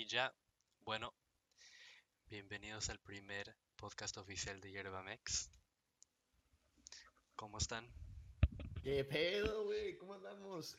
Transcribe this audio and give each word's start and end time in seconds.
Y 0.00 0.06
ya, 0.06 0.34
bueno, 0.86 1.12
bienvenidos 2.30 2.88
al 2.88 2.98
primer 3.00 3.54
podcast 3.76 4.16
oficial 4.16 4.58
de 4.58 4.72
Yerbamex. 4.72 5.50
¿Cómo 7.36 7.58
están? 7.58 7.86
¿Qué 8.82 9.04
pedo, 9.04 9.64
güey? 9.64 9.98
¿Cómo 9.98 10.14
andamos? 10.14 10.74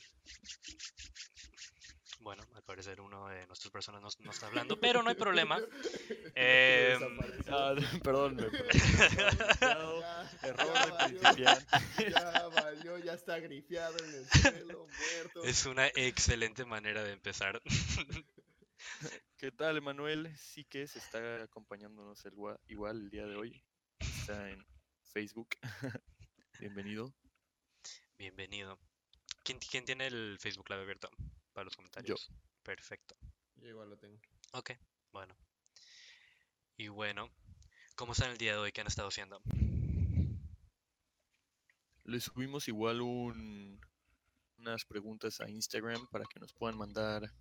Bueno, 2.21 2.43
al 2.55 2.63
parecer 2.63 2.99
uno 2.99 3.27
de 3.27 3.45
nuestras 3.45 3.71
personas 3.71 4.01
no, 4.01 4.09
no 4.25 4.31
está 4.31 4.47
hablando, 4.47 4.79
pero 4.79 5.03
no 5.03 5.09
hay 5.11 5.15
problema. 5.15 5.59
Eh, 6.33 6.97
Ah, 7.49 7.75
perdón, 8.03 8.37
me 8.37 8.43
Ya, 9.59 10.31
Error 10.41 10.73
ya 10.73 10.85
de 10.85 10.91
valió, 10.91 11.19
principiante. 11.19 11.65
Ya 12.09 12.47
valió, 12.47 12.97
ya 12.97 13.13
está 13.13 13.37
grifiado 13.37 13.95
en 14.03 14.15
el 14.15 14.29
suelo, 14.29 14.87
muerto. 14.87 15.43
es 15.43 15.65
una 15.67 15.87
excelente 15.89 16.65
manera 16.65 17.03
de 17.03 17.11
empezar. 17.11 17.61
¿Qué 19.37 19.51
tal, 19.51 19.77
Emanuel? 19.77 20.35
Sí 20.37 20.65
que 20.65 20.87
se 20.87 20.99
está 20.99 21.43
acompañándonos 21.43 22.23
el 22.25 22.33
igual 22.67 22.97
el 22.97 23.09
día 23.09 23.25
de 23.25 23.35
hoy. 23.35 23.63
Está 23.99 24.49
en 24.49 24.65
Facebook. 25.03 25.49
Bienvenido. 26.59 27.13
Bienvenido. 28.17 28.79
¿Quién, 29.43 29.59
quién 29.59 29.85
tiene 29.85 30.07
el 30.07 30.37
Facebook 30.39 30.69
Live 30.69 30.81
abierto 30.81 31.09
para 31.53 31.65
los 31.65 31.75
comentarios? 31.75 32.31
Perfecto. 32.63 33.15
Yo 33.55 33.69
igual 33.69 33.89
lo 33.89 33.97
tengo. 33.97 34.19
Ok, 34.53 34.71
bueno. 35.11 35.35
Y 36.77 36.87
bueno, 36.87 37.31
¿cómo 37.95 38.13
están 38.13 38.31
el 38.31 38.37
día 38.37 38.53
de 38.53 38.59
hoy? 38.59 38.71
¿Qué 38.71 38.81
han 38.81 38.87
estado 38.87 39.07
haciendo? 39.07 39.41
Le 42.03 42.19
subimos 42.19 42.67
igual 42.67 43.01
un, 43.01 43.79
unas 44.57 44.85
preguntas 44.85 45.39
a 45.41 45.49
Instagram 45.49 46.07
para 46.07 46.25
que 46.25 46.39
nos 46.39 46.53
puedan 46.53 46.77
mandar 46.77 47.31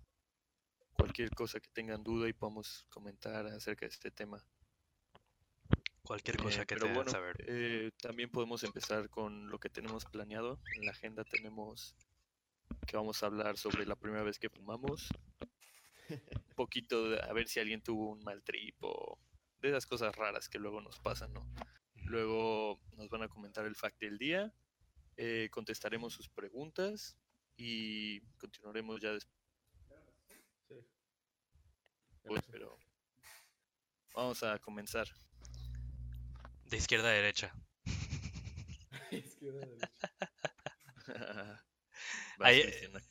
cualquier 0.95 1.29
cosa 1.31 1.59
que 1.59 1.69
tengan 1.69 2.03
duda 2.03 2.27
y 2.29 2.33
podamos 2.33 2.85
comentar 2.89 3.45
acerca 3.47 3.85
de 3.85 3.91
este 3.91 4.11
tema. 4.11 4.43
Cualquier 6.03 6.35
Eh, 6.37 6.43
cosa 6.43 6.65
que 6.65 6.75
pero 6.75 6.87
te 6.87 6.93
bueno, 6.93 7.11
saber. 7.11 7.35
eh, 7.47 7.91
también 8.01 8.29
podemos 8.29 8.63
empezar 8.63 9.09
con 9.09 9.49
lo 9.49 9.59
que 9.59 9.69
tenemos 9.69 10.05
planeado. 10.05 10.59
En 10.75 10.85
la 10.85 10.91
agenda 10.91 11.23
tenemos 11.23 11.95
que 12.87 12.97
vamos 12.97 13.21
a 13.21 13.27
hablar 13.27 13.57
sobre 13.57 13.85
la 13.85 13.95
primera 13.95 14.23
vez 14.23 14.39
que 14.39 14.49
fumamos. 14.49 15.09
Un 16.09 16.55
poquito 16.55 17.09
de, 17.09 17.21
a 17.21 17.31
ver 17.33 17.47
si 17.47 17.59
alguien 17.59 17.81
tuvo 17.81 18.09
un 18.11 18.23
mal 18.23 18.43
trip 18.43 18.75
o 18.81 19.17
de 19.61 19.69
esas 19.69 19.85
cosas 19.85 20.15
raras 20.15 20.49
que 20.49 20.59
luego 20.59 20.81
nos 20.81 20.99
pasan, 20.99 21.31
¿no? 21.33 21.47
Luego 22.05 22.81
nos 22.97 23.09
van 23.09 23.23
a 23.23 23.29
comentar 23.29 23.65
el 23.65 23.75
fact 23.75 23.99
del 24.01 24.17
día, 24.17 24.53
eh, 25.15 25.47
contestaremos 25.51 26.13
sus 26.13 26.27
preguntas 26.27 27.15
y 27.55 28.19
continuaremos 28.39 28.99
ya 28.99 29.13
después. 29.13 29.40
Pero 32.51 32.77
vamos 34.15 34.43
a 34.43 34.57
comenzar. 34.59 35.07
De 36.69 36.77
izquierda 36.77 37.09
a 37.09 37.11
derecha. 37.11 37.53
Izquierda, 39.11 39.59
derecha. 39.65 39.89
Vas, 42.37 42.47
Ahí- 42.49 42.61
Cristiana. 42.63 43.01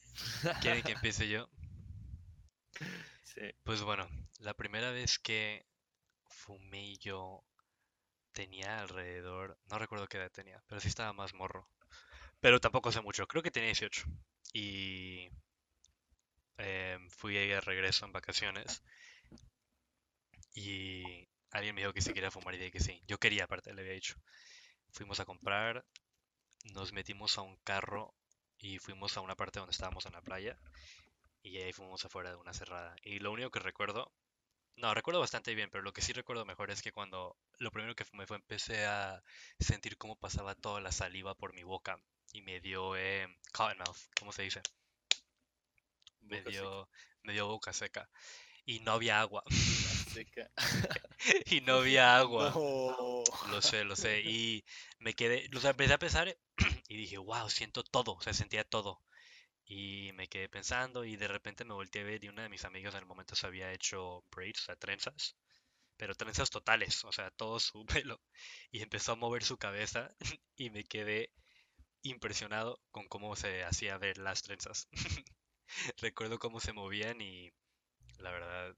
¿Quieren 0.61 0.83
que 0.83 0.92
empiece 0.92 1.28
yo? 1.28 1.48
Sí. 3.25 3.42
Pues 3.64 3.83
bueno, 3.83 4.08
la 4.41 4.55
primera 4.55 4.91
vez 4.91 5.19
que 5.19 5.64
fumé 6.28 6.97
yo 6.97 7.44
tenía 8.33 8.81
alrededor, 8.81 9.58
no 9.70 9.78
recuerdo 9.78 10.08
qué 10.08 10.19
edad 10.19 10.31
tenía, 10.33 10.62
pero 10.69 10.81
sí 10.81 10.88
estaba 10.88 11.12
más 11.12 11.34
morro. 11.34 11.69
Pero 12.41 12.61
tampoco 12.61 12.91
hace 12.91 13.00
mucho, 13.03 13.27
creo 13.27 13.42
que 13.42 13.50
tenía 13.53 13.69
18. 13.69 14.05
Y 14.53 15.31
em, 16.58 17.08
fui 17.11 17.34
de 17.34 17.61
regreso 17.61 18.05
en 18.06 18.12
vacaciones 18.12 18.83
y 20.54 21.28
alguien 21.50 21.74
me 21.74 21.82
dijo 21.82 21.92
que 21.92 22.00
si 22.00 22.12
quería 22.12 22.30
fumar 22.30 22.54
y 22.54 22.58
dije 22.58 22.72
que 22.72 22.80
sí. 22.80 23.02
Yo 23.06 23.18
quería, 23.18 23.44
aparte, 23.44 23.72
le 23.74 23.82
había 23.82 23.94
dicho. 23.94 24.14
Fuimos 24.90 25.20
a 25.20 25.24
comprar, 25.24 25.84
nos 26.72 26.92
metimos 26.92 27.38
a 27.38 27.42
un 27.42 27.56
carro 27.58 28.14
y 28.58 28.78
fuimos 28.78 29.16
a 29.16 29.20
una 29.20 29.36
parte 29.36 29.60
donde 29.60 29.72
estábamos 29.72 30.06
en 30.06 30.12
la 30.12 30.22
playa 30.22 30.58
y 31.42 31.58
ahí 31.58 31.72
fuimos 31.72 32.04
afuera 32.04 32.30
de 32.30 32.36
una 32.36 32.52
cerrada. 32.52 32.94
Y 33.02 33.19
lo 33.19 33.32
único 33.32 33.50
que 33.50 33.60
recuerdo, 33.60 34.12
no, 34.76 34.92
recuerdo 34.94 35.20
bastante 35.20 35.54
bien, 35.54 35.70
pero 35.70 35.82
lo 35.82 35.92
que 35.92 36.02
sí 36.02 36.12
recuerdo 36.12 36.44
mejor 36.44 36.70
es 36.70 36.82
que 36.82 36.92
cuando 36.92 37.36
lo 37.58 37.70
primero 37.70 37.94
que 37.94 38.04
fumé 38.04 38.26
fue 38.26 38.36
empecé 38.36 38.84
a 38.86 39.22
sentir 39.58 39.96
cómo 39.96 40.16
pasaba 40.16 40.54
toda 40.54 40.80
la 40.80 40.92
saliva 40.92 41.34
por 41.34 41.54
mi 41.54 41.62
boca 41.62 41.98
y 42.32 42.42
me 42.42 42.60
dio 42.60 42.96
eh, 42.96 43.26
cottonmouth, 43.52 43.98
¿cómo 44.19 44.32
se 44.32 44.42
dice? 44.42 44.62
Me 46.20 46.42
dio, 46.42 46.88
me 47.22 47.32
dio 47.32 47.46
boca 47.46 47.72
seca 47.72 48.08
y 48.64 48.80
no 48.80 48.92
había 48.92 49.20
agua 49.20 49.42
Seca. 50.12 50.50
y 51.47 51.60
no 51.62 51.76
había 51.76 52.16
agua. 52.19 52.53
No. 52.54 53.25
Lo 53.50 53.62
sé, 53.62 53.84
lo 53.84 53.97
sé. 53.97 54.21
Y 54.21 54.65
me 54.98 55.15
quedé, 55.15 55.48
o 55.54 55.60
sea, 55.60 55.71
empecé 55.71 55.94
a 55.94 55.98
pensar 55.98 56.37
y 56.88 56.97
dije, 56.97 57.19
wow, 57.19 57.48
siento 57.48 57.82
todo, 57.82 58.15
o 58.15 58.22
sea, 58.22 58.32
sentía 58.32 58.65
todo. 58.65 59.03
Y 59.65 60.12
me 60.15 60.28
quedé 60.28 60.49
pensando 60.49 61.04
y 61.04 61.16
de 61.16 61.28
repente 61.28 61.65
me 61.65 61.75
volteé 61.75 62.03
a 62.03 62.04
ver 62.04 62.25
y 62.25 62.28
una 62.28 62.43
de 62.43 62.49
mis 62.49 62.65
amigas 62.65 62.94
en 62.94 63.00
el 63.00 63.06
momento 63.06 63.37
se 63.37 63.47
había 63.47 63.72
hecho 63.72 64.25
braids, 64.31 64.62
o 64.62 64.65
sea, 64.66 64.76
trenzas, 64.76 65.37
pero 65.97 66.15
trenzas 66.15 66.50
totales, 66.50 67.04
o 67.04 67.12
sea, 67.12 67.31
todo 67.31 67.60
su 67.60 67.84
pelo. 68.06 68.20
Y 68.70 68.82
empezó 68.82 69.12
a 69.12 69.16
mover 69.16 69.44
su 69.44 69.59
cabeza 69.59 70.10
y 70.56 70.70
me 70.70 70.84
quedé 70.84 71.31
impresionado 72.03 72.81
con 72.91 73.09
cómo 73.09 73.37
se 73.37 73.65
hacía 73.65 73.99
ver 73.99 74.19
las 74.19 74.43
trenzas. 74.43 74.88
Recuerdo 75.99 76.38
cómo 76.38 76.60
se 76.60 76.72
movían 76.72 77.20
y 77.20 77.53
la 78.19 78.32
verdad 78.32 78.76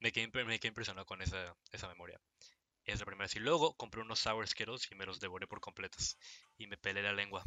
me 0.00 0.12
quedé, 0.12 0.28
me 0.44 0.58
quedé 0.58 0.68
impresionado 0.68 1.06
con 1.06 1.22
esa, 1.22 1.56
esa 1.72 1.88
memoria. 1.88 2.20
Es 2.84 3.00
la 3.00 3.06
primera 3.06 3.24
vez. 3.24 3.36
Y 3.36 3.40
luego 3.40 3.74
compré 3.76 4.00
unos 4.00 4.20
Sour 4.20 4.46
Skittles 4.46 4.90
y 4.90 4.94
me 4.94 5.06
los 5.06 5.20
devoré 5.20 5.46
por 5.46 5.60
completos. 5.60 6.16
Y 6.56 6.66
me 6.66 6.78
pelé 6.78 7.02
la 7.02 7.12
lengua. 7.12 7.44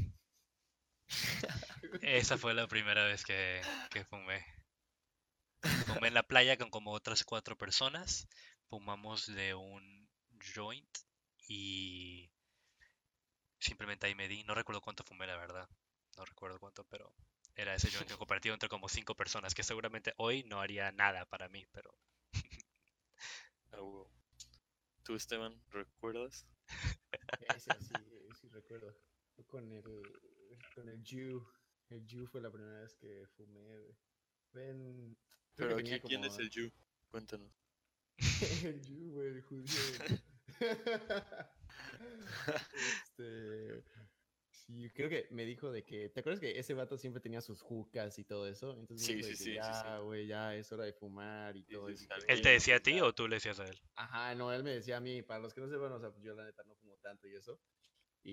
Esa 2.01 2.37
fue 2.37 2.53
la 2.53 2.67
primera 2.67 3.05
vez 3.05 3.25
que, 3.25 3.61
que 3.89 4.05
fumé. 4.05 4.45
Fumé 5.87 6.09
en 6.09 6.13
la 6.13 6.23
playa 6.23 6.57
con 6.57 6.69
como 6.69 6.91
otras 6.91 7.23
cuatro 7.23 7.57
personas. 7.57 8.27
Fumamos 8.69 9.27
de 9.27 9.53
un 9.55 10.09
joint 10.55 10.97
y 11.47 12.31
simplemente 13.59 14.07
ahí 14.07 14.15
me 14.15 14.27
di. 14.27 14.43
No 14.43 14.53
recuerdo 14.53 14.81
cuánto 14.81 15.03
fumé, 15.03 15.27
la 15.27 15.37
verdad. 15.37 15.67
No 16.17 16.25
recuerdo 16.25 16.59
cuánto, 16.59 16.83
pero 16.85 17.13
era 17.55 17.75
ese 17.75 17.89
joint 17.91 18.11
compartido 18.13 18.53
entre 18.53 18.69
como 18.69 18.89
cinco 18.89 19.15
personas, 19.15 19.53
que 19.53 19.63
seguramente 19.63 20.13
hoy 20.17 20.43
no 20.43 20.61
haría 20.61 20.91
nada 20.91 21.25
para 21.25 21.49
mí, 21.49 21.65
pero 21.71 21.93
Huevo. 23.71 24.11
¿Tú, 25.03 25.15
Esteban, 25.15 25.59
recuerdas? 25.69 26.45
Ese 27.55 27.71
sí, 27.79 27.93
sí 28.39 28.47
recuerdo. 28.49 28.95
Fue 29.35 29.45
Con 29.45 29.71
el, 29.71 29.83
con 30.75 30.87
el 30.89 31.03
Jew. 31.03 31.45
El 31.89 32.05
Jew 32.07 32.27
fue 32.27 32.41
la 32.41 32.51
primera 32.51 32.81
vez 32.81 32.95
que 32.95 33.25
fumé. 33.35 33.95
Ven. 34.53 35.17
Pero 35.55 35.75
aquí, 35.75 35.83
tenía 35.83 36.01
¿quién 36.01 36.23
es 36.23 36.29
como- 36.29 36.41
el 36.41 36.49
Yu? 36.49 36.71
Cuéntanos. 37.09 37.51
el 38.63 38.81
Jew, 38.85 39.21
el 39.21 39.41
judío. 39.41 39.79
este. 43.03 43.83
Sí, 44.65 44.89
creo 44.91 45.09
que 45.09 45.27
me 45.31 45.45
dijo 45.45 45.71
de 45.71 45.83
que. 45.83 46.09
¿Te 46.09 46.19
acuerdas 46.19 46.39
que 46.39 46.57
ese 46.59 46.73
vato 46.73 46.97
siempre 46.97 47.21
tenía 47.21 47.41
sus 47.41 47.61
jucas 47.61 48.17
y 48.19 48.23
todo 48.25 48.47
eso? 48.47 48.71
Entonces 48.79 48.97
me 48.97 49.05
Sí, 49.05 49.23
sí, 49.23 49.35
que 49.35 49.35
sí, 49.35 49.53
ya, 49.55 49.71
sí. 49.97 50.03
güey, 50.03 50.27
ya 50.27 50.55
es 50.55 50.71
hora 50.71 50.85
de 50.85 50.93
fumar 50.93 51.57
y 51.57 51.63
Sí, 51.63 51.73
todo. 51.73 51.87
al 51.87 52.21
¿él 52.27 52.41
te 52.41 52.49
"Güey, 52.49 52.53
decía 52.53 52.75
a 52.75 52.79
ti 52.79 52.95
ya". 52.95 53.05
o 53.05 53.13
tú 53.13 53.27
le 53.27 53.37
decías 53.37 53.59
a 53.59 53.65
él? 53.65 53.79
Ajá, 53.95 54.35
no, 54.35 54.51
él 54.53 54.63
me 54.63 54.71
decía 54.71 54.97
a 54.97 54.99
mí. 55.01 55.21
Para 55.23 55.39
los 55.39 55.53
que 55.53 55.61
no 55.61 55.67
sepan, 55.67 55.91
o 55.91 55.99
sea, 55.99 56.11
pues 56.11 56.23
yo 56.23 56.33
la 56.35 56.45
neta 56.45 56.63
no 56.63 56.75
fumo 56.75 56.97
tanto 56.97 57.27
y 57.27 57.35
eso. 57.35 57.59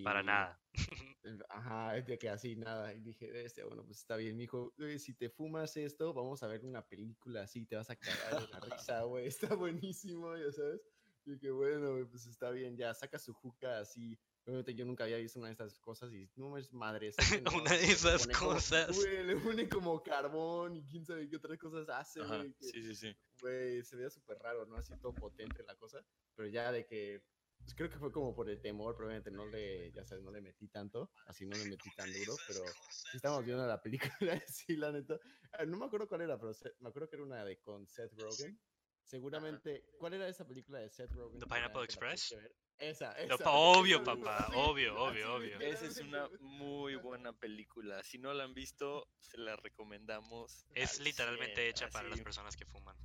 Para 0.02 0.20
y- 0.20 0.26
nada. 0.26 0.60
eh, 1.24 1.38
Ajá, 1.48 1.96
es 1.96 2.06
de 2.06 2.18
que 2.18 2.28
así 2.28 2.56
nada. 2.56 2.92
Y 2.94 3.00
dije, 3.00 3.44
este, 3.44 3.64
bueno, 3.64 3.84
pues 3.84 3.98
está 3.98 4.16
bien. 4.16 4.36
Me 4.36 4.42
dijo, 4.42 4.72
"Güey, 4.76 4.98
si 4.98 5.14
te 5.14 5.30
fumas 5.30 5.76
esto, 5.76 6.12
vamos 6.14 6.42
a 6.42 6.46
ver 6.48 6.64
una 6.64 6.86
película 6.86 7.42
así, 7.42 7.66
te 7.66 7.76
vas 7.76 7.90
a 7.90 7.96
cagar 7.96 8.40
de 8.42 8.48
la 8.48 8.60
risa, 8.60 9.02
güey. 9.04 9.26
Está 9.54 9.54
buenísimo, 9.56 10.36
ya 10.36 10.52
sabes. 10.52 10.80
Y 11.24 11.32
dije, 11.32 11.50
bueno, 11.50 12.08
pues 12.10 12.26
está 12.26 12.50
bien, 12.50 12.76
ya 12.76 12.94
saca 12.94 13.18
su 13.18 13.34
juca 13.34 13.78
así. 13.80 14.18
Obviamente 14.48 14.74
yo 14.74 14.86
nunca 14.86 15.04
había 15.04 15.18
visto 15.18 15.38
una 15.38 15.48
de 15.48 15.52
estas 15.52 15.78
cosas 15.78 16.10
y 16.14 16.26
no 16.36 16.56
es 16.56 16.72
madre. 16.72 17.12
Una 17.62 17.76
de 17.76 17.84
esas 17.84 18.26
cosas. 18.28 18.96
Güey, 18.96 19.22
le 19.26 19.36
pone 19.36 19.68
como 19.68 20.02
carbón 20.02 20.74
y 20.74 20.86
quién 20.86 21.04
sabe 21.04 21.28
qué 21.28 21.36
otras 21.36 21.58
cosas 21.58 21.86
hace, 21.90 22.22
Ajá, 22.22 22.38
güey. 22.38 22.54
que- 22.54 22.64
sí, 22.64 22.82
sí, 22.82 22.94
sí. 22.94 23.16
Güey, 23.42 23.84
se 23.84 23.94
veía 23.96 24.08
súper 24.08 24.38
raro, 24.38 24.64
¿no? 24.64 24.78
Así 24.78 24.96
todo 25.02 25.12
potente 25.12 25.62
la 25.64 25.76
cosa. 25.76 26.02
Pero 26.34 26.48
ya 26.48 26.72
de 26.72 26.86
que. 26.86 27.22
Pues 27.58 27.74
creo 27.74 27.90
que 27.90 27.98
fue 27.98 28.10
como 28.10 28.34
por 28.34 28.48
el 28.48 28.58
temor, 28.58 28.96
probablemente 28.96 29.30
no 29.30 29.44
le, 29.44 29.92
ya 29.92 30.02
sabes, 30.02 30.24
no 30.24 30.30
le 30.30 30.40
metí 30.40 30.68
tanto, 30.68 31.10
así 31.26 31.44
no 31.44 31.54
le 31.58 31.66
metí 31.66 31.90
tan 31.94 32.10
duro, 32.10 32.38
pero 32.46 32.64
sí 32.88 33.16
estábamos 33.16 33.44
viendo 33.44 33.66
la 33.66 33.82
película, 33.82 34.08
sí, 34.46 34.76
la 34.76 34.92
neta. 34.92 35.20
Ah, 35.52 35.66
No 35.66 35.76
me 35.76 35.84
acuerdo 35.84 36.08
cuál 36.08 36.22
era, 36.22 36.38
pero 36.38 36.52
me 36.80 36.88
acuerdo 36.88 37.10
que 37.10 37.16
era 37.16 37.24
una 37.24 37.44
de 37.44 37.60
con 37.60 37.86
Seth 37.86 38.14
Rogen. 38.14 38.58
Seguramente, 39.04 39.84
¿cuál 39.98 40.14
era 40.14 40.26
esa 40.28 40.46
película 40.46 40.78
de 40.78 40.88
Seth 40.88 41.12
Rogen? 41.12 41.38
The 41.40 41.46
Pineapple 41.46 41.84
Express? 41.84 42.34
Esa, 42.78 43.12
No, 43.26 43.34
esa. 43.34 43.44
pa- 43.44 43.50
obvio, 43.50 44.04
papá, 44.04 44.50
obvio, 44.54 44.96
obvio, 45.02 45.34
obvio. 45.34 45.58
Esa 45.60 45.86
es 45.86 45.98
una 45.98 46.28
muy 46.40 46.94
buena 46.94 47.32
película. 47.32 48.02
Si 48.04 48.18
no 48.18 48.32
la 48.32 48.44
han 48.44 48.54
visto, 48.54 49.08
se 49.20 49.36
la 49.38 49.56
recomendamos. 49.56 50.64
Es 50.74 50.98
al 50.98 51.04
literalmente 51.04 51.56
100, 51.56 51.68
hecha 51.70 51.88
para 51.90 52.08
las 52.08 52.20
personas 52.20 52.56
que 52.56 52.64
fuman. 52.66 52.96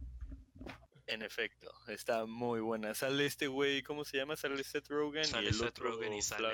En 1.08 1.22
efecto, 1.22 1.70
está 1.88 2.26
muy 2.26 2.62
buena. 2.62 2.94
Sale 2.94 3.26
este 3.26 3.48
güey, 3.48 3.82
¿cómo 3.84 4.06
se 4.06 4.18
llama? 4.18 4.36
Sale 4.38 4.64
Seth 4.64 4.88
Rogen 4.88 5.26
Sale 5.26 5.46
y 5.46 5.48
el 5.50 5.54
Seth 5.56 5.68
otro 5.70 5.90
Rogen 5.92 6.14
y 6.14 6.22
sale- 6.22 6.48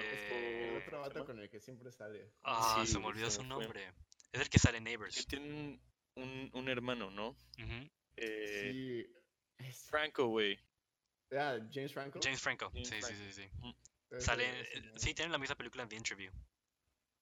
El 0.70 0.78
otro 0.78 0.92
¿cómo 0.92 1.04
se 1.04 1.10
vato 1.10 1.26
con 1.26 1.40
el 1.40 1.50
que 1.50 1.60
siempre 1.60 1.92
sale. 1.92 2.32
Ah, 2.44 2.82
Sí, 2.84 2.92
se 2.94 3.00
me 3.00 3.06
olvidó 3.06 3.26
se 3.30 3.36
su 3.38 3.42
fue. 3.42 3.48
nombre. 3.50 3.94
Es 4.32 4.42
el 4.42 4.50
que 4.50 4.58
sale 4.60 4.78
en 4.80 4.86
Que 4.86 4.90
Neighbors. 4.92 5.28
tiene 5.28 5.46
un, 5.54 5.82
un, 6.16 6.50
un 6.54 6.70
hermano, 6.70 7.12
¿no? 7.12 7.36
Eh, 8.16 9.06
Sí. 9.08 9.66
es- 9.68 9.84
Franco, 9.90 10.28
güey. 10.28 10.58
Ah, 11.32 11.58
James 11.72 11.94
Franco. 11.94 12.20
James 12.24 12.42
Franco. 12.42 12.70
James 12.74 12.88
sí, 12.90 12.96
sí, 12.96 13.02
Franco. 13.02 13.24
sí, 13.24 13.32
sí. 13.34 13.50
Ese- 14.12 14.26
Sale, 14.26 14.62
ese 14.62 14.78
eh, 14.78 14.82
man. 14.82 15.00
sí, 15.00 15.14
tienen 15.14 15.32
la 15.32 15.38
misma 15.38 15.56
película 15.56 15.84
en 15.84 15.90
The 15.90 15.96
Interview. 15.96 16.32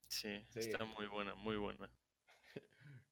Sí, 0.09 0.45
Sí. 0.49 0.59
está 0.59 0.85
muy 0.85 1.07
buena, 1.07 1.35
muy 1.35 1.57
buena. 1.57 1.89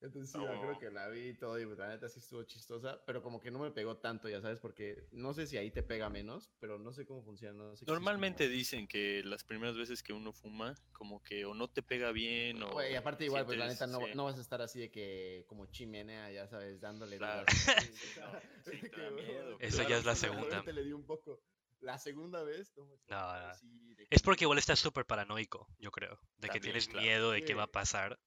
Entonces 0.00 0.30
sí, 0.30 0.38
acuerdo 0.38 0.74
Oh. 0.76 0.78
que 0.78 0.90
la 0.90 1.08
vi 1.08 1.28
y 1.28 1.34
todo, 1.34 1.58
y 1.58 1.64
pues, 1.64 1.78
la 1.78 1.88
neta 1.88 2.08
sí 2.08 2.18
estuvo 2.18 2.42
chistosa, 2.44 3.02
pero 3.06 3.22
como 3.22 3.40
que 3.40 3.50
no 3.50 3.58
me 3.58 3.70
pegó 3.70 3.96
tanto, 3.96 4.28
ya 4.28 4.40
sabes, 4.42 4.60
porque 4.60 5.06
no 5.10 5.32
sé 5.32 5.46
si 5.46 5.56
ahí 5.56 5.70
te 5.70 5.82
pega 5.82 6.10
menos, 6.10 6.50
pero 6.60 6.78
no 6.78 6.92
sé 6.92 7.06
cómo 7.06 7.22
funciona. 7.22 7.64
no 7.64 7.76
sé 7.76 7.86
Normalmente 7.86 8.48
dicen 8.48 8.86
que 8.86 9.22
las 9.24 9.42
primeras 9.42 9.76
veces 9.76 10.02
que 10.02 10.12
uno 10.12 10.32
fuma, 10.32 10.74
como 10.92 11.22
que 11.22 11.44
o 11.46 11.54
no 11.54 11.68
te 11.68 11.82
pega 11.82 12.12
bien 12.12 12.62
o... 12.62 12.72
Güey, 12.72 12.94
aparte 12.94 13.24
igual, 13.24 13.46
pues 13.46 13.58
la 13.58 13.68
neta 13.68 13.86
no, 13.86 14.00
sí. 14.00 14.12
no 14.14 14.24
vas 14.24 14.36
a 14.36 14.42
estar 14.42 14.60
así 14.60 14.80
de 14.80 14.90
que 14.90 15.44
como 15.48 15.66
chimenea, 15.66 16.30
ya 16.30 16.46
sabes, 16.46 16.80
dándole 16.80 17.16
Claro. 17.16 17.46
no, 18.20 18.40
sí 18.64 18.78
te 18.80 18.90
Que, 18.90 19.10
miedo, 19.12 19.58
claro, 19.58 19.88
ya 19.88 19.96
es 19.98 20.04
la 20.04 20.14
segunda. 20.14 20.40
probablemente 20.42 20.72
le 20.74 20.84
di 20.84 20.92
un 20.92 21.06
poco. 21.06 21.40
La 21.80 21.98
segunda 21.98 22.42
vez, 22.42 22.72
no, 22.76 22.86
manches, 22.86 23.08
No, 23.08 23.48
no. 23.48 23.54
sí, 23.54 23.96
Es 24.10 24.20
que- 24.20 24.24
porque 24.24 24.44
igual 24.44 24.58
estás 24.58 24.78
súper 24.78 25.04
paranoico, 25.04 25.68
yo 25.78 25.90
creo. 25.90 26.18
De 26.38 26.48
que 26.48 26.58
tienes 26.60 26.88
claro. 26.88 27.02
miedo 27.02 27.30
de 27.32 27.44
qué 27.44 27.54
va 27.54 27.64
a 27.64 27.66
pasar. 27.72 28.18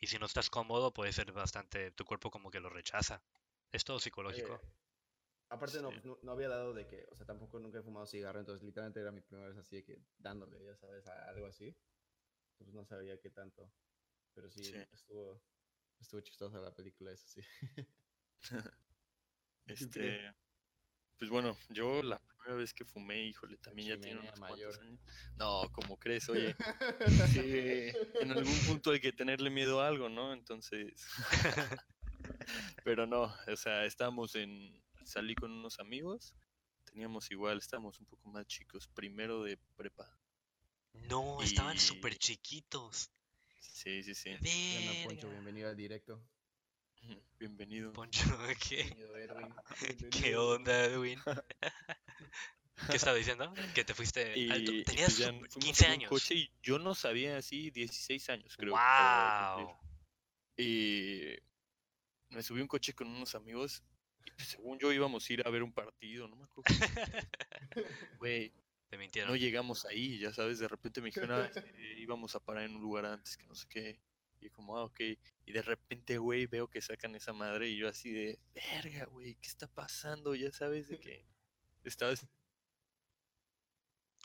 Y 0.00 0.06
si 0.06 0.18
no 0.18 0.26
estás 0.26 0.50
cómodo, 0.50 0.92
puede 0.92 1.12
ser 1.12 1.32
bastante. 1.32 1.90
Tu 1.90 2.04
cuerpo 2.04 2.30
como 2.30 2.50
que 2.50 2.60
lo 2.60 2.70
rechaza. 2.70 3.22
Es 3.72 3.84
todo 3.84 3.98
psicológico. 3.98 4.54
Oye, 4.54 4.72
aparte 5.50 5.80
no, 5.82 5.90
Sí. 5.90 6.00
no, 6.04 6.18
no 6.22 6.32
había 6.32 6.48
dado 6.48 6.72
de 6.72 6.86
que, 6.86 7.06
o 7.10 7.16
sea, 7.16 7.26
tampoco 7.26 7.58
nunca 7.58 7.78
he 7.78 7.82
fumado 7.82 8.06
cigarro, 8.06 8.38
entonces 8.40 8.64
literalmente 8.64 9.00
era 9.00 9.10
mi 9.12 9.20
primera 9.20 9.48
vez 9.48 9.58
así 9.58 9.76
de 9.76 9.84
que 9.84 9.98
dándole, 10.18 10.64
ya 10.64 10.76
sabes, 10.76 11.06
a 11.06 11.28
algo 11.28 11.46
así. 11.46 11.74
Pues 12.58 12.72
no 12.72 12.84
sabía 12.84 13.20
qué 13.20 13.30
tanto. 13.30 13.70
Pero 14.34 14.50
sí, 14.50 14.62
Sí. 14.62 14.78
estuvo 14.92 15.40
estuvo 16.00 16.20
chistosa 16.20 16.60
la 16.60 16.74
película 16.74 17.12
esa, 17.12 17.26
sí. 17.26 17.40
Este, 19.66 20.34
pues 21.18 21.30
bueno, 21.30 21.56
yo 21.68 22.02
la 22.02 22.18
primera 22.20 22.54
vez 22.54 22.72
que 22.72 22.84
fumé, 22.84 23.22
híjole, 23.22 23.58
también 23.58 23.88
ya 23.88 23.98
tiene 23.98 24.20
unos 24.20 24.38
cuantos 24.38 24.58
mayor. 24.58 24.80
años. 24.80 25.00
No, 25.36 25.68
como 25.72 25.98
crees, 25.98 26.28
oye, 26.28 26.54
sí, 27.32 27.90
en 28.20 28.32
algún 28.32 28.58
punto 28.66 28.92
hay 28.92 29.00
que 29.00 29.12
tenerle 29.12 29.50
miedo 29.50 29.80
a 29.80 29.88
algo, 29.88 30.08
¿no? 30.08 30.32
Entonces, 30.32 31.06
pero 32.84 33.06
no, 33.06 33.34
o 33.46 33.56
sea, 33.56 33.84
estábamos 33.84 34.36
en, 34.36 34.80
salí 35.04 35.34
con 35.34 35.50
unos 35.50 35.80
amigos, 35.80 36.34
teníamos 36.84 37.30
igual, 37.30 37.58
estábamos 37.58 37.98
un 37.98 38.06
poco 38.06 38.28
más 38.28 38.46
chicos, 38.46 38.88
primero 38.94 39.42
de 39.42 39.58
prepa. 39.76 40.08
No, 41.08 41.42
estaban 41.42 41.78
súper 41.78 42.16
chiquitos. 42.16 43.10
Sí, 43.60 44.02
sí, 44.02 44.14
sí. 44.14 44.36
Bienvenido 44.40 45.68
al 45.68 45.76
directo. 45.76 46.22
Bienvenido. 47.38 47.92
Poncho, 47.92 48.24
¿qué? 48.68 48.84
Bienvenido, 48.84 49.16
Edwin. 49.16 49.54
¿Qué 50.10 50.36
onda, 50.36 50.84
Edwin? 50.84 51.18
¿Qué 52.90 52.96
estaba 52.96 53.16
diciendo? 53.16 53.52
Que 53.74 53.84
te 53.84 53.94
fuiste 53.94 54.38
Y, 54.38 54.50
alto. 54.50 54.72
Tenías 54.84 55.06
pues 55.06 55.18
ya 55.18 55.26
su- 55.28 55.32
fuimos 55.32 55.48
15 55.54 55.84
en 55.86 55.90
un 55.90 55.94
años. 55.98 56.10
coche 56.10 56.34
y 56.34 56.50
yo 56.62 56.78
no 56.78 56.94
sabía 56.94 57.36
así, 57.36 57.70
16 57.70 58.30
años 58.30 58.56
creo. 58.56 58.72
¡Wow! 58.74 59.76
Y 60.56 61.34
me 62.30 62.42
subí 62.42 62.60
a 62.60 62.62
un 62.62 62.68
coche 62.68 62.94
con 62.94 63.08
unos 63.08 63.34
amigos 63.34 63.82
y 64.24 64.30
pues, 64.32 64.48
según 64.48 64.78
yo 64.78 64.92
íbamos 64.92 65.28
a 65.28 65.32
ir 65.32 65.46
a 65.46 65.50
ver 65.50 65.62
un 65.62 65.72
partido, 65.72 66.28
no 66.28 66.36
me 66.36 66.44
acuerdo. 66.44 66.74
Güey, 68.18 68.52
Te 69.10 69.24
no 69.26 69.34
llegamos 69.36 69.84
ahí, 69.84 70.18
ya 70.18 70.32
sabes, 70.32 70.58
de 70.58 70.68
repente 70.68 71.00
me 71.00 71.06
dijeron, 71.06 71.30
"Ah, 71.32 71.50
íbamos 71.96 72.34
a 72.34 72.40
parar 72.40 72.64
en 72.64 72.76
un 72.76 72.82
lugar 72.82 73.06
antes, 73.06 73.36
que 73.36 73.46
no 73.46 73.54
sé 73.54 73.66
qué. 73.68 74.00
Y 74.40 74.50
como, 74.50 74.76
ah, 74.76 74.84
ok. 74.84 75.00
Y 75.46 75.52
de 75.52 75.62
repente, 75.62 76.18
güey, 76.18 76.46
veo 76.46 76.68
que 76.68 76.80
sacan 76.80 77.14
esa 77.14 77.32
madre 77.32 77.68
y 77.68 77.76
yo 77.76 77.88
así 77.88 78.12
de, 78.12 78.38
verga, 78.54 79.06
güey, 79.06 79.34
¿qué 79.36 79.48
está 79.48 79.66
pasando? 79.66 80.34
Ya 80.34 80.52
sabes 80.52 80.88
de 80.88 80.98
que 81.00 81.26
estabas... 81.84 82.26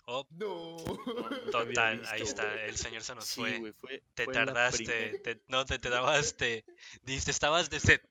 Oh, 0.05 0.27
No. 0.31 0.75
total, 1.51 2.03
ahí 2.07 2.21
está. 2.21 2.65
El 2.65 2.75
señor 2.75 3.03
se 3.03 3.15
nos 3.15 3.25
Sí, 3.25 3.41
fue. 3.77 4.03
Te 4.13 4.25
fue 4.25 4.33
tardaste. 4.33 5.19
te- 5.19 5.41
no, 5.47 5.65
te, 5.65 5.79
te 5.79 5.89
tardaste. 5.89 6.65
Dijiste, 7.03 7.31
estabas 7.31 7.69
de 7.69 7.79
sed. 7.79 8.01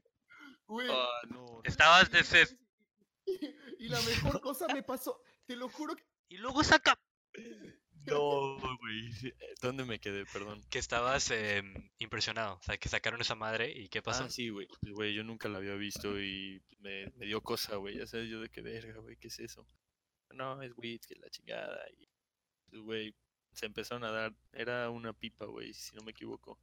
Güey. 0.67 0.89
Ah, 0.91 1.21
no, 1.29 1.61
Estabas 1.65 2.11
de 2.11 2.25
sed. 2.25 2.49
Y, 3.27 3.85
y 3.85 3.89
la 3.89 4.01
mejor 4.03 4.41
cosa 4.41 4.67
me 4.69 4.83
pasó, 4.83 5.21
te 5.47 5.55
lo 5.55 5.69
juro 5.69 5.95
que 5.95 6.03
Y 6.29 6.39
luego 6.39 6.65
saca. 6.65 6.99
No, 8.07 8.57
güey. 8.79 9.11
eh, 9.25 9.55
¿Dónde 9.61 9.85
me 9.85 9.99
quedé? 10.01 10.25
Perdón. 10.27 10.63
Que 10.71 10.79
estabas 10.79 11.31
em, 11.31 11.91
impresionado. 11.99 12.57
O 12.57 12.63
sea, 12.63 12.77
que 12.77 12.89
sacaron 12.89 13.21
esa 13.21 13.35
madre 13.35 13.71
y 13.71 13.89
¿qué 13.89 14.03
pasó? 14.03 14.25
Ah, 14.25 14.31
sí, 14.31 14.49
güey. 14.49 14.67
Pues, 14.81 14.93
güey, 14.93 15.15
yo 15.15 15.23
nunca 15.25 15.49
la 15.49 15.59
había 15.59 15.75
visto 15.75 16.21
y 16.21 16.63
me, 16.81 17.07
me 17.17 17.27
dio 17.27 17.41
cosa, 17.41 17.77
güey. 17.77 17.99
Ya 17.99 18.07
sabes, 18.07 18.29
yo 18.29 18.41
de 18.41 18.49
qué 18.49 18.61
verga, 18.63 18.99
güey, 19.01 19.17
¿qué 19.17 19.29
es 19.29 19.39
eso? 19.39 19.67
No, 20.31 20.61
es 20.63 20.73
weed, 20.77 21.01
que 21.07 21.17
la 21.17 21.31
chingada. 21.31 21.79
Y, 21.99 22.09
pues, 22.71 22.83
güey, 22.83 23.15
se 23.53 23.67
empezaron 23.67 24.05
a 24.05 24.11
dar. 24.11 24.35
Era 24.53 24.91
una 24.91 25.13
pipa, 25.13 25.47
güey, 25.47 25.73
si 25.75 25.95
no 25.95 26.03
me 26.03 26.11
equivoco. 26.11 26.59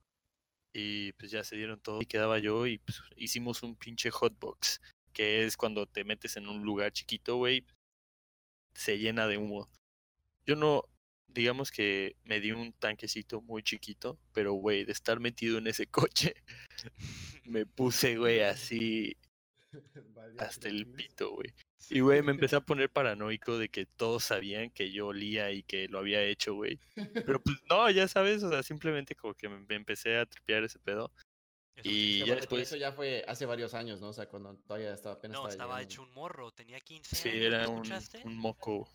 Y 0.73 1.13
pues 1.13 1.31
ya 1.31 1.43
se 1.43 1.55
dieron 1.55 1.79
todo. 1.79 2.01
Y 2.01 2.05
quedaba 2.05 2.37
yo 2.39 2.67
y 2.67 2.77
pues, 2.79 3.01
hicimos 3.15 3.63
un 3.63 3.75
pinche 3.75 4.11
hotbox. 4.11 4.81
Que 5.13 5.43
es 5.45 5.57
cuando 5.57 5.87
te 5.87 6.03
metes 6.03 6.37
en 6.37 6.47
un 6.47 6.63
lugar 6.63 6.91
chiquito, 6.91 7.37
güey. 7.37 7.65
Se 8.73 8.97
llena 8.99 9.27
de 9.27 9.37
humo. 9.37 9.69
Yo 10.45 10.55
no, 10.55 10.83
digamos 11.33 11.71
que 11.71 12.15
me 12.23 12.39
di 12.39 12.51
un 12.51 12.73
tanquecito 12.73 13.41
muy 13.41 13.63
chiquito, 13.63 14.19
pero 14.33 14.53
güey, 14.53 14.85
de 14.85 14.91
estar 14.91 15.19
metido 15.19 15.57
en 15.57 15.67
ese 15.67 15.87
coche, 15.91 16.33
me 17.45 17.65
puse, 17.65 18.17
güey, 18.17 18.41
así 18.41 19.17
hasta 20.37 20.67
el 20.67 20.87
pito, 20.87 21.31
güey. 21.31 21.53
Y, 21.89 22.01
güey, 22.01 22.21
me 22.21 22.31
empecé 22.49 22.55
a 22.55 22.61
poner 22.61 22.89
paranoico 22.89 23.57
de 23.57 23.69
que 23.69 23.85
todos 23.85 24.23
sabían 24.23 24.69
que 24.69 24.91
yo 24.91 25.07
olía 25.07 25.51
y 25.51 25.63
que 25.63 25.87
lo 25.87 25.99
había 25.99 26.23
hecho, 26.23 26.55
güey. 26.55 26.79
Pero 26.95 27.41
pues 27.41 27.57
no, 27.69 27.89
ya 27.89 28.07
sabes, 28.07 28.43
o 28.43 28.49
sea, 28.49 28.63
simplemente 28.63 29.15
como 29.15 29.33
que 29.33 29.49
me 29.49 29.75
empecé 29.75 30.17
a 30.17 30.25
tripear 30.25 30.63
ese 30.63 30.79
pedo. 30.79 31.11
Eso 31.75 31.89
Y 31.89 32.25
ya 32.25 32.35
después, 32.35 32.63
Eso 32.63 32.75
ya 32.75 32.91
fue 32.91 33.23
hace 33.27 33.45
varios 33.45 33.73
años, 33.73 34.01
¿no? 34.01 34.09
O 34.09 34.13
sea, 34.13 34.27
cuando 34.27 34.55
todavía 34.67 34.93
estaba 34.93 35.15
apenas 35.15 35.37
No, 35.37 35.47
estaba 35.47 35.81
hecho 35.81 36.01
un 36.01 36.11
morro. 36.11 36.51
Tenía 36.51 36.79
15 36.79 37.15
sí, 37.15 37.29
años. 37.29 37.41
era 37.41 37.63
¿no 37.63 37.71
un, 37.71 37.91
un 38.25 38.37
moco. 38.37 38.89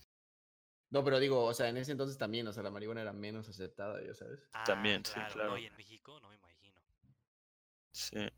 No, 0.95 1.03
pero 1.03 1.19
digo, 1.19 1.45
o 1.45 1.53
sea, 1.53 1.69
en 1.71 1.77
ese 1.77 1.91
entonces 1.91 2.17
también, 2.17 2.47
o 2.47 2.53
sea, 2.53 2.63
la 2.63 2.71
marihuana 2.71 3.01
era 3.01 3.13
menos 3.13 3.49
aceptada, 3.49 4.01
ya 4.01 4.15
sabes. 4.15 4.49
Ah, 4.53 4.63
también, 4.63 5.05
sí, 5.05 5.15
claro. 5.33 5.51
No, 5.51 5.59
y 5.59 5.67
en 5.67 5.77
México 5.77 6.21
no 6.21 6.29
me 6.29 6.37
imagino. 6.37 6.81
Sí. 7.91 8.29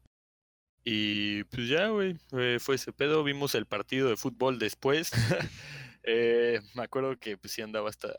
Y 0.83 1.45
pues 1.45 1.69
ya, 1.69 1.89
güey, 1.89 2.17
fue 2.59 2.77
ese 2.77 2.95
pedo. 2.95 3.23
Vimos 3.25 3.55
el 3.55 3.67
partido 3.67 4.09
de 4.09 4.17
fútbol 4.17 4.59
después. 4.59 5.13
Eh, 6.09 6.61
me 6.75 6.85
acuerdo 6.85 7.19
que 7.19 7.37
pues 7.37 7.53
sí 7.53 7.63
andaba 7.63 7.89
hasta 7.89 8.15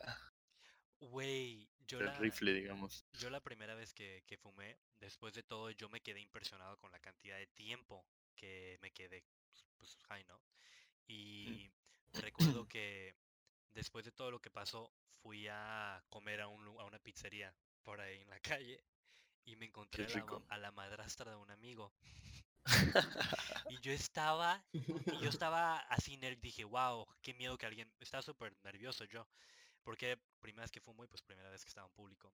Güey, 0.99 1.69
yo 1.87 1.99
el 1.99 2.07
la, 2.07 2.19
rifle, 2.19 2.51
digamos. 2.53 3.05
yo 3.13 3.29
la 3.29 3.39
primera 3.39 3.75
vez 3.75 3.93
que, 3.93 4.25
que 4.27 4.35
fumé, 4.35 4.77
después 4.99 5.33
de 5.33 5.43
todo, 5.43 5.71
yo 5.71 5.87
me 5.87 6.01
quedé 6.01 6.19
impresionado 6.19 6.77
con 6.79 6.91
la 6.91 6.99
cantidad 6.99 7.37
de 7.37 7.47
tiempo 7.47 8.05
que 8.35 8.77
me 8.81 8.91
quedé, 8.91 9.23
pues, 9.47 9.65
pues 9.77 9.97
high, 10.09 10.25
¿no? 10.25 10.41
Y 11.07 11.71
recuerdo 12.11 12.67
que 12.67 13.15
después 13.77 14.03
de 14.03 14.11
todo 14.11 14.31
lo 14.31 14.41
que 14.41 14.49
pasó, 14.49 14.91
fui 15.21 15.47
a 15.47 16.03
comer 16.09 16.41
a, 16.41 16.47
un, 16.47 16.65
a 16.79 16.83
una 16.83 16.97
pizzería 16.97 17.53
por 17.83 18.01
ahí 18.01 18.21
en 18.21 18.29
la 18.29 18.39
calle 18.59 18.83
y 19.45 19.55
me 19.55 19.67
encontré 19.67 20.05
a 20.05 20.09
la, 20.09 20.41
a 20.49 20.57
la 20.57 20.71
madrastra 20.71 21.31
de 21.31 21.37
un 21.37 21.51
amigo. 21.51 21.93
Y 23.69 23.79
yo 23.81 23.91
estaba, 23.91 24.65
y 24.73 25.19
yo 25.19 25.29
estaba 25.41 25.79
así, 25.89 26.17
dije, 26.41 26.63
wow, 26.63 27.05
qué 27.21 27.33
miedo 27.33 27.57
que 27.57 27.65
alguien, 27.65 27.89
estaba 27.99 28.21
súper 28.21 28.53
nervioso 28.63 29.05
yo, 29.05 29.27
porque 29.83 30.17
primera 30.39 30.63
vez 30.63 30.71
que 30.71 30.81
fumo 30.81 31.03
y 31.03 31.07
pues 31.07 31.21
primera 31.21 31.49
vez 31.49 31.63
que 31.63 31.69
estaba 31.69 31.87
en 31.87 31.93
público. 31.93 32.33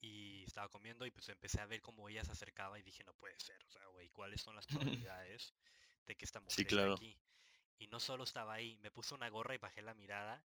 Y 0.00 0.44
estaba 0.44 0.68
comiendo 0.68 1.04
y 1.06 1.10
pues 1.10 1.28
empecé 1.28 1.60
a 1.60 1.66
ver 1.66 1.80
cómo 1.80 2.08
ella 2.08 2.24
se 2.24 2.32
acercaba 2.32 2.78
y 2.78 2.82
dije, 2.82 3.04
no 3.04 3.14
puede 3.14 3.38
ser, 3.40 3.62
o 3.64 3.70
sea, 3.70 3.86
güey, 3.88 4.08
¿cuáles 4.10 4.40
son 4.40 4.54
las 4.54 4.66
probabilidades 4.66 5.54
de 6.06 6.14
que 6.14 6.24
esta 6.24 6.40
mujer 6.40 6.54
Sí, 6.54 6.64
claro. 6.64 6.94
aquí? 6.94 7.16
Y 7.82 7.88
no 7.88 7.98
solo 7.98 8.22
estaba 8.22 8.54
ahí, 8.54 8.78
me 8.80 8.92
puse 8.92 9.12
una 9.12 9.28
gorra 9.28 9.56
y 9.56 9.58
bajé 9.58 9.82
la 9.82 9.92
mirada 9.94 10.40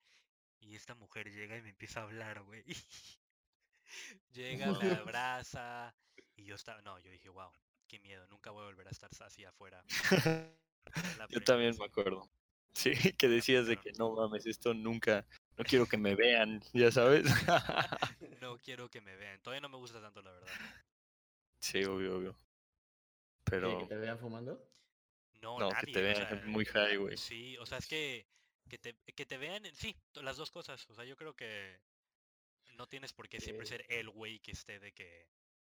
y 0.60 0.76
esta 0.76 0.94
mujer 0.94 1.32
llega 1.32 1.58
y 1.58 1.64
me 1.64 1.70
empieza 1.70 2.02
a 2.02 2.04
hablar, 2.04 2.44
güey. 2.44 2.64
Llega, 4.34 4.72
me 4.74 4.92
abraza 4.92 5.96
y 6.36 6.46
yo 6.46 6.56
estaba, 6.56 6.82
no, 6.84 7.00
yo 7.00 7.10
dije, 7.10 7.30
wow, 7.30 7.52
qué 7.88 8.00
miedo, 8.00 8.26
nunca 8.28 8.52
voy 8.52 8.62
a 8.62 8.68
volver 8.68 8.88
a 8.88 8.92
estar 8.92 9.10
así 9.26 9.44
afuera. 9.46 9.84
Yo 11.30 11.42
también 11.42 11.72
vez. 11.72 11.80
me 11.80 11.86
acuerdo. 11.86 12.30
Sí, 12.74 12.92
que 13.18 13.28
decías 13.28 13.66
de 13.66 13.78
que 13.78 13.94
no 13.94 14.14
mames, 14.14 14.46
esto 14.46 14.76
nunca, 14.76 15.26
no 15.58 15.64
quiero 15.64 15.88
que 15.88 15.98
me 15.98 16.16
vean, 16.16 16.62
ya 16.72 16.92
sabes. 16.92 17.26
No 18.42 18.58
quiero 18.60 18.90
que 18.90 19.00
me 19.00 19.16
vean. 19.16 19.42
Todavía 19.42 19.62
no 19.62 19.70
me 19.70 19.78
gusta 19.78 20.02
tanto, 20.02 20.22
la 20.22 20.32
verdad. 20.32 20.52
Sí, 21.62 21.84
obvio, 21.86 22.18
obvio. 22.18 22.34
¿Qué, 22.34 23.52
Pero 23.52 23.80
¿Que 23.80 23.86
te 23.86 23.96
vean 23.96 24.20
fumando? 24.20 24.62
No, 25.44 25.60
No, 25.60 25.70
nadie. 25.70 25.86
que 25.88 25.92
te 25.94 26.00
o 26.00 26.04
vean 26.04 26.16
sea, 26.16 26.42
muy 26.48 26.66
high, 26.66 26.98
güey. 26.98 27.18
Sí, 27.18 27.58
o 27.58 27.66
sea, 27.66 27.78
es 27.78 27.88
que, 27.88 28.26
que 28.70 28.78
te, 28.80 28.96
que 29.16 29.26
te 29.26 29.38
vean, 29.38 29.64
sí, 29.76 29.96
las 30.16 30.38
dos 30.38 30.50
cosas. 30.52 30.90
O 30.90 30.96
sea, 30.96 31.04
yo 31.06 31.16
creo 31.16 31.36
que 31.36 31.80
no 32.78 32.88
tienes 32.88 33.14
por 33.14 33.30
qué 33.30 33.40
siempre 33.40 33.66
ser 33.68 33.86
el 33.90 34.10
güey 34.10 34.40
que 34.40 34.52
esté 34.52 34.80
de 34.80 34.92
que 34.94 35.28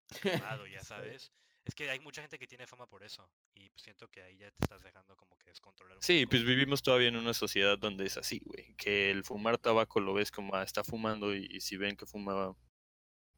fumado, 0.49 0.65
ya 0.67 0.83
sabes. 0.83 1.31
Es 1.65 1.73
que 1.73 1.89
hay 1.89 1.99
mucha 1.99 2.21
gente 2.21 2.37
que 2.37 2.47
tiene 2.47 2.67
fama 2.67 2.87
por 2.87 3.03
eso. 3.03 3.27
Y 3.55 3.69
pues 3.71 3.81
siento 3.81 4.07
que 4.09 4.21
ahí 4.21 4.37
ya 4.37 4.51
te 4.51 4.63
estás 4.63 4.83
dejando 4.83 5.15
como 5.17 5.35
que 5.37 5.49
descontrolar 5.49 5.97
un 5.97 6.03
Sí, 6.03 6.25
poco. 6.25 6.29
pues 6.31 6.45
vivimos 6.45 6.83
todavía 6.83 7.07
en 7.07 7.15
una 7.17 7.33
sociedad 7.33 7.77
donde 7.77 8.05
es 8.05 8.17
así, 8.17 8.39
güey. 8.45 8.75
Que 8.75 9.09
el 9.11 9.23
fumar 9.23 9.57
tabaco 9.57 9.99
lo 9.99 10.13
ves 10.13 10.29
como, 10.31 10.55
ah, 10.55 10.63
está 10.63 10.83
fumando 10.83 11.35
y, 11.35 11.47
y 11.49 11.61
si 11.61 11.75
ven 11.77 11.97
que 11.97 12.05
fuma 12.05 12.55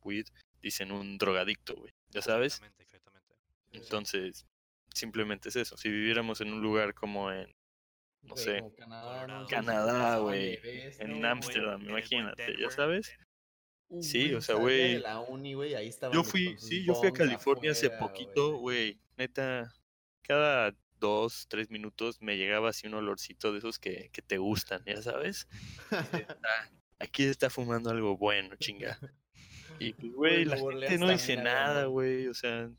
weed, 0.02 0.28
dicen 0.62 0.92
un 0.92 1.18
drogadicto, 1.18 1.76
güey. 1.76 1.94
¿Ya 2.10 2.22
sabes? 2.22 2.56
Exactamente, 2.56 2.84
exactamente. 2.84 3.36
Entonces, 3.72 4.46
simplemente 4.98 5.50
es 5.50 5.56
eso. 5.58 5.78
Si 5.78 5.90
viviéramos 5.90 6.42
en 6.42 6.54
un 6.54 6.62
lugar 6.62 6.94
como 6.96 7.32
en, 7.32 7.56
no 8.30 8.38
sé, 8.38 8.68
Canadá, 9.48 10.18
güey, 10.20 10.60
en 11.00 11.24
Ámsterdam, 11.26 11.82
imagínate, 11.84 12.56
¿ya 12.60 12.70
sabes? 12.70 13.16
Uh, 13.90 14.02
Sí, 14.04 14.34
o 14.34 14.42
sea, 14.42 14.56
güey, 14.56 15.08
Yo 16.10 16.24
fui, 16.24 16.56
sí, 16.60 16.84
yo 16.86 16.96
fui 16.96 17.10
a 17.10 17.12
California 17.12 17.72
hace 17.72 17.92
poquito, 17.92 18.58
güey. 18.58 19.00
Neta, 19.18 19.74
cada 20.24 20.74
dos, 21.00 21.48
tres 21.50 21.70
minutos 21.70 22.22
me 22.22 22.38
llegaba 22.38 22.70
así 22.70 22.88
un 22.88 22.96
olorcito 22.96 23.52
de 23.52 23.60
esos 23.60 23.80
que, 23.80 24.10
que 24.12 24.22
te 24.22 24.38
gustan, 24.38 24.84
¿ya 24.86 25.02
sabes? 25.02 25.48
"Ah, 26.44 26.70
aquí 27.00 27.24
está 27.26 27.50
fumando 27.50 27.90
algo 27.90 28.18
bueno, 28.18 28.56
chinga. 28.58 29.00
Y 29.80 29.94
pues, 29.94 30.14
güey, 30.14 30.46
la 30.46 30.58
gente 30.58 30.98
no 30.98 31.10
dice 31.10 31.38
nada, 31.38 31.86
güey. 31.86 32.28
O 32.28 32.34
sea, 32.34 32.70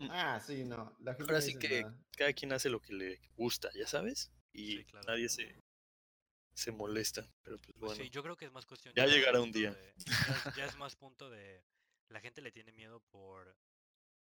Ah, 0.00 0.40
sí, 0.44 0.64
no. 0.64 0.94
La 1.00 1.14
gente 1.14 1.32
ahora 1.32 1.40
sí 1.40 1.58
que 1.58 1.82
nada. 1.82 1.96
cada 2.16 2.32
quien 2.32 2.52
hace 2.52 2.68
lo 2.68 2.80
que 2.80 2.92
le 2.92 3.20
gusta, 3.36 3.70
¿ya 3.74 3.86
sabes? 3.86 4.30
Y 4.52 4.78
Sí, 4.78 4.84
claro. 4.84 5.06
nadie 5.06 5.28
se, 5.28 5.62
se 6.54 6.70
molesta. 6.72 7.22
Pero 7.42 7.58
pues 7.58 7.72
Pues 7.78 7.80
bueno, 7.90 8.04
sí, 8.04 8.10
yo 8.10 8.22
creo 8.22 8.36
que 8.36 8.44
es 8.46 8.52
más 8.52 8.66
cuestión. 8.66 8.94
ya 8.94 9.06
llegará 9.06 9.40
un 9.40 9.52
día. 9.52 9.72
de- 9.72 9.94
ya, 9.96 10.12
es- 10.50 10.56
ya 10.56 10.64
es 10.66 10.76
más 10.76 10.96
punto 10.96 11.30
de. 11.30 11.64
La 12.08 12.20
gente 12.20 12.40
le 12.42 12.52
tiene 12.52 12.72
miedo 12.72 13.00
por. 13.10 13.56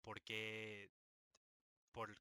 Porque. 0.03 0.91
Por 1.93 2.15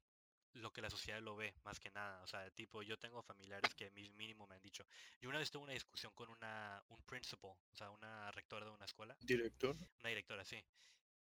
lo 0.54 0.72
que 0.72 0.80
la 0.82 0.90
sociedad 0.90 1.20
lo 1.22 1.36
ve, 1.36 1.54
más 1.62 1.78
que 1.78 1.90
nada. 1.90 2.20
O 2.22 2.26
sea, 2.26 2.50
tipo, 2.50 2.82
yo 2.82 2.98
tengo 2.98 3.22
familiares 3.22 3.72
que 3.76 3.90
mis 3.92 4.12
mínimo 4.14 4.46
me 4.48 4.56
han 4.56 4.62
dicho. 4.62 4.84
Yo 5.20 5.28
una 5.28 5.38
vez 5.38 5.50
tuve 5.50 5.62
una 5.64 5.72
discusión 5.74 6.12
con 6.14 6.28
una, 6.30 6.82
un 6.88 7.00
principal, 7.04 7.52
o 7.52 7.76
sea, 7.76 7.90
una 7.90 8.30
rectora 8.32 8.66
de 8.66 8.72
una 8.72 8.84
escuela, 8.86 9.16
director. 9.20 9.76
una 10.00 10.08
directora, 10.08 10.44
sí. 10.44 10.60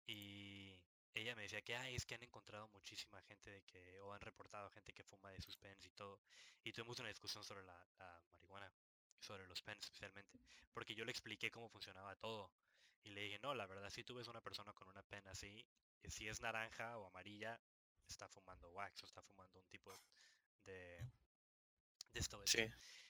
Y 0.06 0.76
ella 1.16 1.34
me 1.36 1.44
decía 1.44 1.62
que, 1.62 1.76
ay, 1.76 1.96
es 1.96 2.06
que 2.06 2.16
han 2.16 2.24
encontrado 2.24 2.68
muchísima 2.68 3.22
gente 3.24 3.50
de 3.50 3.64
que, 3.64 4.00
o 4.02 4.14
han 4.14 4.22
reportado 4.22 4.70
gente 4.70 4.94
que 4.94 5.04
fuma 5.04 5.32
de 5.32 5.42
sus 5.42 5.56
pens 5.58 5.86
y 5.86 5.92
todo. 5.92 6.20
Y 6.64 6.74
tuvimos 6.74 7.00
una 7.00 7.08
discusión 7.08 7.44
sobre 7.44 7.64
la, 7.64 7.88
la 7.98 8.22
marihuana, 8.34 8.72
sobre 9.20 9.48
los 9.48 9.62
pens 9.62 9.86
especialmente, 9.86 10.38
porque 10.74 10.94
yo 10.94 11.06
le 11.06 11.12
expliqué 11.12 11.50
cómo 11.50 11.70
funcionaba 11.70 12.16
todo. 12.18 12.52
Y 13.04 13.12
le 13.12 13.22
dije, 13.22 13.40
no, 13.40 13.54
la 13.54 13.66
verdad, 13.66 13.90
si 13.90 14.04
tú 14.04 14.16
ves 14.16 14.28
una 14.28 14.42
persona 14.42 14.74
con 14.74 14.90
una 14.90 15.04
pen 15.04 15.26
así, 15.28 15.66
eh, 16.04 16.12
si 16.12 16.28
es 16.28 16.42
naranja 16.42 16.98
o 16.98 17.06
amarilla, 17.06 17.60
está 18.08 18.28
fumando 18.28 18.70
wax 18.72 19.04
o 19.04 19.06
está 19.06 19.22
fumando 19.22 19.60
un 19.60 19.68
tipo 19.68 19.94
de, 20.66 20.98
de 22.12 22.20
esto. 22.20 22.42
Sí, 22.46 22.66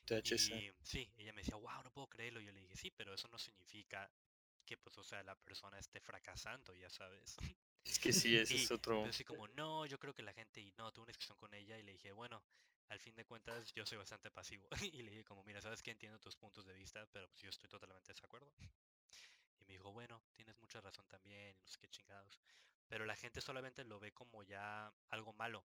THC. 0.05 0.49
Y 0.51 0.73
sí, 0.83 1.11
ella 1.17 1.33
me 1.33 1.41
decía, 1.41 1.55
wow, 1.55 1.81
no 1.83 1.91
puedo 1.91 2.07
creerlo. 2.07 2.39
Yo 2.39 2.51
le 2.51 2.61
dije, 2.61 2.75
sí, 2.75 2.91
pero 2.91 3.13
eso 3.13 3.27
no 3.29 3.39
significa 3.39 4.11
que, 4.65 4.77
pues, 4.77 4.97
o 4.97 5.03
sea, 5.03 5.23
la 5.23 5.35
persona 5.35 5.79
esté 5.79 5.99
fracasando, 5.99 6.75
ya 6.75 6.89
sabes. 6.89 7.37
Es 7.85 7.99
que 7.99 8.11
sí, 8.11 8.35
ese 8.35 8.55
Y 8.55 8.63
es 8.63 8.71
otro. 8.71 9.03
yo 9.03 9.09
así 9.09 9.23
como, 9.23 9.47
no, 9.49 9.85
yo 9.85 9.99
creo 9.99 10.13
que 10.13 10.23
la 10.23 10.33
gente, 10.33 10.59
y 10.59 10.71
no, 10.77 10.91
tuve 10.91 11.03
una 11.03 11.11
discusión 11.11 11.37
con 11.37 11.53
ella 11.53 11.77
y 11.77 11.83
le 11.83 11.93
dije, 11.93 12.11
bueno, 12.11 12.43
al 12.89 12.99
fin 12.99 13.15
de 13.15 13.25
cuentas 13.25 13.71
yo 13.73 13.85
soy 13.85 13.97
bastante 13.97 14.31
pasivo. 14.31 14.67
y 14.93 15.03
le 15.03 15.11
dije 15.11 15.23
como, 15.23 15.43
mira, 15.43 15.61
sabes 15.61 15.81
que 15.81 15.91
entiendo 15.91 16.19
tus 16.19 16.35
puntos 16.35 16.65
de 16.65 16.73
vista, 16.73 17.05
pero 17.11 17.27
pues 17.29 17.41
yo 17.41 17.49
estoy 17.49 17.69
totalmente 17.69 18.07
de 18.07 18.13
desacuerdo. 18.13 18.51
Y 19.59 19.65
me 19.65 19.73
dijo, 19.73 19.91
bueno, 19.91 20.21
tienes 20.33 20.57
mucha 20.59 20.81
razón 20.81 21.05
también, 21.07 21.55
no 21.61 21.67
sé 21.67 21.77
qué 21.79 21.87
chingados. 21.87 22.39
Pero 22.87 23.05
la 23.05 23.15
gente 23.15 23.41
solamente 23.41 23.83
lo 23.83 23.99
ve 23.99 24.11
como 24.11 24.43
ya 24.43 24.93
algo 25.09 25.33
malo. 25.33 25.65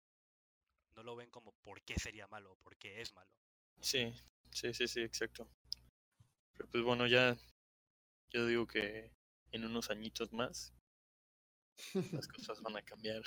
No 0.94 1.02
lo 1.02 1.16
ven 1.16 1.30
como 1.30 1.52
por 1.62 1.82
qué 1.82 1.98
sería 1.98 2.26
malo 2.28 2.56
por 2.56 2.76
qué 2.76 3.00
es 3.00 3.14
malo. 3.14 3.30
Sí, 3.80 4.12
sí, 4.50 4.74
sí, 4.74 4.88
sí, 4.88 5.00
exacto. 5.00 5.48
Pero 6.54 6.68
pues 6.68 6.82
bueno, 6.82 7.06
ya. 7.06 7.36
Yo 8.30 8.46
digo 8.46 8.66
que 8.66 9.10
en 9.52 9.64
unos 9.64 9.90
añitos 9.90 10.32
más 10.32 10.74
las 12.12 12.28
cosas 12.50 12.60
van 12.62 12.76
a 12.76 12.82
cambiar. 12.82 13.22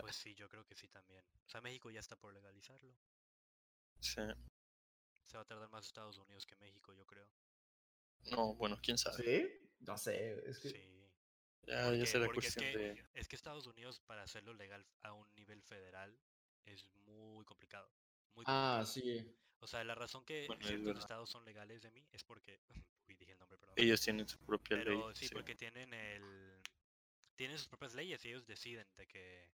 Pues 0.00 0.16
sí, 0.16 0.34
yo 0.34 0.48
creo 0.48 0.64
que 0.64 0.74
sí 0.74 0.88
también. 0.88 1.24
O 1.46 1.48
sea, 1.48 1.60
México 1.60 1.90
ya 1.90 2.00
está 2.00 2.16
por 2.16 2.32
legalizarlo. 2.32 2.94
Sí. 4.00 4.22
Se 5.26 5.36
va 5.36 5.42
a 5.42 5.46
tardar 5.46 5.68
más 5.70 5.86
Estados 5.86 6.18
Unidos 6.18 6.46
que 6.46 6.56
México, 6.56 6.92
yo 6.94 7.06
creo. 7.06 7.28
No, 8.30 8.54
bueno, 8.54 8.78
quién 8.82 8.98
sabe. 8.98 9.22
¿Sí? 9.22 9.68
No 9.80 9.96
sé, 9.96 10.38
es 10.48 10.58
que... 10.58 10.70
Sí. 10.70 10.96
Ya, 11.66 11.84
Porque- 11.84 11.98
ya 11.98 12.06
será 12.06 12.24
porque 12.26 12.46
es 12.46 12.54
cuestión 12.54 12.72
que- 12.72 12.78
de. 12.78 13.04
Es 13.14 13.28
que 13.28 13.36
Estados 13.36 13.66
Unidos 13.66 14.00
para 14.00 14.22
hacerlo 14.22 14.54
legal 14.54 14.86
a 15.02 15.12
un 15.12 15.32
nivel 15.34 15.62
federal 15.62 16.18
es 16.64 16.84
muy 17.06 17.44
complicado. 17.44 17.90
Muy 18.34 18.44
Ah, 18.48 18.82
complicado. 18.82 18.86
sí. 18.86 19.36
O 19.60 19.66
sea, 19.66 19.84
la 19.84 19.94
razón 19.94 20.24
que 20.24 20.46
Bueno, 20.46 20.66
ciertos 20.66 20.98
estados 20.98 21.28
son 21.30 21.44
legales 21.44 21.82
de 21.82 21.90
mí 21.90 22.08
es 22.12 22.24
porque... 22.24 22.60
Uy, 23.08 23.14
dije 23.14 23.32
el 23.32 23.38
nombre, 23.38 23.58
perdón. 23.58 23.74
Ellos 23.76 24.00
tienen 24.00 24.26
su 24.26 24.38
propia 24.38 24.78
ley. 24.78 24.98
Sí. 25.14 25.28
porque 25.28 25.54
tienen 25.54 25.92
el... 25.92 26.49
Tienen 27.40 27.56
sus 27.56 27.68
propias 27.68 27.94
leyes 27.94 28.22
y 28.22 28.28
ellos 28.28 28.46
deciden 28.46 28.86
de 28.98 29.06
que 29.06 29.50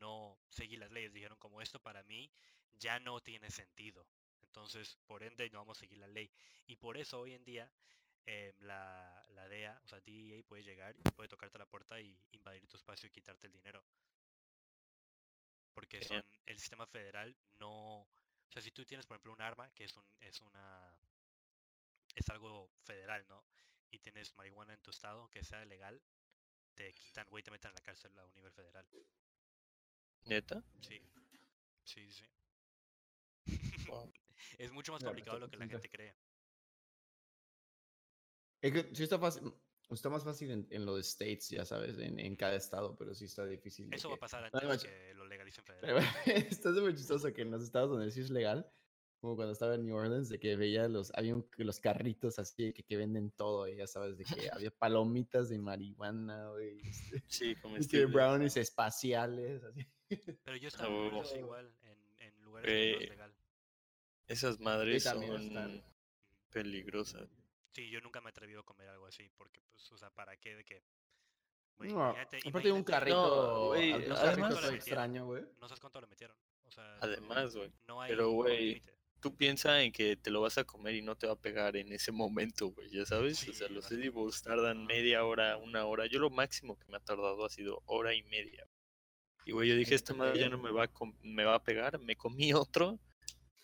no 0.00 0.36
seguir 0.48 0.80
las 0.80 0.90
leyes. 0.90 1.12
Dijeron 1.12 1.38
como 1.38 1.62
esto 1.62 1.78
para 1.78 2.02
mí 2.02 2.28
ya 2.72 2.98
no 2.98 3.20
tiene 3.20 3.48
sentido. 3.52 4.04
Entonces, 4.42 4.98
por 5.06 5.22
ende, 5.22 5.48
no 5.50 5.60
vamos 5.60 5.78
a 5.78 5.82
seguir 5.82 5.98
la 5.98 6.08
ley. 6.08 6.28
Y 6.66 6.74
por 6.74 6.96
eso 6.96 7.20
hoy 7.20 7.34
en 7.34 7.44
día 7.44 7.72
em, 8.26 8.52
la, 8.58 9.24
la 9.28 9.48
DEA, 9.48 9.80
o 9.84 9.86
sea, 9.86 10.00
DEA 10.00 10.42
puede 10.42 10.64
llegar 10.64 10.96
y 10.98 11.02
puede 11.12 11.28
tocarte 11.28 11.56
la 11.56 11.66
puerta 11.66 12.00
y 12.00 12.18
invadir 12.32 12.66
tu 12.66 12.76
espacio 12.76 13.06
y 13.06 13.12
quitarte 13.12 13.46
el 13.46 13.52
dinero. 13.52 13.80
Porque 15.72 16.02
son, 16.02 16.24
el 16.46 16.58
sistema 16.58 16.88
federal 16.88 17.36
no... 17.60 18.00
O 18.00 18.52
sea, 18.52 18.60
si 18.60 18.72
tú 18.72 18.84
tienes, 18.84 19.06
por 19.06 19.14
ejemplo, 19.14 19.34
un 19.34 19.40
arma, 19.40 19.70
que 19.70 19.84
es, 19.84 19.96
un, 19.96 20.04
es 20.18 20.40
una... 20.40 20.98
Es 22.12 22.28
algo 22.28 22.72
federal, 22.82 23.24
¿no? 23.28 23.44
Y 23.88 24.00
tienes 24.00 24.34
marihuana 24.34 24.74
en 24.74 24.82
tu 24.82 24.90
estado, 24.90 25.30
que 25.30 25.44
sea 25.44 25.64
legal, 25.64 26.02
te 26.74 26.92
quitan, 26.94 27.28
güey, 27.30 27.42
te 27.42 27.50
meten 27.50 27.70
en 27.70 27.74
la 27.74 27.80
cárcel 27.80 28.18
a 28.18 28.24
un 28.24 28.34
nivel 28.34 28.52
federal. 28.52 28.86
¿Neta? 30.26 30.62
Sí. 30.80 31.00
Sí, 31.84 32.10
sí. 32.10 32.24
Wow. 33.88 34.12
Es 34.58 34.72
mucho 34.72 34.92
más 34.92 35.04
complicado 35.04 35.36
de 35.36 35.40
lo 35.40 35.50
que 35.50 35.56
la 35.58 35.66
gente 35.66 35.88
cree. 35.90 36.14
Es 38.62 38.72
que 38.72 38.94
sí 38.94 39.02
está 39.02 39.18
fácil. 39.18 39.52
Está 39.90 40.08
más 40.08 40.22
fácil 40.22 40.50
en, 40.50 40.66
en 40.70 40.86
los 40.86 41.00
states, 41.00 41.48
ya 41.50 41.64
sabes, 41.64 41.98
en, 41.98 42.18
en 42.20 42.36
cada 42.36 42.54
estado, 42.54 42.96
pero 42.96 43.12
sí 43.14 43.24
está 43.24 43.44
difícil. 43.44 43.92
Eso 43.92 44.08
va 44.08 44.14
a 44.14 44.18
pasar 44.18 44.44
antes 44.44 44.82
de 44.82 44.88
que 44.88 45.14
lo 45.14 45.24
legalicen 45.26 45.64
federal. 45.64 46.04
Está 46.26 46.72
súper 46.72 46.94
chistoso 46.94 47.32
que 47.32 47.42
en 47.42 47.50
los 47.50 47.62
estados 47.62 47.90
donde 47.90 48.10
sí 48.10 48.20
es 48.20 48.30
legal, 48.30 48.70
como 49.20 49.36
cuando 49.36 49.52
estaba 49.52 49.74
en 49.74 49.84
New 49.84 49.94
Orleans, 49.96 50.28
de 50.30 50.38
que 50.38 50.56
veía 50.56 50.88
los, 50.88 51.12
había 51.14 51.34
un- 51.34 51.46
los 51.58 51.78
carritos 51.78 52.38
así 52.38 52.72
que, 52.72 52.82
que 52.82 52.96
venden 52.96 53.30
todo, 53.32 53.68
y 53.68 53.76
ya 53.76 53.86
sabes, 53.86 54.16
de 54.16 54.24
que 54.24 54.48
había 54.50 54.70
palomitas 54.70 55.48
de 55.50 55.58
marihuana, 55.58 56.48
güey, 56.50 56.80
este, 56.80 57.22
Sí, 57.26 57.54
que 57.54 57.60
comestibles. 57.62 58.12
brownies 58.12 58.56
espaciales, 58.56 59.62
así. 59.64 59.86
Pero 60.42 60.56
yo 60.56 60.68
estaba 60.68 60.88
Orleans 60.88 61.30
huevo. 61.32 61.44
igual, 61.46 61.74
en, 61.82 61.98
en 62.18 62.42
lugares 62.42 62.70
no 62.72 62.76
es 62.78 62.96
Güey, 62.96 63.08
legal. 63.10 63.34
Esas 64.26 64.58
madres 64.60 65.04
también 65.04 65.32
son 65.32 65.42
están. 65.42 65.84
peligrosas. 66.50 67.28
Sí, 67.72 67.88
yo 67.90 68.00
nunca 68.00 68.20
me 68.20 68.28
he 68.28 68.30
atrevido 68.30 68.60
a 68.60 68.64
comer 68.64 68.88
algo 68.88 69.06
así, 69.06 69.28
porque, 69.36 69.60
pues, 69.70 69.90
o 69.92 69.96
sea, 69.98 70.10
¿para 70.10 70.36
qué? 70.38 70.56
De 70.56 70.64
que... 70.64 70.82
güey, 71.76 71.90
No, 71.92 71.96
imagínate, 72.10 72.40
aparte 72.48 72.68
de 72.68 72.72
un 72.72 72.84
carrito, 72.84 73.66
güey, 73.68 73.92
un 73.92 74.12
además- 74.12 74.70
extraño, 74.72 75.26
güey. 75.26 75.44
No 75.60 75.68
sabes 75.68 75.80
cuánto 75.80 76.00
le 76.00 76.06
metieron. 76.06 76.36
O 76.64 76.70
sea, 76.72 76.98
Además, 77.00 77.54
güey. 77.56 77.72
no 77.88 78.00
hay, 78.00 78.10
pero, 78.10 78.24
no 78.26 78.32
güey. 78.32 78.82
Tú 79.20 79.36
piensas 79.36 79.82
en 79.82 79.92
que 79.92 80.16
te 80.16 80.30
lo 80.30 80.40
vas 80.40 80.56
a 80.58 80.64
comer 80.64 80.94
y 80.94 81.02
no 81.02 81.16
te 81.16 81.26
va 81.26 81.34
a 81.34 81.40
pegar 81.40 81.76
en 81.76 81.92
ese 81.92 82.10
momento, 82.12 82.68
güey, 82.68 82.90
ya 82.90 83.04
sabes. 83.04 83.46
o 83.48 83.52
sea, 83.52 83.68
los 83.68 83.90
a- 83.90 83.94
edibles 83.94 84.42
tardan 84.42 84.86
media 84.86 85.24
hora, 85.24 85.56
una 85.58 85.84
hora. 85.86 86.06
Yo 86.06 86.18
lo 86.18 86.30
máximo 86.30 86.78
que 86.78 86.86
me 86.88 86.96
ha 86.96 87.00
tardado 87.00 87.44
ha 87.44 87.50
sido 87.50 87.82
hora 87.86 88.14
y 88.14 88.22
media. 88.24 88.66
Y, 89.44 89.52
güey, 89.52 89.68
yo 89.68 89.76
dije, 89.76 89.94
esta 89.94 90.14
madre 90.14 90.38
ya 90.40 90.48
no 90.48 90.58
me 90.58 90.70
va 90.70 90.84
a, 90.84 90.90
me 91.22 91.44
va 91.44 91.54
a 91.56 91.62
pegar. 91.62 91.98
Me 91.98 92.16
comí 92.16 92.52
otro 92.52 92.98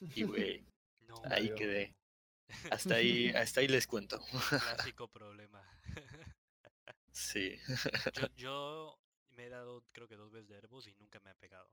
y, 0.01 0.23
güey, 0.25 0.65
No, 1.07 1.23
ahí 1.31 1.55
quedé. 1.55 1.95
Hasta 2.71 2.97
ahí, 2.97 3.29
hasta 3.37 3.61
ahí 3.61 3.69
les 3.69 3.87
cuento. 3.87 4.21
clásico 4.49 5.09
problema. 5.09 5.63
Sí. 7.13 7.57
Yo, 8.15 8.29
yo 8.37 8.99
me 9.31 9.47
he 9.47 9.49
dado 9.49 9.85
creo 9.93 10.09
que 10.09 10.17
dos 10.17 10.33
veces 10.33 10.49
de 10.49 10.57
herbos 10.57 10.87
y 10.87 10.95
nunca 10.95 11.21
me 11.21 11.31
ha 11.31 11.35
pegado. 11.35 11.71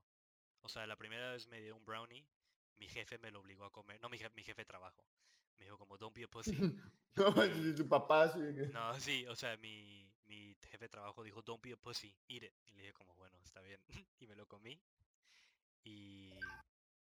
O 0.62 0.68
sea, 0.68 0.86
la 0.86 0.96
primera 0.96 1.32
vez 1.32 1.46
me 1.48 1.60
dio 1.60 1.76
un 1.76 1.84
brownie, 1.84 2.26
mi 2.78 2.88
jefe 2.88 3.18
me 3.18 3.30
lo 3.30 3.40
obligó 3.40 3.64
a 3.64 3.72
comer. 3.72 4.00
No, 4.00 4.08
mi 4.08 4.18
jefe, 4.18 4.34
mi 4.34 4.42
jefe 4.42 4.62
de 4.62 4.66
trabajo. 4.66 5.04
Me 5.58 5.64
dijo 5.64 5.78
como, 5.78 5.96
don't 5.96 6.14
be 6.14 6.24
a 6.24 6.28
pussy. 6.28 6.52
No, 7.16 7.28
y 7.46 7.72
tu 7.76 7.88
papá, 7.88 8.28
sí. 8.28 8.40
No, 8.72 8.98
sí, 8.98 9.24
o 9.28 9.36
sea, 9.36 9.56
mi, 9.58 10.12
mi 10.24 10.52
jefe 10.62 10.86
de 10.86 10.88
trabajo 10.88 11.22
dijo, 11.22 11.42
don't 11.42 11.62
be 11.62 11.72
a 11.72 11.76
pussy, 11.76 12.12
eat 12.26 12.42
it. 12.42 12.52
Y 12.66 12.72
le 12.72 12.82
dije 12.82 12.92
como, 12.92 13.14
bueno, 13.14 13.38
está 13.44 13.60
bien. 13.60 13.80
Y 14.18 14.26
me 14.26 14.34
lo 14.34 14.48
comí. 14.48 14.80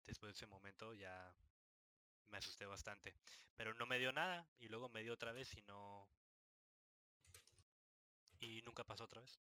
después 0.04 0.28
de 0.28 0.36
ese 0.36 0.46
momento 0.46 0.92
ya 0.92 1.34
me 2.28 2.38
asusté 2.38 2.66
bastante. 2.66 3.14
Pero 3.56 3.72
no 3.75 3.86
me 3.86 3.98
dio 3.98 4.12
nada 4.12 4.46
y 4.58 4.68
luego 4.68 4.90
me 4.90 5.02
dio 5.02 5.14
otra 5.14 5.32
vez 5.32 5.54
y 5.56 5.62
no... 5.62 6.08
Y 8.40 8.62
nunca 8.62 8.84
pasó 8.84 9.04
otra 9.04 9.22
vez. 9.22 9.40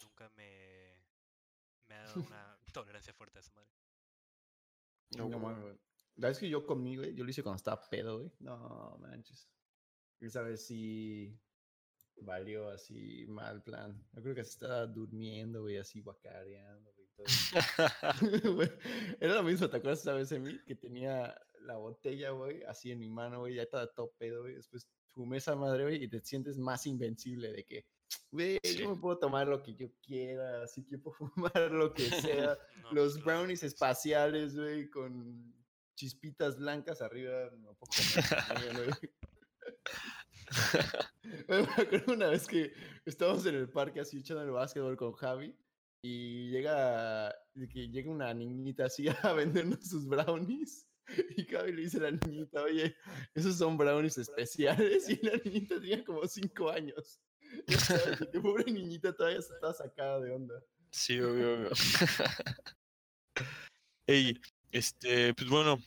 Nunca 0.00 0.28
me, 0.30 1.04
me 1.86 1.96
ha 1.96 2.02
dado 2.04 2.14
una 2.34 2.58
tolerancia 2.72 3.12
fuerte 3.12 3.38
a 3.38 3.40
esa 3.40 3.52
madre. 3.52 3.79
No, 5.16 5.28
mames, 5.28 5.62
güey. 5.62 5.78
La 6.16 6.28
vez 6.28 6.38
que 6.38 6.48
yo 6.48 6.66
comí, 6.66 6.96
güey, 6.96 7.14
yo 7.14 7.24
lo 7.24 7.30
hice 7.30 7.42
cuando 7.42 7.56
estaba 7.56 7.80
pedo, 7.88 8.18
güey. 8.18 8.32
No 8.40 8.98
manches. 9.00 9.48
Esa 10.20 10.42
vez 10.42 10.66
sí 10.66 11.40
valió 12.22 12.68
así 12.68 13.24
mal 13.28 13.62
plan. 13.62 14.06
Yo 14.12 14.22
creo 14.22 14.34
que 14.34 14.44
se 14.44 14.50
estaba 14.50 14.86
durmiendo, 14.86 15.62
güey, 15.62 15.78
así 15.78 16.00
guacareando, 16.02 16.92
güey. 16.94 17.08
Todo. 17.14 17.26
Güey, 18.54 18.70
Era 19.20 19.34
lo 19.34 19.42
mismo, 19.42 19.68
¿te 19.68 19.76
acuerdas 19.76 20.00
esa 20.00 20.14
vez 20.14 20.28
de 20.28 20.38
mí? 20.38 20.58
Que 20.66 20.74
tenía 20.74 21.34
la 21.60 21.76
botella, 21.76 22.30
güey, 22.30 22.62
así 22.64 22.90
en 22.90 22.98
mi 22.98 23.08
mano, 23.08 23.40
güey, 23.40 23.54
ya 23.54 23.62
estaba 23.62 23.86
todo 23.86 24.12
pedo, 24.18 24.42
güey. 24.42 24.54
Después 24.54 24.88
fumé 25.12 25.38
esa 25.38 25.56
madre, 25.56 25.84
güey, 25.84 26.04
y 26.04 26.08
te 26.08 26.20
sientes 26.20 26.58
más 26.58 26.86
invencible 26.86 27.52
de 27.52 27.64
que, 27.64 27.86
güey, 28.30 28.58
Sí. 28.62 28.78
yo 28.78 28.94
me 28.94 29.00
puedo 29.00 29.18
tomar 29.18 29.48
lo 29.48 29.62
que 29.62 29.74
yo 29.74 29.88
quiera, 30.02 30.62
así 30.62 30.84
que 30.86 30.98
puedo 30.98 31.16
fumar 31.34 31.70
lo 31.70 31.92
que 31.94 32.08
sea. 32.10 32.58
No, 32.82 32.92
Los 32.92 33.12
pues, 33.12 33.24
claro. 33.24 33.38
brownies 33.40 33.62
espaciales, 33.62 34.56
güey, 34.56 34.88
con 34.90 35.54
chispitas 35.96 36.56
blancas 36.58 37.02
arriba, 37.02 37.50
no 37.58 37.74
puedo 37.74 37.90
comer. 38.54 38.96
Me 41.48 41.56
acuerdo 41.82 42.14
una 42.14 42.28
vez 42.30 42.46
que 42.46 42.72
estábamos 43.04 43.46
en 43.46 43.54
el 43.54 43.68
parque 43.70 44.00
así 44.00 44.18
echando 44.18 44.42
el 44.42 44.50
básquetbol 44.50 44.96
con 44.96 45.12
Javi 45.12 45.54
y 46.02 46.50
llega, 46.50 47.32
que 47.72 47.88
llega 47.88 48.10
una 48.10 48.32
niñita 48.34 48.86
así 48.86 49.06
a 49.22 49.32
vendernos 49.32 49.86
sus 49.86 50.06
brownies 50.08 50.86
y 51.36 51.44
Javi 51.44 51.72
le 51.72 51.82
dice 51.82 51.98
a 51.98 52.02
la 52.02 52.10
niñita, 52.12 52.62
oye, 52.62 52.96
esos 53.34 53.56
son 53.58 53.76
brownies 53.76 54.18
especiales 54.18 55.08
y 55.08 55.16
la 55.24 55.36
niñita 55.44 55.80
tenía 55.80 56.04
como 56.04 56.26
cinco 56.26 56.70
años. 56.70 57.20
Que 58.32 58.40
pobre 58.40 58.64
niñita 58.64 59.14
todavía 59.14 59.38
está 59.38 59.72
sacada 59.72 60.20
de 60.20 60.32
onda. 60.32 60.62
Sí, 60.90 61.20
obvio, 61.20 61.54
obvio. 61.54 61.70
Ey, 64.06 64.40
este, 64.72 65.34
pues 65.34 65.48
bueno. 65.48 65.78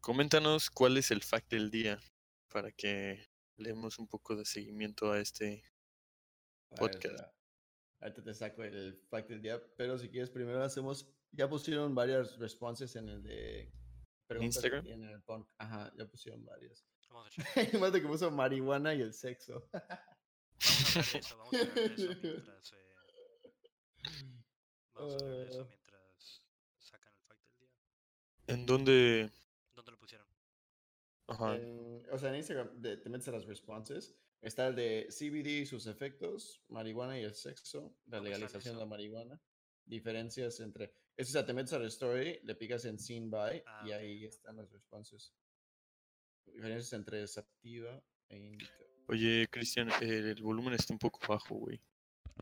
Coméntanos 0.00 0.70
cuál 0.70 0.96
es 0.96 1.10
el 1.10 1.22
fact 1.22 1.50
del 1.50 1.70
día 1.70 2.00
para 2.48 2.72
que 2.72 3.28
le 3.56 3.68
demos 3.68 3.98
un 3.98 4.08
poco 4.08 4.34
de 4.34 4.44
seguimiento 4.44 5.12
a 5.12 5.20
este. 5.20 5.62
Podcast. 6.76 7.20
Ahorita 8.00 8.22
te 8.22 8.34
saco 8.34 8.62
el 8.64 8.96
fact 9.10 9.28
del 9.28 9.42
día, 9.42 9.62
pero 9.76 9.98
si 9.98 10.08
quieres 10.08 10.30
primero 10.30 10.62
hacemos, 10.62 11.12
ya 11.32 11.48
pusieron 11.48 11.94
varias 11.94 12.38
responses 12.38 12.96
en 12.96 13.08
el 13.08 13.22
de 13.22 13.72
preguntas 14.26 14.64
Instagram? 14.64 14.86
en 14.86 15.04
el 15.04 15.22
punk. 15.22 15.48
Ajá, 15.58 15.92
ya 15.96 16.06
pusieron 16.06 16.44
varias. 16.44 16.86
Vamos 17.10 17.26
a, 17.38 17.90
de 17.92 18.00
que 18.00 18.06
puso 18.08 18.30
marihuana 18.30 18.94
y 18.94 19.00
el 19.02 19.12
sexo. 19.12 19.68
vamos 19.72 20.96
a 20.96 21.02
de 21.12 21.18
eso, 21.18 21.36
vamos 21.36 21.54
a 21.54 21.58
de 21.58 21.84
eso 21.94 22.14
mientras... 22.22 22.72
eh, 22.72 22.76
vamos 24.94 25.22
a 25.22 25.26
de 25.26 25.44
eso 25.48 25.60
Ah. 25.62 25.66
mientras 25.68 26.42
sacan 26.78 27.12
el 27.14 27.22
fact 27.22 27.42
del 27.42 27.56
día. 27.58 27.68
¿En 28.46 28.66
dónde? 28.66 29.30
¿Dónde 29.74 29.90
lo 29.92 29.98
pusieron? 29.98 30.26
Ajá. 31.28 31.56
En- 31.56 32.06
o 32.12 32.18
sea, 32.18 32.30
en 32.30 32.36
Instagram 32.36 32.80
de- 32.80 32.96
te 32.96 33.08
metes 33.08 33.28
a 33.28 33.32
las 33.32 33.44
responses. 33.46 34.16
Está 34.42 34.68
el 34.68 34.74
de 34.74 35.06
CBD 35.10 35.48
y 35.62 35.66
sus 35.66 35.86
efectos, 35.86 36.62
marihuana 36.68 37.18
y 37.18 37.24
el 37.24 37.34
sexo, 37.34 37.80
la 38.06 38.18
¿Cómo 38.18 38.28
está 38.28 38.38
legalización 38.38 38.74
de 38.76 38.80
la 38.80 38.86
marihuana, 38.86 39.42
diferencias 39.84 40.60
entre... 40.60 40.94
Eso, 41.14 41.30
o 41.30 41.32
sea, 41.32 41.44
te 41.44 41.52
metes 41.52 41.74
a 41.74 41.78
la 41.78 41.86
story, 41.88 42.40
le 42.44 42.54
picas 42.54 42.86
en 42.86 42.98
Seen 42.98 43.30
By 43.30 43.62
Ah, 43.66 43.82
y 43.84 43.90
ok. 43.90 43.96
ahí 43.98 44.24
están 44.24 44.56
las 44.56 44.70
responses. 44.72 45.34
Diferencias 46.46 46.92
entre 46.92 47.26
sativa 47.26 48.02
e 48.28 48.36
indica. 48.36 48.84
Oye, 49.08 49.48
Cristian, 49.48 49.90
el 50.00 50.42
volumen 50.42 50.74
está 50.74 50.92
un 50.92 50.98
poco 50.98 51.18
bajo, 51.26 51.54
güey. 51.56 51.80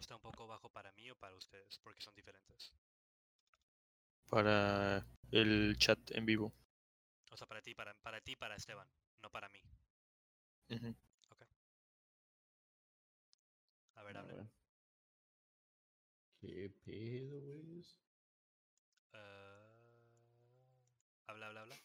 ¿Está 0.01 0.17
un 0.17 0.23
poco 0.23 0.47
bajo 0.47 0.69
para 0.71 0.93
mí 0.93 1.11
o 1.11 1.17
para 1.17 1.35
ustedes? 1.37 1.79
Porque 1.83 2.01
son 2.01 2.15
diferentes. 2.15 2.73
Para 4.31 5.07
el 5.33 5.77
chat 5.79 5.99
en 6.13 6.27
vivo. 6.27 6.53
O 7.31 7.37
sea, 7.37 7.47
para 7.47 7.61
ti, 7.63 7.75
para, 7.75 7.95
para 7.95 8.21
ti, 8.21 8.37
para 8.37 8.57
Esteban, 8.57 8.89
no 9.23 9.31
para 9.31 9.49
mí. 9.49 9.61
Ujú. 10.71 10.95
A 13.97 14.03
ver, 14.03 14.17
A 14.17 14.21
hablen. 14.21 14.37
ver. 14.37 14.47
¿Qué 16.41 16.71
pedo, 16.85 17.41
güey? 17.41 17.85
Ah, 19.13 19.67
habla, 21.27 21.47
habla, 21.49 21.61
habla. 21.63 21.77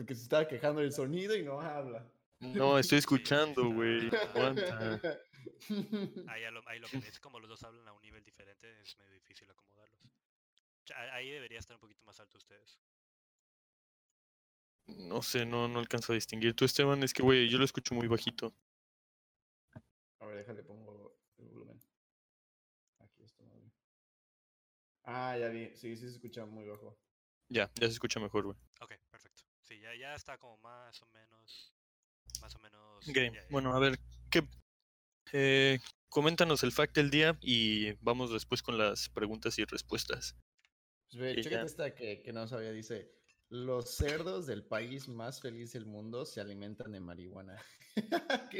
El 0.00 0.06
que 0.06 0.14
se 0.14 0.22
estaba 0.22 0.48
quejando 0.48 0.80
del 0.80 0.94
sonido 0.94 1.36
y 1.36 1.42
no 1.42 1.60
habla. 1.60 2.10
No, 2.38 2.78
estoy 2.78 2.96
escuchando, 2.96 3.70
güey. 3.70 4.08
Ah. 4.08 4.30
Aguanta. 4.34 5.00
Ahí, 6.26 6.50
lo, 6.50 6.66
ahí 6.66 6.78
lo 6.78 6.88
que 6.88 6.96
es 6.96 7.20
como 7.20 7.38
los 7.38 7.50
dos 7.50 7.62
hablan 7.64 7.86
a 7.86 7.92
un 7.92 8.00
nivel 8.00 8.24
diferente, 8.24 8.80
es 8.80 8.96
medio 8.96 9.12
difícil 9.12 9.50
acomodarlos. 9.50 10.00
Ahí 11.12 11.30
debería 11.30 11.58
estar 11.58 11.76
un 11.76 11.80
poquito 11.80 12.02
más 12.06 12.18
alto 12.18 12.38
ustedes. 12.38 12.78
No 14.86 15.20
sé, 15.20 15.44
no, 15.44 15.68
no 15.68 15.80
alcanzo 15.80 16.12
a 16.12 16.14
distinguir. 16.14 16.54
Tú, 16.54 16.64
Esteban, 16.64 17.02
es 17.02 17.12
que, 17.12 17.22
güey, 17.22 17.48
yo 17.50 17.58
lo 17.58 17.64
escucho 17.64 17.94
muy 17.94 18.08
bajito. 18.08 18.54
A 20.20 20.26
ver, 20.26 20.38
déjale, 20.38 20.62
pongo 20.62 21.14
el 21.36 21.48
volumen. 21.48 21.78
Aquí 23.00 23.22
está. 23.22 23.44
Ah, 25.04 25.36
ya 25.36 25.48
vi. 25.48 25.76
Sí, 25.76 25.94
sí 25.94 26.08
se 26.08 26.14
escucha 26.14 26.46
muy 26.46 26.66
bajo. 26.66 26.98
Ya, 27.50 27.70
ya 27.74 27.86
se 27.86 27.92
escucha 27.92 28.18
mejor, 28.18 28.44
güey. 28.44 28.56
Ok, 28.80 28.94
perfecto. 29.10 29.49
Sí, 29.70 29.78
ya, 29.78 29.94
ya 29.94 30.14
está 30.16 30.36
como 30.36 30.56
más 30.58 31.00
o 31.00 31.06
menos. 31.14 31.72
Más 32.40 32.52
o 32.56 32.58
menos. 32.58 33.08
Ok, 33.08 33.14
ya- 33.14 33.32
ya- 33.32 33.46
bueno, 33.50 33.72
a 33.72 33.78
ver, 33.78 34.00
¿qué? 34.28 34.42
Eh, 35.32 35.78
coméntanos 36.08 36.64
el 36.64 36.72
fact 36.72 36.96
del 36.96 37.08
día 37.08 37.38
y 37.40 37.92
vamos 38.02 38.32
después 38.32 38.62
con 38.64 38.76
las 38.78 39.08
preguntas 39.10 39.60
y 39.60 39.64
respuestas. 39.64 40.34
Pues 41.12 41.36
ve, 41.36 41.42
ya. 41.48 41.62
esta 41.62 41.94
que, 41.94 42.20
que 42.20 42.32
no 42.32 42.48
sabía. 42.48 42.72
Dice: 42.72 43.12
Los 43.48 43.94
cerdos 43.94 44.48
del 44.48 44.64
país 44.64 45.06
más 45.06 45.40
feliz 45.40 45.72
del 45.72 45.86
mundo 45.86 46.26
se 46.26 46.40
alimentan 46.40 46.90
de 46.90 46.98
marihuana. 46.98 47.56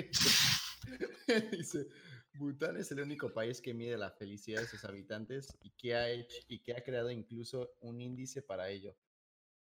Dice: 1.50 1.88
Bután 2.34 2.76
es 2.76 2.92
el 2.92 3.00
único 3.00 3.34
país 3.34 3.60
que 3.60 3.74
mide 3.74 3.98
la 3.98 4.12
felicidad 4.12 4.60
de 4.60 4.68
sus 4.68 4.84
habitantes 4.84 5.58
y 5.60 5.70
que 5.70 5.96
ha 5.96 6.08
hecho 6.08 6.36
y 6.46 6.60
que 6.60 6.72
ha 6.76 6.84
creado 6.84 7.10
incluso 7.10 7.74
un 7.80 8.00
índice 8.00 8.42
para 8.42 8.68
ello. 8.70 8.96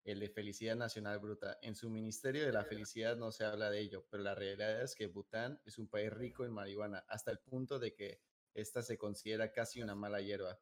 El 0.09 0.21
de 0.21 0.31
Felicidad 0.31 0.75
Nacional 0.75 1.19
Bruta. 1.19 1.59
En 1.61 1.77
su 1.77 1.91
Ministerio 1.91 2.47
de 2.47 2.51
la 2.51 2.65
Felicidad 2.65 3.19
no 3.19 3.31
se 3.31 3.45
habla 3.45 3.69
de 3.69 3.81
ello, 3.81 4.07
pero 4.09 4.23
la 4.23 4.35
realidad 4.35 4.81
es 4.81 4.95
que 4.95 5.07
Bután 5.07 5.61
es 5.67 5.79
un 5.79 5.87
país 5.87 6.11
rico 6.11 6.47
en 6.47 6.53
marihuana, 6.53 7.05
hasta 7.09 7.31
el 7.31 7.41
punto 7.41 7.79
de 7.79 7.93
que 7.93 8.23
esta 8.55 8.83
se 8.83 8.97
considera 8.97 9.53
casi 9.53 9.83
una 9.83 9.95
mala 9.95 10.23
hierba. 10.23 10.59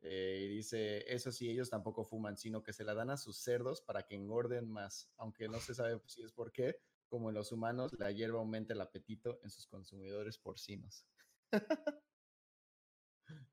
Eh, 0.00 0.40
y 0.42 0.48
dice, 0.48 1.04
eso 1.14 1.30
sí, 1.30 1.48
ellos 1.48 1.70
tampoco 1.70 2.04
fuman, 2.04 2.36
sino 2.36 2.64
que 2.64 2.72
se 2.72 2.82
la 2.82 2.94
dan 2.94 3.10
a 3.10 3.16
sus 3.16 3.38
cerdos 3.38 3.82
para 3.82 4.02
que 4.04 4.16
engorden 4.16 4.68
más, 4.68 5.12
aunque 5.16 5.46
no 5.46 5.60
se 5.60 5.72
sabe 5.72 6.00
si 6.06 6.22
es 6.24 6.32
por 6.32 6.50
qué, 6.50 6.80
como 7.06 7.28
en 7.28 7.36
los 7.36 7.52
humanos, 7.52 7.92
la 8.00 8.10
hierba 8.10 8.40
aumenta 8.40 8.74
el 8.74 8.80
apetito 8.80 9.38
en 9.44 9.50
sus 9.50 9.68
consumidores 9.68 10.38
porcinos. 10.38 11.06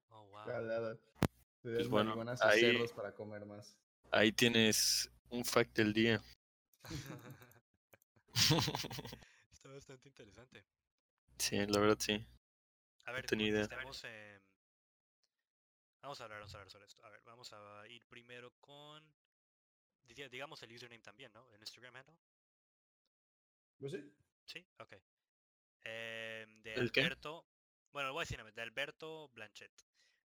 Oh, 0.10 0.26
wow. 0.32 0.98
Pues 1.62 1.88
bueno, 1.88 2.10
marihuana 2.10 2.32
a 2.32 2.38
sus 2.38 2.48
ahí- 2.48 2.62
cerdos 2.62 2.94
para 2.94 3.14
comer 3.14 3.46
más. 3.46 3.78
Ahí 4.14 4.32
tienes 4.32 5.10
un 5.30 5.44
fact 5.44 5.76
del 5.76 5.92
día. 5.92 6.22
Está 9.52 9.70
bastante 9.70 10.08
interesante. 10.08 10.64
sí, 11.40 11.58
la 11.66 11.80
verdad 11.80 11.98
sí. 12.00 12.24
A 13.06 13.12
ver, 13.12 13.26
tenía 13.26 13.48
idea. 13.48 13.64
estemos 13.64 14.04
en- 14.04 14.42
Vamos 16.04 16.20
a 16.22 16.26
hablar, 16.26 16.40
vamos 16.40 16.54
a 16.54 16.58
hablar 16.58 16.70
sobre 16.70 16.86
esto. 16.86 17.04
A 17.04 17.10
ver, 17.10 17.22
vamos 17.26 17.52
a 17.54 17.88
ir 17.88 18.06
primero 18.06 18.52
con. 18.60 19.04
diga- 20.04 20.30
Digamos 20.30 20.62
el 20.62 20.74
username 20.74 21.02
también, 21.02 21.32
¿no? 21.34 21.50
El 21.52 21.62
Instagram 21.62 21.96
handle. 21.96 22.18
Pues 23.80 23.94
sí. 23.94 24.14
Sí, 24.46 24.66
ok. 24.80 24.94
Em, 25.86 26.62
de 26.62 26.74
¿El 26.76 26.92
qué? 26.92 27.02
Alberto. 27.02 27.46
Bueno, 27.92 28.10
lo 28.10 28.14
voy 28.14 28.22
a 28.22 28.26
decir, 28.26 28.44
de 28.44 28.62
Alberto 28.62 29.30
Blanchet. 29.30 29.72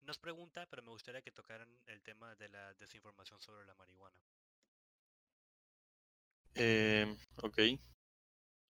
Nos 0.06 0.18
pregunta, 0.18 0.66
pero 0.70 0.84
me 0.84 0.90
gustaría 0.90 1.22
que 1.22 1.32
tocaran 1.32 1.70
el 1.88 2.02
tema 2.02 2.36
de 2.36 2.50
la 2.50 2.74
desinformación 2.74 3.40
sobre 3.40 3.66
la 3.66 3.74
marihuana. 3.76 4.18
Eh, 6.56 7.18
ok. 7.42 7.58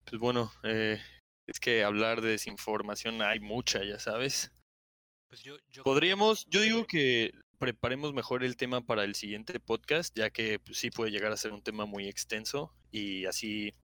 Pues 0.04 0.20
bueno, 0.20 0.52
eh, 0.64 1.00
es 1.46 1.60
que 1.60 1.84
hablar 1.84 2.20
de 2.20 2.30
desinformación 2.30 3.22
hay 3.22 3.40
mucha, 3.40 3.84
ya 3.84 3.98
sabes. 3.98 4.50
Pues 5.28 5.42
yo, 5.42 5.56
yo 5.68 5.84
Podríamos, 5.84 6.46
yo 6.46 6.60
digo 6.60 6.86
que 6.86 7.32
preparemos 7.58 8.12
mejor 8.12 8.42
el 8.42 8.56
tema 8.56 8.80
para 8.80 9.04
el 9.04 9.14
siguiente 9.14 9.60
podcast, 9.60 10.16
ya 10.16 10.30
que 10.30 10.58
pues, 10.58 10.78
sí 10.78 10.90
puede 10.90 11.12
llegar 11.12 11.30
a 11.30 11.36
ser 11.36 11.52
un 11.52 11.62
tema 11.62 11.86
muy 11.86 12.08
extenso 12.08 12.74
y 12.90 13.26
así 13.26 13.74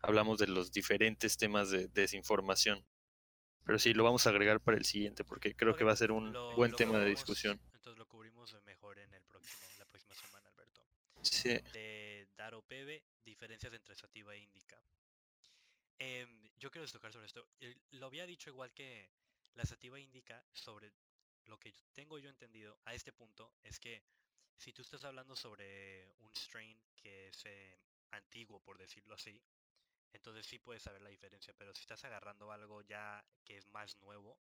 hablamos 0.00 0.38
de 0.38 0.48
los 0.48 0.72
diferentes 0.72 1.38
temas 1.38 1.70
de 1.70 1.88
desinformación. 1.88 2.84
Pero 3.64 3.78
sí, 3.78 3.94
lo 3.94 4.04
vamos 4.04 4.26
a 4.26 4.30
agregar 4.30 4.60
para 4.60 4.76
el 4.76 4.84
siguiente 4.84 5.24
porque 5.24 5.54
creo 5.54 5.74
que 5.74 5.84
va 5.84 5.92
a 5.92 5.96
ser 5.96 6.12
un 6.12 6.32
lo- 6.32 6.54
buen 6.54 6.72
lo 6.72 6.76
tema 6.76 6.98
de 6.98 7.06
discusión. 7.10 7.60
Entonces 7.72 7.98
lo 7.98 8.06
cubrimos 8.06 8.54
mejor 8.64 8.98
en 8.98 9.14
Sí. 11.24 11.48
de 11.72 12.28
Daro 12.36 12.62
Pebe, 12.62 13.02
diferencias 13.24 13.72
entre 13.72 13.94
sativa 13.94 14.34
e 14.34 14.38
indica. 14.38 14.80
Em, 15.98 16.50
yo 16.58 16.70
quiero 16.70 16.86
tocar 16.88 17.12
sobre 17.12 17.26
esto. 17.26 17.46
El- 17.60 17.80
Lo 17.92 18.06
había 18.06 18.26
dicho 18.26 18.50
igual 18.50 18.72
que 18.72 19.10
la 19.54 19.64
sativa 19.64 19.98
indica 19.98 20.44
sobre 20.52 20.92
lo 21.46 21.58
que 21.58 21.72
tengo 21.92 22.18
yo 22.18 22.28
entendido 22.30 22.78
a 22.84 22.94
este 22.94 23.12
punto 23.12 23.52
es 23.62 23.78
que 23.78 24.02
si 24.56 24.72
tú 24.72 24.82
estás 24.82 25.04
hablando 25.04 25.34
sobre 25.36 26.12
un 26.20 26.34
strain 26.34 26.78
que 26.96 27.28
es 27.28 27.42
eh, 27.46 27.78
antiguo, 28.10 28.60
por 28.60 28.78
decirlo 28.78 29.14
así, 29.14 29.40
entonces 30.14 30.46
sí 30.46 30.58
puedes 30.58 30.82
saber 30.82 31.02
la 31.02 31.10
diferencia, 31.10 31.52
pero 31.58 31.74
si 31.74 31.82
estás 31.82 32.04
agarrando 32.04 32.50
algo 32.52 32.82
ya 32.82 33.22
que 33.44 33.58
es 33.58 33.68
más 33.68 33.98
nuevo, 34.00 34.38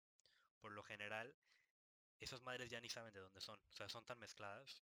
por 0.60 0.72
lo 0.72 0.82
general, 0.82 1.36
esas 2.20 2.42
madres 2.42 2.72
ya 2.72 2.82
ni 2.82 2.90
saben 2.90 3.14
de 3.14 3.20
dónde 3.20 3.42
son, 3.42 3.60
o 3.60 3.76
sea, 3.76 3.88
son 3.90 4.04
tan 4.06 4.18
mezcladas. 4.18 4.82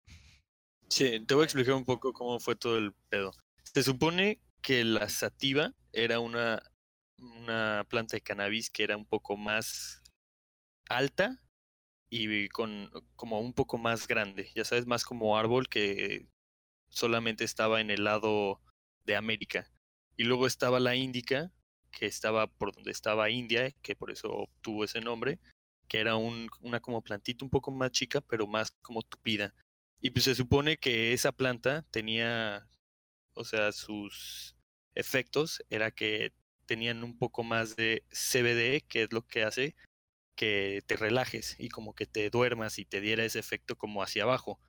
Sí, 0.89 1.25
te 1.25 1.33
voy 1.33 1.43
a 1.43 1.45
explicar 1.45 1.73
un 1.73 1.85
poco 1.85 2.13
cómo 2.13 2.39
fue 2.39 2.55
todo 2.55 2.77
el 2.77 2.93
pedo. 3.09 3.31
Se 3.63 3.81
supone 3.81 4.39
que 4.61 4.83
la 4.83 5.09
sativa 5.09 5.73
era 5.93 6.19
una, 6.19 6.61
una 7.17 7.85
planta 7.89 8.17
de 8.17 8.21
cannabis 8.21 8.69
que 8.69 8.83
era 8.83 8.97
un 8.97 9.05
poco 9.05 9.37
más 9.37 10.03
alta 10.89 11.39
y 12.09 12.47
con 12.49 12.91
como 13.15 13.39
un 13.39 13.53
poco 13.53 13.77
más 13.77 14.07
grande, 14.07 14.51
ya 14.53 14.65
sabes, 14.65 14.85
más 14.85 15.05
como 15.05 15.37
árbol 15.37 15.67
que 15.67 16.27
solamente 16.89 17.43
estaba 17.43 17.81
en 17.81 17.89
el 17.89 18.03
lado 18.03 18.61
de 19.05 19.15
América. 19.15 19.72
Y 20.17 20.23
luego 20.23 20.47
estaba 20.47 20.79
la 20.79 20.95
índica, 20.95 21.51
que 21.91 22.05
estaba 22.05 22.47
por 22.47 22.73
donde 22.73 22.91
estaba 22.91 23.29
India, 23.29 23.71
que 23.81 23.95
por 23.95 24.11
eso 24.11 24.29
obtuvo 24.31 24.83
ese 24.83 25.01
nombre, 25.01 25.39
que 25.87 25.99
era 25.99 26.15
un, 26.15 26.49
una 26.61 26.79
como 26.79 27.01
plantita 27.01 27.45
un 27.45 27.51
poco 27.51 27.71
más 27.71 27.91
chica, 27.91 28.21
pero 28.21 28.47
más 28.47 28.71
como 28.81 29.01
tupida. 29.01 29.53
Y 30.01 30.11
pues 30.11 30.25
se 30.25 30.35
supone 30.35 30.77
que 30.77 31.13
esa 31.13 31.31
planta 31.31 31.85
tenía, 31.91 32.67
o 33.35 33.45
sea, 33.45 33.71
sus 33.71 34.55
efectos 34.95 35.63
era 35.69 35.91
que 35.91 36.33
tenían 36.65 37.03
un 37.03 37.17
poco 37.17 37.43
más 37.43 37.75
de 37.75 38.03
CBD, 38.11 38.85
que 38.87 39.03
es 39.03 39.13
lo 39.13 39.21
que 39.25 39.43
hace 39.43 39.75
que 40.35 40.81
te 40.87 40.95
relajes 40.95 41.55
y 41.59 41.69
como 41.69 41.93
que 41.93 42.05
te 42.07 42.29
duermas 42.29 42.79
y 42.79 42.85
te 42.85 43.01
diera 43.01 43.23
ese 43.23 43.39
efecto 43.39 43.77
como 43.77 44.01
hacia 44.01 44.23
abajo. 44.23 44.59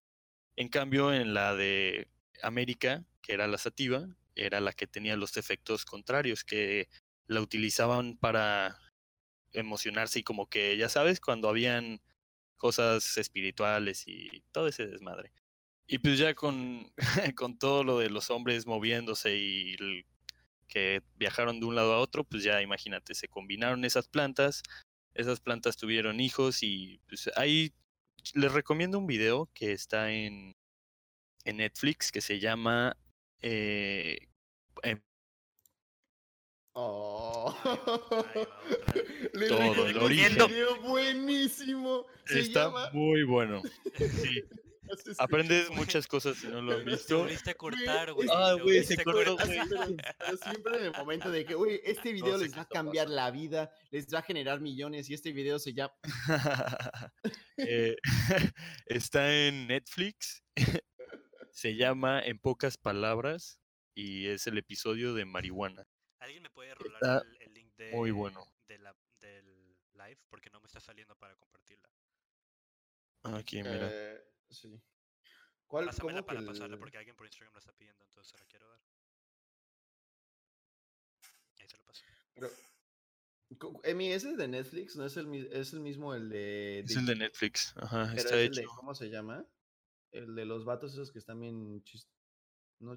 En 0.56 0.68
cambio, 0.68 1.12
en 1.12 1.34
la 1.34 1.54
de 1.54 2.08
América, 2.42 3.04
que 3.22 3.32
era 3.32 3.46
la 3.46 3.58
sativa, 3.58 4.06
era 4.36 4.60
la 4.60 4.72
que 4.72 4.86
tenía 4.86 5.16
los 5.16 5.36
efectos 5.36 5.84
contrarios, 5.84 6.44
que 6.44 6.88
la 7.26 7.40
utilizaban 7.40 8.16
para 8.16 8.78
emocionarse 9.52 10.20
y 10.20 10.24
como 10.24 10.48
que, 10.48 10.76
ya 10.76 10.88
sabes, 10.88 11.20
cuando 11.20 11.48
habían 11.48 12.00
cosas 12.56 13.16
espirituales 13.18 14.04
y 14.06 14.42
todo 14.52 14.68
ese 14.68 14.86
desmadre. 14.86 15.32
Y 15.86 15.98
pues 15.98 16.18
ya 16.18 16.34
con, 16.34 16.90
con 17.36 17.58
todo 17.58 17.84
lo 17.84 17.98
de 17.98 18.10
los 18.10 18.30
hombres 18.30 18.66
moviéndose 18.66 19.36
y 19.36 19.76
que 20.66 21.02
viajaron 21.16 21.60
de 21.60 21.66
un 21.66 21.74
lado 21.74 21.94
a 21.94 21.98
otro, 21.98 22.24
pues 22.24 22.42
ya 22.42 22.62
imagínate, 22.62 23.14
se 23.14 23.28
combinaron 23.28 23.84
esas 23.84 24.08
plantas, 24.08 24.62
esas 25.14 25.40
plantas 25.40 25.76
tuvieron 25.76 26.20
hijos 26.20 26.62
y 26.62 27.00
pues 27.06 27.30
ahí 27.36 27.72
les 28.34 28.52
recomiendo 28.52 28.98
un 28.98 29.06
video 29.06 29.50
que 29.54 29.72
está 29.72 30.10
en, 30.10 30.56
en 31.44 31.56
Netflix 31.58 32.10
que 32.10 32.20
se 32.20 32.40
llama 32.40 32.96
eh, 33.44 34.18
em, 34.82 35.00
Oh. 36.76 37.54
Le 39.32 39.48
Todo, 39.48 39.86
el 39.86 39.96
origen. 39.98 40.38
buenísimo. 40.82 42.06
Se 42.26 42.40
está 42.40 42.64
llama... 42.64 42.90
muy 42.92 43.22
bueno. 43.22 43.62
Sí, 43.96 44.42
aprendes 45.18 45.70
muchas 45.70 46.06
cosas 46.06 46.36
si 46.36 46.48
no 46.48 46.60
lo 46.62 46.72
has 46.72 46.78
Te 46.84 46.90
visto. 46.90 47.18
volviste 47.18 47.50
a 47.50 47.54
cortar, 47.54 48.12
güey. 48.12 48.28
Ah, 48.32 48.56
güey, 48.60 48.82
se 48.82 49.02
cortó, 49.04 49.36
güey. 49.36 49.60
Siempre 50.42 50.78
en 50.78 50.84
el 50.86 50.92
momento 50.92 51.30
de 51.30 51.44
que, 51.44 51.54
uy, 51.54 51.80
este 51.84 52.12
video 52.12 52.32
No 52.32 52.38
les 52.38 52.56
va 52.56 52.62
a 52.62 52.68
cambiar 52.68 53.08
la 53.08 53.30
vida, 53.30 53.70
les 53.90 54.12
va 54.12 54.18
a 54.18 54.22
generar 54.22 54.60
millones 54.60 55.08
y 55.10 55.14
este 55.14 55.32
video 55.32 55.58
se 55.58 55.74
llama... 55.74 55.94
Eh, 57.56 57.94
está 58.86 59.32
en 59.32 59.68
Netflix. 59.68 60.42
Se 61.54 61.76
llama 61.76 62.20
En 62.20 62.38
pocas 62.38 62.76
palabras 62.76 63.60
y 63.94 64.26
es 64.26 64.46
el 64.48 64.58
episodio 64.58 65.14
de 65.14 65.24
marihuana. 65.24 65.86
¿Alguien 66.18 66.42
me 66.42 66.50
puede 66.50 66.74
rolar 66.74 67.00
Está 67.00 67.18
el, 67.20 67.42
el 67.42 67.54
link 67.54 67.72
de, 67.76 67.92
muy 67.92 68.10
bueno. 68.10 68.44
de 68.66 68.78
la, 68.78 68.96
del 69.20 69.76
live? 69.92 70.18
Porque 70.28 70.50
no 70.50 70.60
me 70.60 70.66
está 70.66 70.80
saliendo 70.80 71.14
para 71.16 71.36
compartirla. 71.36 71.88
Aquí, 73.22 73.62
mira. 73.62 73.88
Eh, 73.90 74.24
sí. 74.50 74.82
¿Cuál, 75.68 75.86
Pásamela 75.86 76.22
cómo 76.22 76.26
para 76.26 76.44
pasarla 76.44 76.74
el- 76.74 76.80
porque 76.80 76.98
alguien 76.98 77.14
por 77.14 77.26
Instagram 77.26 77.52
la 77.54 77.58
está 77.60 77.72
pidiendo, 77.72 78.04
entonces 78.04 78.32
se 78.32 78.38
la 78.38 78.46
quiero 78.46 78.68
dar. 78.68 78.80
Ahí 81.60 81.68
se 81.68 81.76
lo 81.76 81.84
paso. 81.84 82.02
Pero, 82.34 82.50
Emi, 83.84 84.12
ese 84.12 84.34
de 84.36 84.48
Netflix 84.48 84.96
no 84.96 85.06
es 85.06 85.16
el, 85.16 85.32
es 85.52 85.72
el 85.72 85.80
mismo 85.80 86.14
el 86.14 86.28
de... 86.28 86.80
Es 86.80 86.96
el 86.96 87.06
de 87.06 87.14
Netflix. 87.14 87.72
Ajá, 87.76 88.06
pero 88.08 88.16
está 88.20 88.36
es 88.40 88.48
el 88.48 88.54
de- 88.54 88.60
hecho. 88.62 88.70
¿Cómo 88.74 88.94
se 88.94 89.08
llama? 89.08 89.46
El 90.14 90.34
de 90.34 90.44
los 90.44 90.64
vatos 90.64 90.92
esos 90.92 91.10
que 91.12 91.18
están 91.18 91.40
bien 91.40 91.82
chis- 91.84 92.06
no, 92.80 92.96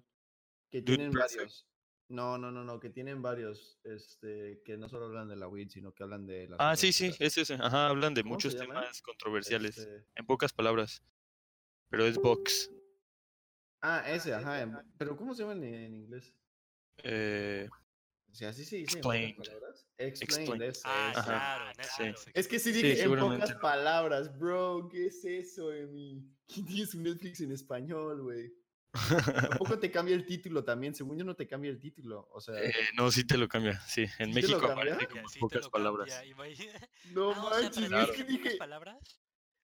que 0.72 0.82
Dude 0.82 0.98
tienen 0.98 1.12
varios. 1.12 1.68
No, 2.10 2.38
no, 2.38 2.52
no, 2.52 2.64
no, 2.64 2.80
que 2.80 2.90
tienen 2.90 3.22
varios, 3.22 3.80
este, 3.84 4.62
que 4.64 4.78
no 4.78 4.88
solo 4.88 5.08
hablan 5.08 5.28
de 5.28 5.36
la 5.36 5.48
weed, 5.50 5.70
sino 5.70 5.94
que 5.94 6.04
hablan 6.04 6.26
de 6.26 6.48
las 6.48 6.58
Ah, 6.62 6.76
sí, 6.76 6.94
sí, 6.94 7.08
cosas. 7.08 7.22
es 7.22 7.38
ese. 7.40 7.54
Ajá, 7.56 7.88
hablan 7.88 8.14
de 8.14 8.22
¿Cómo 8.22 8.36
muchos 8.36 8.56
temas 8.56 9.02
controversiales. 9.02 9.78
Este, 9.80 10.06
En 10.16 10.26
pocas 10.26 10.54
palabras. 10.54 11.04
Pero 11.90 12.06
es 12.06 12.18
Vox. 12.18 12.72
Ah, 13.82 14.04
ese, 14.08 14.34
ajá. 14.34 14.62
en- 14.62 14.78
Pero 14.98 15.18
¿cómo 15.18 15.34
se 15.34 15.42
llama 15.44 15.54
en, 15.54 15.64
en 15.66 15.96
inglés? 15.96 16.34
Eh, 17.04 17.68
O 18.32 18.36
sea, 18.36 18.50
así 18.50 18.64
se 18.64 18.78
dice 18.78 18.98
en 18.98 19.02
pocas 19.04 19.18
Explained. 19.20 19.38
palabras. 19.48 19.88
Explained. 19.98 20.62
Explained. 20.62 20.64
ese, 20.70 20.82
Ah, 20.86 21.10
ese. 21.12 21.20
Ajá, 21.20 21.72
claro, 21.98 22.18
sí. 22.18 22.32
Es 22.34 22.48
que 22.48 22.60
sí 22.60 22.74
Sí, 22.74 22.84
dije 22.84 23.04
en 23.04 23.20
pocas 23.20 23.54
palabras, 23.56 24.38
bro. 24.38 24.88
¿Qué 24.90 25.08
es 25.08 25.26
eso, 25.26 25.74
Emi? 25.74 26.24
¿Quién 26.48 26.66
tiene 26.66 26.86
su 26.86 27.00
Netflix 27.02 27.42
en 27.42 27.52
español, 27.52 28.22
güey? 28.24 28.54
Tampoco 29.60 29.78
te 29.80 29.92
cambia 29.92 30.16
el 30.16 30.26
título 30.26 30.64
también. 30.64 30.96
Según 30.96 31.18
yo, 31.18 31.24
no 31.26 31.36
te 31.36 31.46
cambia 31.48 31.70
el 31.70 31.80
título. 31.80 32.28
O 32.32 32.40
sea, 32.42 32.56
eh, 32.64 32.74
no, 32.96 33.12
sí 33.12 33.26
te 33.26 33.38
lo 33.38 33.48
cambia. 33.48 33.80
Sí, 33.82 34.02
en 34.02 34.08
¿Sí 34.10 34.16
te 34.16 34.26
lo 34.26 34.34
México 34.58 34.66
aparece 34.72 35.08
como 35.08 35.30
sí 35.30 35.40
pocas 35.40 35.70
palabras. 35.70 36.08
cambia, 36.10 36.34
no 37.14 37.32
Ah, 37.34 37.44
o 37.46 37.50
sea, 37.54 37.62
manches, 37.64 37.90
ti 37.90 37.96
es 37.96 38.12
que 38.12 38.24
dije. 38.24 38.58
palabras? 38.58 39.22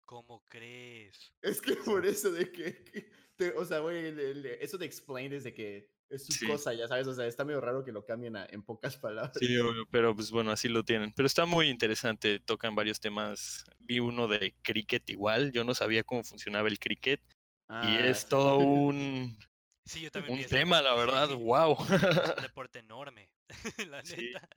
¿Cómo 0.05 0.43
crees? 0.49 1.33
Es 1.41 1.61
que 1.61 1.75
por 1.75 2.05
eso 2.05 2.31
de 2.31 2.51
que. 2.51 2.83
que 2.83 3.09
te- 3.37 3.51
o 3.53 3.63
sea, 3.63 3.79
güey, 3.79 4.13
eso 4.59 4.77
de 4.77 4.85
explain 4.85 5.31
desde 5.31 5.53
que 5.53 5.89
es 6.11 6.25
su 6.25 6.33
Sí. 6.33 6.47
cosa, 6.47 6.73
ya 6.73 6.87
sabes. 6.87 7.07
O 7.07 7.13
sea, 7.13 7.25
está 7.25 7.45
medio 7.45 7.61
raro 7.61 7.83
que 7.83 7.91
lo 7.91 8.05
cambien 8.05 8.35
a- 8.35 8.45
en 8.49 8.63
pocas 8.63 8.97
palabras. 9.01 9.37
Sí, 9.39 9.47
pero 9.91 10.15
pues 10.15 10.31
bueno, 10.31 10.51
así 10.51 10.67
lo 10.69 10.83
tienen. 10.83 11.13
Pero 11.13 11.25
está 11.27 11.45
muy 11.45 11.69
interesante, 11.69 12.39
tocan 12.39 12.75
varios 12.75 12.99
temas. 12.99 13.65
Vi 13.79 13.99
uno 13.99 14.27
de 14.27 14.55
cricket 14.61 15.09
igual, 15.09 15.51
yo 15.51 15.63
no 15.63 15.73
sabía 15.73 16.03
cómo 16.03 16.23
funcionaba 16.23 16.67
el 16.67 16.79
cricket 16.79 17.21
y 17.23 17.33
Ah, 17.69 18.01
es 18.05 18.19
sí. 18.19 18.25
todo 18.29 18.57
un, 18.57 19.37
Sí, 19.85 20.01
yo 20.01 20.11
también 20.11 20.37
un 20.39 20.45
tema, 20.45 20.81
la 20.81 20.93
verdad, 20.93 21.29
sí, 21.29 21.35
wow. 21.35 21.77
Es 21.89 22.35
un 22.37 22.43
deporte 22.43 22.79
enorme, 22.79 23.29
la 23.89 24.03
Sí. 24.03 24.17
neta. 24.17 24.47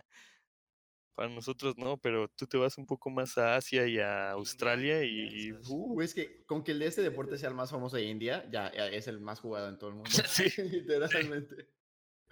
Para 1.15 1.29
nosotros 1.29 1.79
no, 1.79 1.97
pero 1.97 2.29
tú 2.29 2.47
te 2.47 2.57
vas 2.57 2.77
un 2.77 2.87
poco 2.87 3.09
más 3.09 3.39
a 3.39 3.55
Asia 3.55 3.87
y 3.87 3.99
a 3.99 4.33
Australia 4.33 5.05
y... 5.05 5.53
uh, 5.53 6.01
es 6.01 6.13
que 6.13 6.45
con 6.45 6.65
que 6.65 6.73
el 6.73 6.81
de 6.81 6.87
este 6.87 7.03
deporte 7.03 7.39
sea 7.39 7.49
el 7.49 7.55
más 7.55 7.71
famoso 7.71 7.97
de 7.97 8.05
India, 8.05 8.49
ya, 8.51 8.67
es 8.69 9.07
el 9.07 9.21
más 9.21 9.39
jugado 9.39 9.69
en 9.69 9.79
todo 9.79 9.91
el 9.91 9.97
mundo. 9.97 10.11
Sí. 10.11 10.45
Literalmente. 10.63 11.69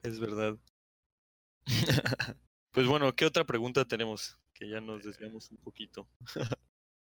es 0.02 0.18
verdad. 0.18 0.58
pues 2.72 2.86
bueno, 2.88 3.14
¿qué 3.14 3.24
otra 3.24 3.44
pregunta 3.44 3.84
tenemos? 3.84 4.36
Que 4.52 4.68
ya 4.68 4.80
nos 4.80 5.04
desviamos 5.04 5.48
un 5.52 5.58
poquito. 5.58 6.08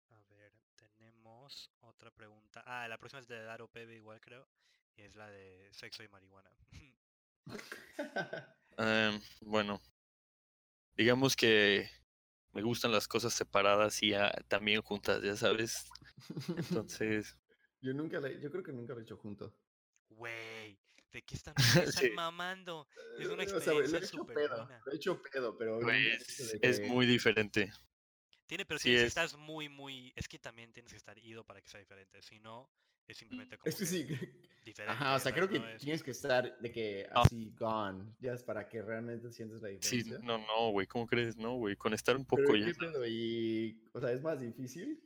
A 0.09 0.19
ver, 0.29 0.51
tenemos 0.75 1.71
otra 1.79 2.11
pregunta. 2.11 2.61
Ah, 2.65 2.89
la 2.89 2.97
próxima 2.97 3.21
es 3.21 3.27
de 3.29 3.41
Daro 3.41 3.69
Pebe 3.69 3.95
igual 3.95 4.19
creo. 4.19 4.45
Y 4.97 5.03
es 5.03 5.15
la 5.15 5.29
de 5.29 5.69
sexo 5.71 6.03
y 6.03 6.09
marihuana. 6.09 6.51
Em, 8.77 9.21
bueno, 9.41 9.81
digamos 10.95 11.35
que 11.35 11.89
me 12.51 12.61
gustan 12.61 12.91
las 12.91 13.07
cosas 13.07 13.33
separadas 13.33 14.01
y 14.03 14.13
ah, 14.13 14.31
también 14.47 14.81
juntas, 14.81 15.21
ya 15.23 15.35
sabes. 15.35 15.85
Entonces, 16.57 17.37
yo 17.81 17.93
nunca 17.93 18.19
le, 18.19 18.39
yo 18.39 18.49
creo 18.51 18.63
que 18.63 18.71
nunca 18.73 18.93
lo 18.93 18.99
he 18.99 19.03
hecho 19.03 19.17
junto. 19.17 19.53
Güey, 20.09 20.79
¿de 21.11 21.21
qué 21.23 21.35
están, 21.35 21.55
de 21.55 21.63
qué 21.63 21.89
están 21.89 22.03
Sí. 22.05 22.11
mamando? 22.11 22.87
Es 23.19 23.27
una 23.27 23.43
Eh, 23.43 23.53
o 23.53 23.59
sea, 23.59 23.73
güey, 23.73 23.87
lo 23.89 23.97
experiencia 23.97 23.97
he 23.97 24.03
hecho 24.05 24.17
súper 24.17 24.35
pedo. 24.35 24.57
buena. 24.65 24.81
Lo 24.85 24.91
he 24.91 24.95
hecho 24.95 25.21
pedo, 25.21 25.57
pero. 25.57 25.79
pues, 25.79 26.39
he 26.53 26.57
de 26.59 26.69
es 26.69 26.79
que- 26.79 26.87
muy 26.87 27.05
diferente. 27.05 27.71
Tiene, 28.45 28.65
pero 28.65 28.77
Sí 28.77 28.89
tienes 28.89 29.01
que 29.01 29.07
es. 29.07 29.17
estar 29.27 29.39
muy, 29.39 29.69
muy. 29.69 30.13
Es 30.15 30.27
que 30.27 30.37
también 30.37 30.71
tienes 30.73 30.91
que 30.91 30.97
estar 30.97 31.17
ido 31.17 31.43
para 31.43 31.61
que 31.61 31.69
sea 31.69 31.79
diferente. 31.79 32.21
Si 32.21 32.39
no, 32.39 32.69
es 33.07 33.17
simplemente 33.17 33.57
como 33.57 33.69
Es 33.69 33.75
que 33.75 33.85
sí. 33.85 34.03
diferente. 34.65 34.81
Ajá, 34.93 35.15
o 35.15 35.19
sea, 35.19 35.33
creo 35.33 35.49
que 35.49 35.59
no 35.59 35.67
es- 35.67 35.81
tienes 35.81 36.01
que 36.03 36.11
estar 36.11 36.57
de 36.59 36.71
que 36.71 37.07
Ah. 37.11 37.21
así 37.21 37.53
gone, 37.57 38.13
ya 38.19 38.33
es 38.33 38.43
para 38.43 38.67
que 38.67 38.81
realmente 38.81 39.31
sientes 39.31 39.61
la 39.61 39.69
Sí, 39.81 39.97
diferencia. 39.97 40.19
no, 40.19 40.37
no, 40.37 40.71
güey, 40.71 40.87
¿cómo 40.87 41.05
crees? 41.05 41.35
No, 41.37 41.55
güey, 41.55 41.75
con 41.75 41.93
estar 41.93 42.15
un 42.15 42.25
poco 42.25 42.43
¿qué 42.53 42.59
ya. 42.61 43.07
Y, 43.07 43.89
o 43.93 43.99
sea, 43.99 44.11
es 44.11 44.21
más 44.21 44.39
difícil. 44.39 45.01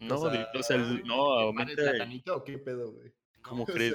No, 0.00 0.16
o 0.20 0.30
sea, 0.30 0.50
o 0.54 0.62
sea, 0.62 0.76
el- 0.76 1.02
no, 1.04 1.52
¿te 1.52 1.54
para 1.56 1.72
el 1.72 2.00
aumenta. 2.00 2.30
el- 2.30 2.30
o 2.36 2.44
qué 2.44 2.58
pedo, 2.58 2.92
güey? 2.92 3.12
¿Cómo 3.42 3.64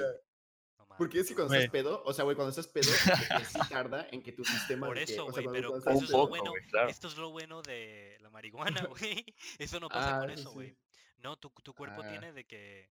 Porque 0.98 1.20
es 1.20 1.28
que 1.28 1.34
cuando 1.34 1.50
Güey. 1.54 1.60
estás 1.60 1.72
pedo, 1.72 2.02
o 2.04 2.12
sea, 2.12 2.24
güey, 2.24 2.36
cuando 2.36 2.50
estás 2.50 2.66
pedo, 2.68 2.90
sí 2.90 3.58
tarda 3.70 4.06
en 4.10 4.22
que 4.22 4.32
tu 4.32 4.44
sistema. 4.44 4.86
Por 4.86 4.98
eso, 4.98 5.24
o 5.26 5.32
sea, 5.32 5.42
güey, 5.44 5.54
pero 5.62 5.78
eso 5.78 5.90
es 5.92 6.10
lo 6.10 6.28
bueno. 6.28 6.52
claro. 6.68 6.88
Esto 6.90 7.08
es 7.08 7.16
lo 7.16 7.30
bueno 7.30 7.62
de 7.62 8.18
la 8.20 8.28
marihuana, 8.84 8.86
güey. 8.90 9.24
Eso 9.58 9.80
no 9.80 9.88
pasa 9.88 10.16
Ah, 10.16 10.20
con 10.20 10.28
sí, 10.28 10.34
eso, 10.40 10.48
sí. 10.50 10.54
güey. 10.54 10.76
No, 11.22 11.38
tu, 11.38 11.48
tu 11.62 11.72
cuerpo 11.74 12.02
Ah. 12.04 12.08
tiene 12.10 12.32
de 12.32 12.44
que. 12.44 12.90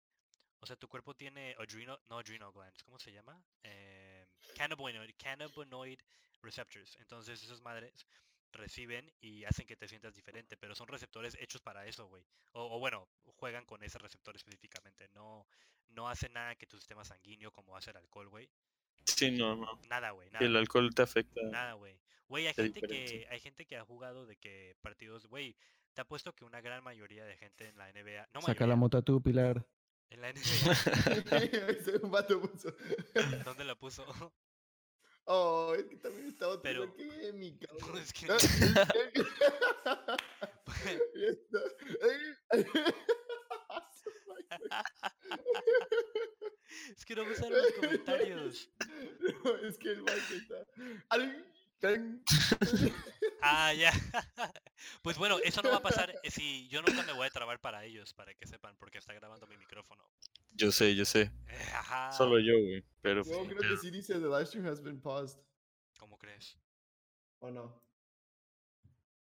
O 0.60 0.66
sea, 0.66 0.76
tu 0.76 0.88
cuerpo 0.88 1.14
tiene 1.14 1.56
adrenal, 1.60 2.00
no 2.10 2.18
adrenal 2.18 2.52
glands, 2.52 2.84
¿cómo 2.84 3.00
se 3.00 3.12
llama? 3.12 3.42
Eh, 3.64 4.26
cannabinoid, 4.56 5.12
cannabinoid 5.18 6.00
receptors. 6.42 6.98
Entonces 7.00 7.44
esas 7.44 7.62
madres 7.62 8.06
reciben 8.52 9.12
y 9.22 9.44
hacen 9.44 9.68
que 9.68 9.76
te 9.76 9.88
sientas 9.88 10.16
diferente, 10.16 10.58
pero 10.58 10.74
son 10.74 10.88
receptores 10.88 11.38
hechos 11.40 11.62
para 11.62 11.86
eso, 11.86 12.08
güey. 12.08 12.24
O, 12.54 12.76
o 12.76 12.80
bueno, 12.80 13.08
juegan 13.36 13.66
con 13.66 13.84
ese 13.84 14.00
receptor 14.00 14.36
específicamente. 14.36 15.08
No, 15.14 15.46
no 15.90 16.10
hacen 16.10 16.34
nada 16.34 16.56
que 16.56 16.68
tu 16.68 16.78
sistema 16.78 17.04
sanguíneo 17.04 17.52
como 17.52 17.76
hace 17.76 17.92
el 17.92 17.98
alcohol, 17.98 18.30
güey. 18.30 18.50
Sí, 19.06 19.32
no, 19.32 19.56
no. 19.56 19.80
Nada, 19.90 20.12
güey. 20.12 20.28
El 20.28 20.34
Nada. 20.34 20.60
alcohol 20.60 20.94
te 20.94 21.02
afecta. 21.02 21.42
Nada, 21.44 21.74
güey. 21.74 22.00
Güey, 22.28 22.48
hay 22.48 22.54
gente 22.54 22.82
diferencia. 22.82 23.20
que 23.20 23.34
hay 23.34 23.40
gente 23.40 23.66
que 23.66 23.78
ha 23.78 23.86
jugado 23.86 24.26
de 24.26 24.36
que 24.36 24.76
partidos, 24.82 25.28
güey, 25.28 25.56
te 25.94 26.02
apuesto 26.02 26.34
que 26.34 26.44
una 26.44 26.60
gran 26.62 26.84
mayoría 26.84 27.26
de 27.26 27.38
gente 27.38 27.70
en 27.70 27.78
la 27.78 27.92
NBA, 27.92 28.28
no 28.34 28.42
Saca 28.42 28.68
la 28.68 28.76
mota 28.76 29.02
tú, 29.02 29.22
Pilar. 29.22 29.66
En 30.10 30.22
la 30.22 30.34
NBA, 30.34 30.42
un 32.04 32.12
vato 32.12 32.42
puso. 32.42 32.74
¿dónde 33.46 33.64
la 33.66 33.76
puso? 33.76 34.06
Oh, 35.26 35.76
es 35.78 35.86
que 35.86 35.98
también 35.98 36.30
está 36.30 36.48
otro. 36.48 36.62
Pero- 36.64 36.96
¿Qué, 36.96 37.32
mi 37.34 37.58
cabrón? 37.58 37.98
Es 37.98 38.14
que- 38.14 38.28
es 46.96 47.06
que 47.06 47.16
no 47.16 47.26
me 47.26 47.36
salen 47.36 47.62
los 47.62 47.72
comentarios. 47.74 48.70
No, 49.44 49.56
es 49.58 49.78
que 49.78 49.92
el 49.92 50.02
vato 50.02 50.34
está. 50.34 50.66
Ah, 53.42 53.74
ya. 53.74 53.92
Pues 55.02 55.18
bueno, 55.18 55.38
eso 55.44 55.62
no 55.62 55.70
va 55.70 55.78
a 55.78 55.82
pasar 55.82 56.14
eh, 56.24 56.32
si 56.32 56.68
yo 56.70 56.82
nunca 56.82 57.04
me 57.04 57.14
voy 57.14 57.28
a 57.28 57.30
trabar 57.30 57.60
para 57.60 57.86
ellos, 57.86 58.14
para 58.14 58.34
que 58.34 58.48
sepan, 58.48 58.76
porque 58.78 58.98
está 58.98 59.14
grabando. 59.14 59.37
Yo 60.58 60.72
sé, 60.72 60.96
yo 60.96 61.06
sé. 61.06 61.32
Eh, 61.48 61.70
ajá. 61.74 62.12
Solo 62.12 62.40
yo, 62.40 62.54
güey. 62.60 62.84
Pero. 63.02 63.24
No, 63.24 63.46
creo 63.48 63.60
que 63.60 63.78
sí 63.78 63.92
dice 63.92 64.14
the 64.16 64.20
live 64.28 64.46
stream 64.46 64.66
has 64.68 64.82
been 64.82 65.00
paused. 65.00 65.40
¿Cómo 66.00 66.18
crees? 66.18 66.58
¿O 67.40 67.50
no? 67.52 67.82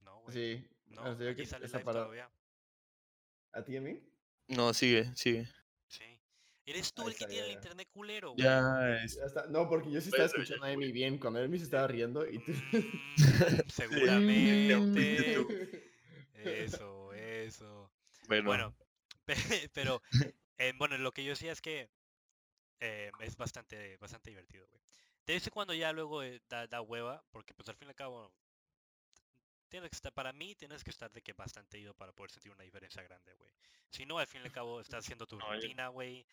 No, 0.02 0.20
güey. 0.22 0.34
Sí. 0.34 0.68
No, 0.88 1.02
o 1.04 1.16
sea, 1.16 1.26
yo 1.26 1.32
aquí 1.32 1.46
sale 1.46 1.66
está 1.66 1.80
live 1.80 1.86
parado. 1.86 2.06
todavía. 2.06 2.30
¿A 3.54 3.64
ti 3.64 3.74
y 3.74 3.78
a 3.78 3.82
mí? 3.82 4.00
No, 4.48 4.74
sigue, 4.74 5.12
sigue. 5.16 5.48
Sí. 5.88 6.04
Eres 6.68 6.94
tú 6.94 7.04
Ahí 7.04 7.10
el 7.10 7.14
que 7.16 7.26
tiene 7.26 7.36
ya, 7.36 7.44
el 7.44 7.50
ya. 7.50 7.54
internet 7.56 7.88
culero, 7.92 8.32
güey. 8.32 8.44
Ya, 8.44 8.98
es- 9.04 9.16
Ya 9.16 9.24
está. 9.26 9.46
No, 9.48 9.68
porque 9.70 9.92
yo 9.92 10.00
sí 10.02 10.10
estaba 10.10 10.26
escuchando 10.26 10.66
a 10.66 10.72
Emi 10.72 10.92
bien. 10.92 11.18
Cuando 11.18 11.40
Emi 11.42 11.58
se 11.58 11.66
estaba 11.66 11.88
riendo 11.88 12.26
y 12.30 12.38
tú. 12.44 12.52
Mm, 12.52 13.16
seguramente. 13.68 15.46
Eso, 16.44 17.14
eso. 17.14 17.92
Bueno, 18.28 18.46
Bueno, 18.48 18.76
pe- 19.26 19.70
pero 19.74 20.02
eh, 20.58 20.74
bueno, 20.78 20.98
lo 20.98 21.12
que 21.12 21.24
yo 21.24 21.32
decía 21.32 21.52
es 21.52 21.62
que 21.62 21.89
eh, 22.82 23.12
es 23.20 23.38
bastante, 23.38 23.98
bastante 23.98 24.32
divertido, 24.32 24.68
güey. 24.70 24.82
De 25.26 25.34
vez 25.34 25.48
en 25.48 25.52
cuando 25.52 25.74
ya 25.74 25.91
luego 25.94 26.24
eh, 26.24 26.41
da, 26.50 26.68
da 26.68 26.82
hueva, 26.82 27.24
porque 27.32 27.54
pues 27.54 27.70
al 27.70 27.76
fin 27.78 27.88
y 27.89 27.91
al 27.91 27.96
cabo 27.96 28.34
tienes 29.70 29.89
que 29.89 29.96
estar, 29.96 30.13
para 30.13 30.34
mí 30.34 30.56
tienes 30.56 30.84
que 30.84 30.89
estar 30.91 31.12
de 31.12 31.22
que 31.22 31.34
bastante 31.34 31.78
ido 31.80 31.94
para 31.94 32.12
poder 32.13 32.32
sentir 32.32 32.52
una 32.52 32.63
diferencia 32.63 33.04
grande, 33.04 33.34
güey. 33.36 33.54
Si 33.91 34.06
no, 34.06 34.18
al 34.20 34.28
fin 34.28 34.41
y 34.41 34.46
al 34.46 34.52
cabo 34.52 34.82
estás 34.82 35.06
haciendo 35.06 35.28
tu 35.28 35.38
No, 35.38 35.46
rutina, 35.52 35.89
güey, 35.89 36.26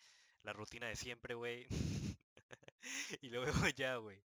la 0.43 0.53
rutina 0.53 0.87
de 0.87 0.95
siempre, 0.95 1.35
güey. 1.35 1.67
y 3.21 3.29
luego 3.29 3.51
ya, 3.75 3.97
güey. 3.97 4.23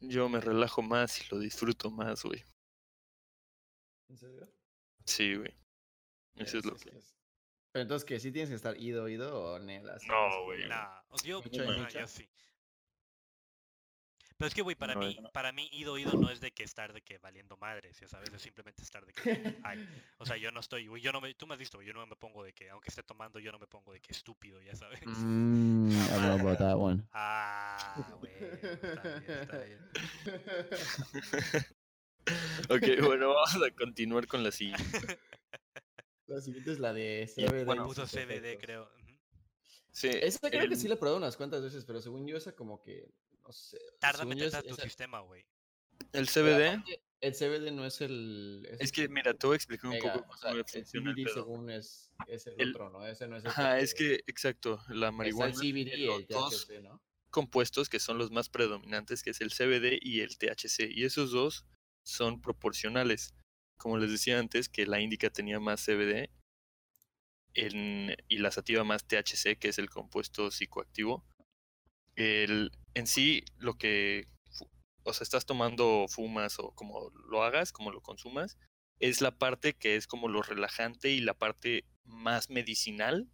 yo 0.00 0.28
me 0.30 0.40
relajo 0.40 0.80
más 0.80 1.20
y 1.20 1.28
lo 1.30 1.38
disfruto 1.38 1.90
más, 1.90 2.22
güey. 2.22 2.42
¿En 4.08 4.16
serio? 4.16 4.48
Sí, 5.04 5.34
güey. 5.36 5.54
Eso 6.36 6.58
es 6.58 6.64
lo 6.66 6.76
que. 6.76 6.92
Pero 7.76 7.82
entonces, 7.82 8.06
¿qué? 8.06 8.18
¿Sí 8.18 8.32
tienes 8.32 8.48
que 8.48 8.54
estar 8.56 8.74
ido, 8.80 9.06
ido 9.06 9.38
o 9.38 9.58
nel? 9.58 9.86
así, 9.90 10.08
No, 10.08 10.44
güey. 10.44 10.66
Nah, 10.66 11.02
yo, 11.22 11.40
ajá, 11.40 11.72
micha. 11.78 12.00
yo 12.00 12.06
sí. 12.06 12.26
Pero 14.38 14.48
es 14.48 14.54
que, 14.54 14.62
güey, 14.62 14.74
para 14.74 14.94
No, 14.94 15.00
mí, 15.00 15.18
no. 15.20 15.30
para 15.30 15.52
mí, 15.52 15.68
ido, 15.72 15.98
ido 15.98 16.14
no 16.14 16.30
es 16.30 16.40
de 16.40 16.52
que 16.52 16.62
estar 16.62 16.94
de 16.94 17.02
que 17.02 17.18
valiendo 17.18 17.58
madres, 17.58 18.00
ya 18.00 18.08
sabes, 18.08 18.32
es 18.32 18.40
simplemente 18.40 18.82
estar 18.82 19.04
de 19.04 19.12
que, 19.12 19.58
ay, 19.62 19.86
o 20.16 20.24
sea, 20.24 20.38
yo 20.38 20.50
no 20.52 20.60
estoy, 20.60 20.86
güey, 20.86 21.02
yo 21.02 21.12
no 21.12 21.20
me, 21.20 21.34
tú 21.34 21.46
me 21.46 21.52
has 21.52 21.58
visto, 21.58 21.76
güey, 21.76 21.86
yo 21.86 21.92
no 21.92 22.06
me 22.06 22.16
pongo 22.16 22.42
de 22.42 22.54
que, 22.54 22.70
aunque 22.70 22.88
esté 22.88 23.02
tomando, 23.02 23.38
yo 23.40 23.52
no 23.52 23.58
me 23.58 23.66
pongo 23.66 23.92
de 23.92 24.00
que 24.00 24.12
estúpido, 24.12 24.62
ya 24.62 24.74
sabes. 24.74 25.00
Mm, 25.04 25.90
I 25.90 26.08
don't 26.08 26.22
know 26.22 26.48
about 26.48 26.58
that 26.58 26.76
one. 26.76 27.02
Ah, 27.12 28.06
güey, 28.20 28.32
está 28.40 29.18
bien, 29.18 29.40
está 29.42 29.58
bien. 29.58 29.78
ok, 33.00 33.04
bueno, 33.06 33.34
vamos 33.34 33.54
a 33.62 33.70
continuar 33.72 34.26
con 34.26 34.42
la 34.42 34.50
siguiente. 34.50 35.18
La 36.26 36.40
siguiente 36.40 36.72
es 36.72 36.78
la 36.80 36.92
de 36.92 37.30
CBD. 37.34 37.64
bueno, 37.64 37.84
Puso 37.86 38.06
CBD, 38.06 38.58
creo. 38.58 38.90
Sí, 39.92 40.08
Esa 40.12 40.50
creo 40.50 40.68
que 40.68 40.76
sí 40.76 40.88
la 40.88 40.94
he 40.94 40.96
probado 40.98 41.16
unas 41.18 41.36
cuantas 41.36 41.62
veces, 41.62 41.84
pero 41.84 42.00
según 42.02 42.26
yo, 42.26 42.36
esa 42.36 42.54
como 42.54 42.82
que. 42.82 43.08
No 43.42 43.52
sé. 43.52 43.78
Tarda 44.00 44.24
en 44.24 44.28
meterse 44.30 44.56
a 44.56 44.62
tu 44.62 44.74
esa- 44.74 44.82
sistema, 44.82 45.20
güey. 45.20 45.46
El 46.12 46.28
CBD. 46.28 46.82
El 47.20 47.32
CBD 47.34 47.70
no 47.72 47.86
es 47.86 48.00
el. 48.02 48.68
Es 48.78 48.92
que, 48.92 49.08
mira, 49.08 49.32
te 49.32 49.46
voy 49.46 49.54
a 49.54 49.56
explicar 49.56 49.86
un 49.86 49.96
Mega, 49.96 50.12
poco 50.12 50.34
o 50.34 50.36
sea, 50.36 50.50
cómo 50.50 50.60
el 50.60 50.64
funciona 50.68 51.10
el 51.10 51.16
CBD 51.16 51.32
según 51.32 51.70
es, 51.70 52.12
es 52.26 52.46
el, 52.46 52.60
El- 52.60 52.70
otro, 52.70 52.90
¿no? 52.90 53.06
Ese 53.06 53.26
no 53.26 53.36
es 53.36 53.44
el 53.44 53.50
Ajá, 53.50 53.78
es 53.80 53.94
que, 53.94 54.16
exacto, 54.26 54.82
la 54.88 55.06
Está 55.06 55.12
marihuana 55.12 55.52
el 55.54 55.58
CBD 55.58 55.64
y 55.64 55.72
tiene 55.84 55.92
el 55.94 56.06
los 56.06 56.28
dos 56.28 56.66
THC, 56.66 56.82
¿no? 56.82 57.02
compuestos 57.30 57.88
que 57.88 58.00
son 58.00 58.18
los 58.18 58.30
más 58.30 58.48
predominantes, 58.50 59.22
que 59.22 59.30
es 59.30 59.40
el 59.40 59.50
CBD 59.50 59.98
y 60.02 60.20
el 60.20 60.36
THC, 60.36 60.90
y 60.90 61.04
esos 61.04 61.30
dos 61.30 61.64
son 62.02 62.40
proporcionales. 62.42 63.34
Como 63.76 63.98
les 63.98 64.10
decía 64.10 64.38
antes, 64.38 64.68
que 64.68 64.86
la 64.86 65.00
índica 65.00 65.30
tenía 65.30 65.60
más 65.60 65.84
CBD 65.84 66.30
y 67.54 68.38
la 68.38 68.50
sativa 68.50 68.84
más 68.84 69.06
THC, 69.06 69.58
que 69.58 69.68
es 69.68 69.78
el 69.78 69.88
compuesto 69.88 70.50
psicoactivo. 70.50 71.24
El, 72.14 72.70
en 72.94 73.06
sí, 73.06 73.44
lo 73.58 73.78
que, 73.78 74.28
o 75.04 75.12
sea, 75.12 75.24
estás 75.24 75.46
tomando, 75.46 76.06
fumas 76.08 76.58
o 76.58 76.72
como 76.72 77.10
lo 77.28 77.42
hagas, 77.42 77.72
como 77.72 77.90
lo 77.90 78.00
consumas, 78.02 78.58
es 78.98 79.20
la 79.20 79.38
parte 79.38 79.74
que 79.74 79.96
es 79.96 80.06
como 80.06 80.28
lo 80.28 80.42
relajante 80.42 81.10
y 81.10 81.20
la 81.20 81.34
parte 81.34 81.84
más 82.04 82.50
medicinal 82.50 83.28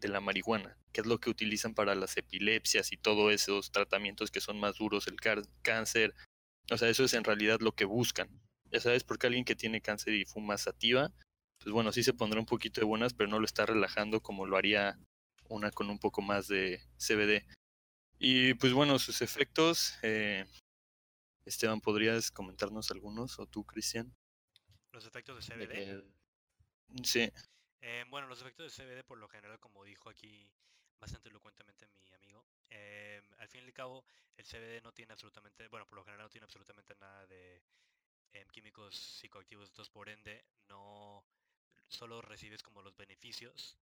de 0.00 0.08
la 0.08 0.20
marihuana, 0.20 0.78
que 0.92 1.00
es 1.00 1.06
lo 1.06 1.18
que 1.18 1.30
utilizan 1.30 1.74
para 1.74 1.94
las 1.94 2.16
epilepsias 2.16 2.92
y 2.92 2.96
todos 2.96 3.32
esos 3.32 3.72
tratamientos 3.72 4.30
que 4.30 4.40
son 4.40 4.60
más 4.60 4.76
duros, 4.76 5.06
el 5.06 5.16
cáncer. 5.62 6.14
O 6.70 6.76
sea, 6.76 6.88
eso 6.88 7.04
es 7.04 7.14
en 7.14 7.24
realidad 7.24 7.60
lo 7.60 7.72
que 7.72 7.84
buscan. 7.84 8.28
Ya 8.70 8.80
sabes, 8.80 9.04
porque 9.04 9.26
alguien 9.26 9.44
que 9.44 9.56
tiene 9.56 9.80
cáncer 9.80 10.14
y 10.14 10.24
fuma 10.24 10.58
sativa, 10.58 11.10
pues 11.58 11.72
bueno, 11.72 11.92
sí 11.92 12.02
se 12.02 12.12
pondrá 12.14 12.38
un 12.38 12.46
poquito 12.46 12.80
de 12.80 12.86
buenas, 12.86 13.14
pero 13.14 13.28
no 13.28 13.38
lo 13.38 13.44
está 13.44 13.66
relajando 13.66 14.20
como 14.20 14.46
lo 14.46 14.56
haría 14.56 14.98
una 15.48 15.70
con 15.70 15.88
un 15.90 15.98
poco 15.98 16.20
más 16.22 16.48
de 16.48 16.80
CBD. 16.98 17.46
Y 18.18 18.54
pues 18.54 18.72
bueno, 18.72 18.98
sus 18.98 19.22
efectos, 19.22 19.94
eh, 20.02 20.44
Esteban, 21.44 21.80
¿podrías 21.80 22.30
comentarnos 22.30 22.90
algunos? 22.90 23.38
¿O 23.38 23.46
tú, 23.46 23.64
Cristian? 23.64 24.14
Los 24.92 25.06
efectos 25.06 25.36
de 25.36 25.42
CBD. 25.54 25.68
que- 25.74 26.18
Sí, 27.04 27.30
Eh, 27.80 28.04
bueno, 28.08 28.26
los 28.26 28.40
efectos 28.40 28.64
de 28.66 28.70
CBD 28.84 29.04
por 29.04 29.18
lo 29.18 29.28
general, 29.28 29.60
como 29.60 29.84
dijo 29.84 30.10
aquí 30.10 30.50
bastante 30.98 31.28
elocuentemente 31.28 31.86
mi 31.86 32.12
amigo, 32.12 32.44
eh, 32.70 33.22
al 33.38 33.48
fin 33.48 33.62
y 33.62 33.66
al 33.66 33.72
cabo 33.72 34.04
el 34.36 34.44
CBD 34.44 34.80
no 34.82 34.92
tiene 34.92 35.12
absolutamente, 35.12 35.68
bueno, 35.68 35.86
por 35.86 35.96
lo 35.98 36.04
general 36.04 36.24
no 36.24 36.30
tiene 36.30 36.44
absolutamente 36.44 36.96
nada 37.00 37.24
de 37.26 37.62
em, 38.32 38.48
químicos 38.48 38.94
psicoactivos, 38.94 39.68
entonces 39.68 39.92
por 39.92 40.08
ende 40.08 40.44
no 40.68 41.24
solo 41.88 42.20
recibes 42.22 42.62
como 42.62 42.82
los 42.82 42.96
beneficios. 42.96 43.78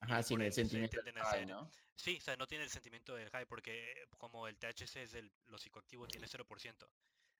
Ajá, 0.00 0.22
sin 0.22 0.40
el 0.42 0.52
sentimiento 0.52 1.00
tienden 1.02 1.14
de 1.14 1.20
a 1.20 1.24
high, 1.24 1.42
hacer- 1.42 1.48
¿no? 1.48 1.70
Sí, 1.96 2.18
o 2.18 2.20
sea, 2.20 2.36
no 2.36 2.46
tiene 2.46 2.64
el 2.64 2.70
sentimiento 2.70 3.14
del 3.14 3.30
high 3.30 3.46
porque 3.46 3.92
eh, 3.92 4.06
como 4.18 4.46
el 4.48 4.58
THC 4.58 5.02
es 5.02 5.14
el, 5.14 5.32
lo 5.46 5.58
psicoactivo 5.58 6.06
tiene 6.06 6.28
0%. 6.28 6.88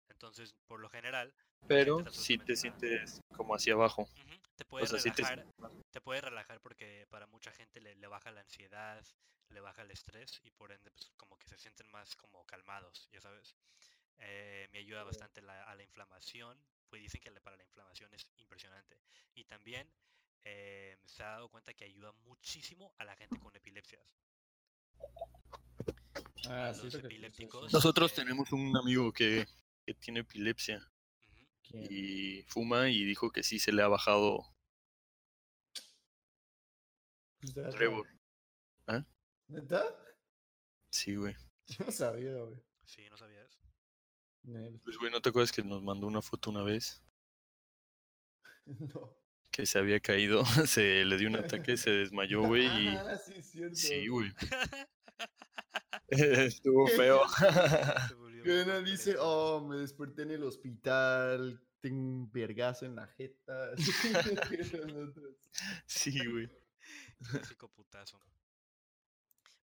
Entonces, 0.09 0.55
por 0.67 0.81
lo 0.81 0.89
general, 0.89 1.35
pero 1.67 2.05
sí 2.11 2.39
te 2.39 2.57
sientes 2.57 3.21
como 3.37 3.55
hacia 3.55 3.75
abajo. 3.75 4.09
Te 4.57 4.65
puede 4.65 4.87
sea, 4.87 4.99
sí 4.99 5.11
te 5.11 5.23
relajar, 5.23 5.47
te 5.91 6.01
puede 6.01 6.21
relajar 6.21 6.61
porque 6.61 7.07
para 7.11 7.27
mucha 7.27 7.53
gente 7.53 7.81
le, 7.81 7.95
le 7.97 8.07
baja 8.07 8.31
la 8.31 8.41
ansiedad, 8.41 9.05
le 9.51 9.61
baja 9.61 9.83
el 9.83 9.91
estrés 9.91 10.41
y 10.45 10.51
por 10.51 10.73
ende 10.73 10.91
pues 10.91 11.11
como 11.17 11.37
que 11.37 11.49
se 11.49 11.59
sienten 11.59 11.91
más 11.91 12.17
como 12.17 12.45
calmados, 12.47 13.09
ya 13.13 13.21
sabes. 13.21 13.57
Eh, 14.18 14.68
me 14.72 14.79
ayuda 14.79 15.05
bastante 15.05 15.42
la- 15.42 15.64
a 15.64 15.74
la 15.74 15.83
inflamación, 15.83 16.59
pues 16.88 17.02
dicen 17.02 17.20
que 17.20 17.31
para 17.40 17.57
la 17.57 17.64
inflamación 17.64 18.12
es 18.14 18.29
impresionante. 18.37 18.98
Y 19.35 19.44
también 19.44 19.88
eh, 20.44 20.96
se 21.05 21.22
ha 21.22 21.31
dado 21.31 21.48
cuenta 21.48 21.74
que 21.74 21.85
ayuda 21.85 22.12
muchísimo 22.24 22.94
a 22.98 23.05
la 23.05 23.16
gente 23.16 23.38
con 23.38 23.55
epilepsias. 23.57 24.02
Ah, 26.48 26.68
los 26.68 26.81
sí, 26.81 26.90
sí, 26.90 26.98
epilépticos. 26.98 27.70
sí. 27.70 27.76
Nosotros 27.76 28.12
eh, 28.12 28.14
tenemos 28.16 28.52
un 28.52 28.76
amigo 28.76 29.12
que, 29.12 29.46
que 29.85 29.94
tiene 29.94 30.20
epilepsia 30.20 30.81
y 31.72 32.42
fuma 32.44 32.88
y 32.88 33.05
dijo 33.05 33.31
que 33.33 33.42
sí 33.42 33.59
se 33.59 33.72
le 33.72 33.83
ha 33.83 33.88
bajado 33.88 34.46
Pues, 37.40 37.55
de 37.55 37.62
verdad. 37.62 37.76
Trevor. 37.76 38.07
¿Neta? 39.48 39.85
Sí, 40.90 41.14
güey. 41.16 41.35
No 41.81 41.90
sabía, 41.90 42.35
güey. 42.37 42.62
Sí, 42.85 43.09
no 43.11 43.16
sabías. 43.16 43.46
Nel. 44.47 44.81
Pues, 44.85 44.97
güey, 44.99 45.11
¿no 45.11 45.21
te 45.21 45.29
acuerdas 45.29 45.53
que 45.53 45.63
nos 45.63 45.83
mandó 45.83 46.07
una 46.07 46.23
foto 46.23 46.51
una 46.51 46.63
vez? 46.63 47.03
No. 48.95 49.17
Que 49.53 49.65
se 49.65 49.79
había 49.79 50.01
caído, 50.01 50.45
se 50.67 51.05
le 51.05 51.17
dio 51.17 51.29
un 51.29 51.37
ataque, 51.37 51.77
se 51.77 51.91
desmayó, 51.91 52.43
güey, 52.43 52.67
y... 52.67 52.89
Ah, 52.89 53.17
sí, 53.17 53.41
cierto. 53.43 53.77
Sí, 53.77 54.09
güey. 54.09 54.33
Estuvo 56.09 56.87
feo. 56.89 57.23
No 58.45 58.83
dice, 58.83 59.17
oh, 59.19 59.61
me 59.67 59.77
desperté 59.77 60.23
en 60.23 60.33
el 60.33 60.43
hospital, 60.43 61.61
tengo 61.81 61.97
un 62.01 62.31
vergazo 62.33 62.87
en 62.87 62.97
la 62.97 63.07
jeta. 63.07 63.71
Sí, 65.87 66.27
güey. 66.29 66.51
Clásico 67.31 67.69
putazo. 67.69 68.21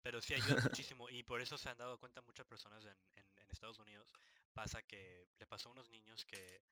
Pero 0.02 0.20
sí 0.20 0.34
ayuda 0.34 0.60
muchísimo 0.62 1.08
y 1.10 1.22
por 1.22 1.40
eso 1.42 1.58
se 1.58 1.68
han 1.68 1.78
dado 1.78 1.98
cuenta 1.98 2.22
muchas 2.22 2.46
personas 2.46 2.84
en, 2.84 2.96
en- 3.16 3.38
en 3.42 3.50
Estados 3.50 3.78
Unidos. 3.78 4.12
Pasa 4.52 4.82
que 4.82 5.28
le 5.38 5.46
pasó 5.46 5.68
a 5.68 5.72
unos 5.72 5.88
niños 5.90 6.24
que 6.24 6.62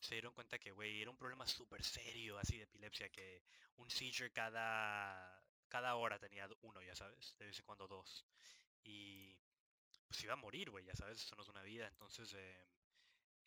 se 0.00 0.14
dieron 0.14 0.32
cuenta 0.32 0.58
que, 0.58 0.72
güey, 0.72 1.02
era 1.02 1.10
un 1.10 1.16
problema 1.16 1.46
súper 1.46 1.82
serio 1.84 2.38
así 2.38 2.56
de 2.56 2.64
epilepsia, 2.64 3.08
que 3.10 3.42
un 3.76 3.90
seizure 3.90 4.32
cada, 4.32 5.42
cada 5.68 5.94
hora 5.96 6.18
tenía 6.18 6.48
uno, 6.62 6.82
ya 6.82 6.94
sabes, 6.94 7.36
de 7.38 7.46
vez 7.46 7.58
en 7.58 7.66
cuando 7.66 7.86
dos. 7.86 8.26
Y 8.82 9.36
pues 10.06 10.24
iba 10.24 10.32
a 10.32 10.36
morir, 10.36 10.70
güey, 10.70 10.84
ya 10.84 10.94
sabes, 10.94 11.22
eso 11.22 11.36
no 11.36 11.42
es 11.42 11.48
una 11.48 11.62
vida. 11.62 11.86
Entonces 11.86 12.32
eh, 12.34 12.66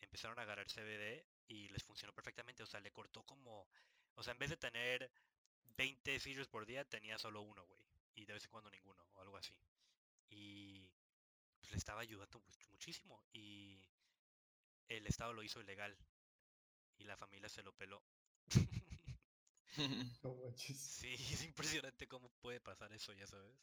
empezaron 0.00 0.38
a 0.38 0.42
agarrar 0.42 0.66
CBD 0.68 1.24
y 1.48 1.68
les 1.68 1.82
funcionó 1.82 2.14
perfectamente. 2.14 2.62
O 2.62 2.66
sea, 2.66 2.80
le 2.80 2.92
cortó 2.92 3.24
como, 3.24 3.68
o 4.14 4.22
sea, 4.22 4.32
en 4.32 4.38
vez 4.38 4.50
de 4.50 4.56
tener 4.56 5.10
20 5.76 6.18
seizures 6.20 6.48
por 6.48 6.66
día, 6.66 6.84
tenía 6.84 7.18
solo 7.18 7.42
uno, 7.42 7.66
güey. 7.66 7.82
Y 8.14 8.24
de 8.26 8.32
vez 8.32 8.44
en 8.44 8.50
cuando 8.52 8.70
ninguno, 8.70 9.04
o 9.14 9.20
algo 9.20 9.36
así. 9.36 9.54
Y 10.30 10.88
le 11.74 11.78
estaba 11.78 12.02
ayudando 12.02 12.38
much- 12.40 12.68
muchísimo. 12.70 13.20
Y 13.32 13.82
el 14.88 15.06
Estado 15.06 15.32
lo 15.32 15.42
hizo 15.42 15.60
ilegal. 15.60 15.96
Y 16.98 17.04
la 17.04 17.16
familia 17.16 17.48
se 17.48 17.62
lo 17.64 17.72
peló. 17.76 18.00
Sí, 20.56 21.14
es 21.14 21.42
impresionante 21.42 22.06
cómo 22.06 22.28
puede 22.40 22.60
pasar 22.60 22.92
eso, 22.92 23.12
ya 23.12 23.26
sabes. 23.26 23.56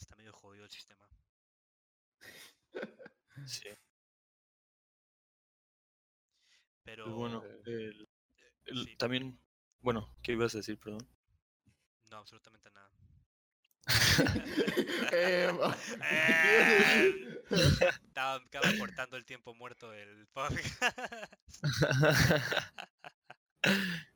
Está 0.00 0.16
medio 0.16 0.32
jodido 0.32 0.64
el 0.64 0.70
sistema. 0.70 1.06
Sí. 3.46 3.68
Pero 6.84 7.14
bueno, 7.14 7.42
Eh, 7.44 7.60
el- 7.66 8.08
el- 8.64 8.84
sí. 8.86 8.96
también, 8.96 9.38
bueno, 9.80 10.10
¿qué 10.22 10.32
ibas 10.32 10.54
a 10.54 10.58
decir, 10.58 10.78
perdón? 10.78 11.06
no, 12.10 12.16
absolutamente 12.16 12.70
nada. 12.70 12.90
Estaba, 17.50 18.42
cortando 18.78 19.16
el 19.16 19.24
tiempo 19.24 19.54
muerto 19.54 19.90
del 19.90 20.26
podcast. 20.28 20.82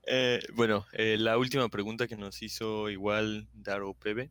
Eh, 0.07 0.41
bueno, 0.55 0.87
eh, 0.93 1.17
la 1.19 1.37
última 1.37 1.69
pregunta 1.69 2.07
que 2.07 2.17
nos 2.17 2.41
hizo 2.41 2.89
igual 2.89 3.49
Daro 3.53 3.95
Pebe 3.95 4.31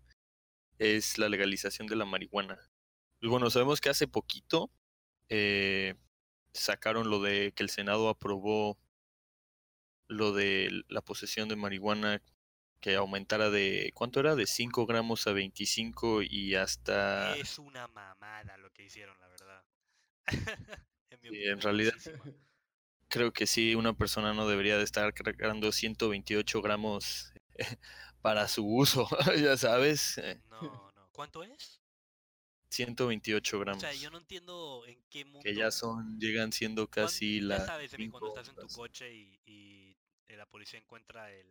es 0.78 1.17
la 1.17 1.28
legalización 1.28 1.88
de 1.88 1.97
la 1.97 2.06
marihuana. 2.06 2.58
Bueno, 3.21 3.49
sabemos 3.49 3.82
que 3.82 3.89
hace 3.89 4.08
poquito 4.08 4.71
eh, 5.28 5.95
sacaron 6.54 7.10
lo 7.10 7.21
de 7.21 7.52
que 7.54 7.63
el 7.63 7.69
Senado 7.69 8.08
aprobó 8.08 8.78
lo 10.08 10.32
de 10.32 10.84
la 10.88 11.02
posesión 11.02 11.49
de 11.49 11.58
marihuana 11.58 12.21
que 12.80 12.96
aumentara 12.96 13.50
de, 13.50 13.92
¿cuánto 13.94 14.20
era? 14.20 14.36
De 14.36 14.46
5 14.48 14.86
gramos 14.86 15.28
a 15.28 15.34
25 15.34 16.22
y 16.22 16.56
hasta... 16.56 17.36
Es 17.36 17.60
una 17.60 17.88
mamada 17.88 18.58
lo 18.58 18.72
que 18.72 18.84
hicieron, 18.84 19.20
la 19.20 19.28
verdad. 19.28 19.63
en, 21.10 21.20
mi 21.22 21.30
Sí, 21.30 21.44
en 21.46 21.62
realidad-. 21.62 21.94
Creo 23.10 23.34
que 23.34 23.48
sí, 23.48 23.76
una 23.76 23.94
persona 23.94 24.34
no 24.34 24.48
debería 24.48 24.78
de 24.78 24.84
estar 24.84 25.13
cargando 25.13 25.72
128 25.72 26.62
gramos 26.62 27.34
para 28.22 28.48
su 28.48 28.65
uso, 28.65 29.08
ya 29.42 29.58
sabes. 29.58 30.18
eh, 30.20 30.39
No, 30.50 30.62
no. 30.62 31.10
¿Cuánto 31.12 31.44
es? 31.44 31.82
128 32.72 33.58
O 33.58 33.60
gramos. 33.60 33.82
sea, 33.82 33.94
yo 33.94 34.12
no 34.12 34.20
entiendo 34.20 34.84
en 34.86 35.04
qué 35.10 35.26
mundo. 35.26 35.39
que 35.42 35.56
ya 35.56 35.72
son, 35.72 36.20
llegan 36.20 36.52
siendo 36.52 36.88
casi 36.88 37.42
ya 37.42 37.48
las 37.48 37.65
sabes, 37.65 37.94
Emi, 37.94 38.10
cuando 38.10 38.28
cinco 38.28 38.39
estás 38.39 38.56
en 38.56 38.68
tu 38.68 38.74
coche 38.76 39.13
y, 39.13 39.39
y, 39.46 39.98
la 40.36 40.46
policía 40.46 40.80
encuentra 40.80 41.32
el, 41.34 41.48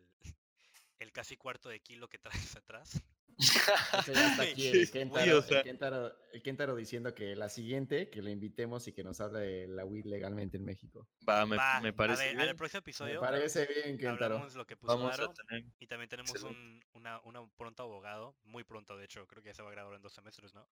el 0.99 1.11
casi 1.11 1.37
cuarto 1.37 1.69
de 1.69 1.79
kilo 1.81 2.07
que 2.09 2.19
traes 2.19 2.55
atrás. 2.57 3.01
Aquí 4.39 4.67
el 4.67 4.91
Kentaro, 4.91 5.25
güey, 5.25 5.29
o 5.31 5.41
sea- 5.41 5.59
el, 5.59 5.63
Kentaro, 5.63 6.13
el 6.33 6.41
Kentaro 6.41 6.75
diciendo 6.75 7.15
que 7.15 7.37
la 7.37 7.47
siguiente, 7.47 8.09
que 8.09 8.21
le 8.21 8.31
invitemos 8.31 8.85
y 8.89 8.91
que 8.93 9.01
nos 9.03 9.21
hable 9.21 9.39
de 9.39 9.67
la 9.69 9.85
weed 9.85 10.05
legalmente 10.05 10.57
en 10.57 10.65
México. 10.65 11.07
Va, 11.27 11.45
me, 11.45 11.55
Va, 11.55 11.79
me 11.79 11.93
parece 11.93 12.21
a 12.21 12.25
ver, 12.25 12.31
en 12.33 12.37
bien. 12.39 12.49
el 12.49 12.55
próximo 12.57 12.79
Me 12.79 12.81
episodio 12.81 13.21
parece 13.21 13.65
bien, 13.65 13.97
Kentaro. 13.97 14.35
hablamos 14.35 14.55
lo 14.55 14.65
que 14.67 14.75
puso 14.75 14.93
Vamos 14.93 15.11
Daro, 15.17 15.31
a 15.31 15.33
tener. 15.33 15.63
y 15.79 15.87
también 15.87 16.09
tenemos 16.09 16.43
un, 16.43 16.83
una, 16.91 17.21
una 17.21 17.47
pronto 17.55 17.83
abogado, 17.83 18.35
muy 18.43 18.65
pronto 18.65 18.97
de 18.97 19.05
hecho, 19.05 19.25
creo 19.25 19.41
que 19.41 19.49
ya 19.49 19.53
se 19.53 19.61
va 19.61 19.69
a 19.69 19.71
grabar 19.71 19.95
en 19.95 20.01
dos 20.01 20.11
semestres, 20.13 20.53
¿no? 20.53 20.67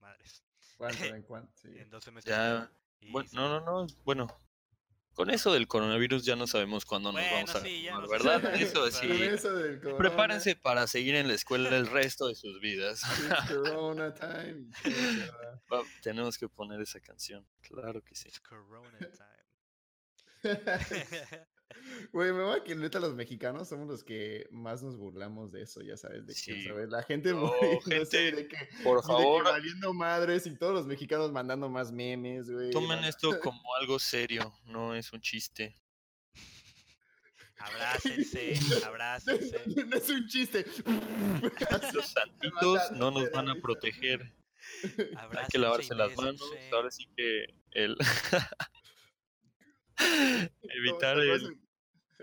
Madres. 0.00 0.42
¿Cuánto 0.76 1.04
en 1.14 1.22
cuánto? 1.22 1.52
Sí. 1.54 1.68
En 1.76 1.88
dos 1.90 2.02
semestres. 2.02 2.34
Ya, 2.36 2.66
creo, 2.98 3.08
y 3.08 3.12
bueno, 3.12 3.28
no, 3.34 3.60
no, 3.60 3.60
no, 3.60 3.86
bueno. 4.04 4.26
Con 5.14 5.30
eso 5.30 5.52
del 5.52 5.68
coronavirus 5.68 6.24
ya 6.24 6.36
no 6.36 6.46
sabemos 6.46 6.84
cuándo 6.86 7.12
nos 7.12 7.20
Bueno, 7.20 7.34
vamos 7.34 7.54
a 7.54 7.60
sí, 7.60 7.82
graduar, 7.84 8.02
no 8.02 8.08
¿verdad? 8.08 8.54
Eso 8.54 8.90
sí. 8.90 9.10
Eso 9.10 9.54
del 9.54 9.78
corona, 9.80 9.98
Prepárense 9.98 10.56
para 10.56 10.86
seguir 10.86 11.14
en 11.14 11.28
la 11.28 11.34
escuela 11.34 11.68
el 11.76 11.86
resto 11.86 12.28
de 12.28 12.34
sus 12.34 12.60
vidas. 12.60 13.02
it's 13.02 13.48
corona 13.48 14.14
time. 14.14 14.70
Va, 15.72 15.82
tenemos 16.02 16.38
que 16.38 16.48
poner 16.48 16.80
esa 16.80 17.00
canción. 17.00 17.46
Claro 17.60 18.02
que 18.02 18.14
sí. 18.14 18.28
It's 18.28 18.40
Corona 18.40 18.98
time. 18.98 19.22
Güey, 22.12 22.32
me 22.32 22.40
va 22.42 22.62
que 22.62 22.74
neta 22.74 23.00
los 23.00 23.14
mexicanos 23.14 23.68
somos 23.68 23.88
los 23.88 24.04
que 24.04 24.46
más 24.50 24.82
nos 24.82 24.96
burlamos 24.96 25.52
de 25.52 25.62
eso, 25.62 25.80
ya 25.82 25.96
sabes, 25.96 26.26
de 26.26 26.34
que, 26.34 26.40
Sí. 26.40 26.64
¿sabes? 26.64 26.88
La 26.90 27.02
gente 27.02 27.30
No, 27.32 27.46
muriéndose, 27.46 28.18
gente, 28.18 28.32
de 28.42 28.48
que, 28.48 28.56
Por 28.82 28.98
y 28.98 29.00
de 29.00 29.00
que 29.02 29.06
favor, 29.06 29.44
valiendo 29.44 29.92
madres 29.94 30.46
y 30.46 30.56
todos 30.56 30.74
los 30.74 30.86
mexicanos 30.86 31.32
mandando 31.32 31.68
más 31.68 31.90
memes, 31.92 32.50
güey. 32.50 32.70
tomen 32.70 33.04
esto 33.04 33.38
como 33.40 33.74
algo 33.76 33.98
serio, 33.98 34.52
no 34.66 34.94
es 34.94 35.12
un 35.12 35.20
chiste. 35.20 35.78
Abrácense, 37.58 38.54
abrácense. 38.86 39.62
No 39.86 39.96
es 39.96 40.08
un 40.08 40.26
chiste. 40.26 40.66
Los 41.94 42.06
santitos 42.08 42.90
no 42.92 43.10
nos 43.12 43.30
van 43.30 43.48
a 43.50 43.54
proteger. 43.54 44.32
Hay 44.82 45.46
que 45.50 45.58
lavarse 45.58 45.94
las 45.94 46.16
manos. 46.16 46.42
Ahora 46.72 46.90
sí 46.90 47.06
que 47.16 47.44
el 47.72 47.96
evitar 50.68 51.16
¿Te 51.16 51.32
el 51.34 51.58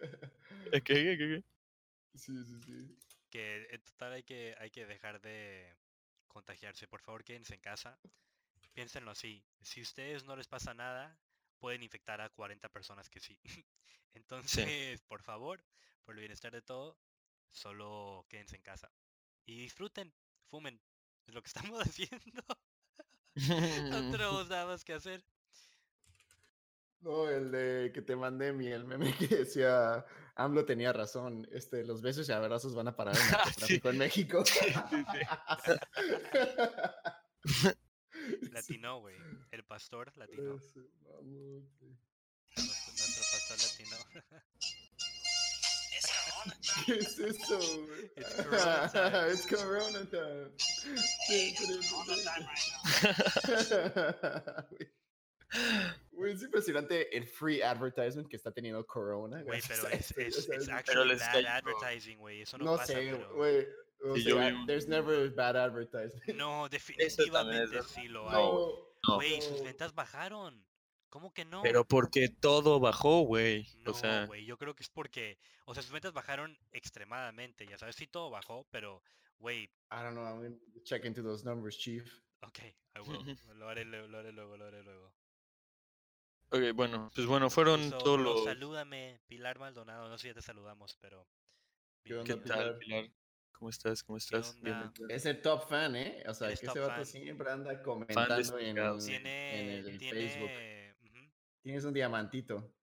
acuerdas 0.01 0.31
¿Qué, 0.71 0.81
qué, 0.83 1.17
qué, 1.17 1.17
qué? 1.17 1.43
en- 2.13 2.19
Sí, 2.19 2.33
sí, 2.45 2.61
sí. 2.65 2.97
Que 3.29 3.67
en 3.71 3.81
total 3.83 4.13
hay 4.13 4.23
que, 4.23 4.55
hay 4.59 4.71
que 4.71 4.85
dejar 4.85 5.21
de 5.21 5.77
contagiarse. 6.27 6.87
Por 6.87 7.01
favor, 7.01 7.23
quédense 7.23 7.53
en 7.55 7.61
casa. 7.61 7.99
Piénsenlo 8.73 9.11
así. 9.11 9.43
Si 9.61 9.81
a 9.81 9.83
ustedes 9.83 10.23
no 10.25 10.35
les 10.35 10.47
pasa 10.47 10.73
nada, 10.73 11.19
pueden 11.59 11.83
infectar 11.83 12.21
a 12.21 12.29
40 12.29 12.69
personas 12.69 13.09
que 13.09 13.19
sí. 13.21 13.39
Entonces, 14.13 15.01
por 15.03 15.21
favor, 15.23 15.63
por 16.05 16.15
el 16.15 16.21
bienestar 16.21 16.51
de 16.53 16.61
todo, 16.61 16.97
solo 17.49 18.25
quédense 18.29 18.55
en 18.57 18.63
casa. 18.63 18.91
Y 19.45 19.61
disfruten, 19.61 20.13
fumen. 20.49 20.81
Es 21.27 21.33
lo 21.35 21.41
que 21.43 21.47
estamos 21.55 21.81
haciendo. 21.81 22.43
No 23.89 24.11
tenemos 24.11 24.49
nada 24.49 24.65
más 24.67 24.83
que 24.83 24.93
hacer. 24.93 25.23
No, 27.01 27.29
el 27.29 27.51
de 27.51 27.91
que 27.93 28.01
te 28.01 28.15
mandé 28.15 28.51
mi 28.51 28.67
el 28.67 28.85
meme 28.85 29.13
que 29.17 29.27
decía 29.27 30.03
AMLO 30.35 30.65
tenía 30.65 30.91
razón, 30.93 31.47
este, 31.51 31.83
los 31.85 32.01
besos 32.01 32.27
y 32.29 32.31
abrazos 32.31 32.73
van 32.75 32.87
a 32.87 32.95
parar 32.95 33.15
el 33.15 33.21
narcotráfico 33.31 33.89
en 33.89 33.97
México. 33.97 34.43
Latino, 38.51 38.99
güey. 38.99 39.15
El 39.51 39.63
pastor 39.63 40.11
latino. 40.17 40.55
Ese 40.55 40.81
mamote. 41.03 41.97
Nuestro, 42.55 42.93
nuestro 42.93 43.23
pastor 43.31 43.57
latino. 43.63 43.97
¿Qué 46.85 46.93
es 46.99 47.19
eso, 47.19 47.57
güey? 47.85 48.11
It's 48.17 48.35
Corona 48.35 48.91
time. 48.91 49.31
It's 49.31 49.47
Corona 49.47 50.05
time. 50.09 50.51
Güey. 54.69 54.91
Güey, 56.11 56.33
es 56.33 56.43
impresionante 56.43 57.15
el 57.15 57.25
free 57.25 57.61
advertisement 57.61 58.27
que 58.27 58.35
está 58.35 58.51
teniendo 58.51 58.85
Corona. 58.85 59.41
Güey, 59.43 59.61
pero 59.67 59.87
es, 59.89 60.11
es, 60.17 60.69
actually 60.69 61.15
bad 61.15 61.45
advertising, 61.45 62.17
güey. 62.19 62.41
Eso 62.41 62.57
no, 62.57 62.65
No 62.65 62.77
pasa, 62.77 62.93
sé, 62.93 63.11
pero... 63.11 63.33
güey. 63.35 63.65
O 64.01 64.15
Sí, 64.15 64.23
yo 64.23 64.37
sea, 64.37 64.49
vi 64.49 64.55
un- 64.55 64.65
there's 64.65 64.87
never 64.87 65.29
bad 65.31 65.57
advertisement. 65.57 66.25
No, 66.35 66.69
definitivamente 66.69 67.81
sí 67.83 68.07
lo 68.07 68.29
hay. 68.29 68.35
No, 68.35 68.69
no. 69.07 69.15
Güey, 69.15 69.41
sus 69.41 69.57
no. 69.57 69.63
ventas 69.63 69.93
bajaron. 69.93 70.65
¿Cómo 71.09 71.33
que 71.33 71.43
no? 71.43 71.63
Pero 71.63 71.85
porque 71.85 72.29
todo 72.29 72.79
bajó, 72.79 73.21
güey. 73.21 73.67
No, 73.79 73.91
O 73.91 73.93
sea, 73.95 74.25
güey, 74.27 74.45
yo 74.45 74.57
creo 74.57 74.75
que 74.75 74.83
es 74.83 74.89
porque, 74.89 75.39
o 75.65 75.73
sea, 75.73 75.81
sus 75.81 75.91
ventas 75.91 76.13
bajaron 76.13 76.55
extremadamente, 76.71 77.65
ya 77.65 77.79
sabes, 77.79 77.95
sí 77.95 78.05
todo 78.05 78.29
bajó, 78.29 78.67
pero, 78.69 79.01
güey, 79.39 79.63
I 79.63 80.03
don't 80.03 80.11
know, 80.11 80.23
I'm 80.23 80.35
gonna 80.43 80.55
check 80.83 81.05
into 81.05 81.23
those 81.23 81.43
numbers, 81.43 81.75
chief. 81.79 82.21
ok, 82.43 82.59
I 82.95 82.99
will, 82.99 83.25
lo 83.57 83.67
haré 83.69 83.85
luego, 83.85 84.07
lo 84.07 84.19
haré 84.19 84.31
luego, 84.31 84.55
lo 84.55 84.65
haré 84.65 84.83
luego. 84.83 84.98
Ok, 86.51 86.73
bueno, 86.75 87.11
pues 87.13 87.27
bueno, 87.27 87.49
fueron 87.49 87.89
todos 87.91 88.19
los... 88.19 88.43
salúdame, 88.43 89.19
Pilar 89.27 89.59
Maldonado, 89.59 90.09
no 90.09 90.17
sé 90.17 90.23
si 90.23 90.27
ya 90.29 90.33
te 90.35 90.41
saludamos, 90.41 90.97
pero... 91.01 91.27
¿Qué 92.03 92.13
onda, 92.15 92.25
¿Qué 92.25 92.33
bienvenido. 92.33 92.55
tal, 92.55 92.77
Pilar? 92.77 93.01
Pilar? 93.03 93.15
¿Cómo 93.51 93.69
estás? 93.69 94.03
¿Cómo 94.03 94.17
estás? 94.17 94.59
Bienvenido. 94.61 95.09
Es 95.09 95.25
el 95.25 95.41
top 95.41 95.67
fan, 95.67 95.95
¿eh? 95.95 96.23
O 96.27 96.33
sea, 96.33 96.47
Eres 96.47 96.61
que 96.61 96.67
ese 96.67 96.79
vato 96.79 96.93
fan. 96.95 97.05
siempre 97.05 97.51
anda 97.51 97.81
comentando 97.83 98.35
en, 98.35 98.75
destacado. 98.75 98.99
en 98.99 99.05
Tiene, 99.05 99.77
el 99.79 99.99
Facebook. 99.99 100.47
tiene, 100.47 100.95
Tienes 101.61 101.83
un 101.83 101.93
diamantito. 101.93 102.73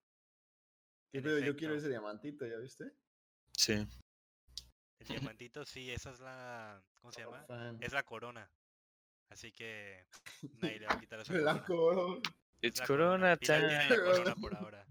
¿Qué 1.10 1.22
pedo? 1.22 1.38
Yo 1.38 1.56
quiero 1.56 1.74
ese 1.74 1.88
diamantito, 1.88 2.46
¿ya 2.46 2.58
viste? 2.58 2.92
Sí. 3.52 3.72
el 4.98 5.06
diamantito, 5.08 5.64
sí, 5.64 5.90
esa 5.90 6.10
es 6.10 6.20
la, 6.20 6.84
¿cómo 7.00 7.10
se 7.10 7.22
Top 7.22 7.32
llama? 7.32 7.46
fan. 7.46 7.78
Es 7.80 7.92
la 7.94 8.02
corona. 8.02 8.50
Así 9.30 9.50
que 9.52 10.06
nadie 10.60 10.78
le 10.80 10.86
va 10.86 10.92
a 10.92 11.00
quitar 11.00 11.20
esa 11.20 11.32
La 11.32 11.64
corona. 11.64 12.20
It's 12.66 12.80
Corona 12.80 13.36
time. 13.36 13.88
corona 13.88 14.34
por 14.34 14.54
ahora. 14.56 14.86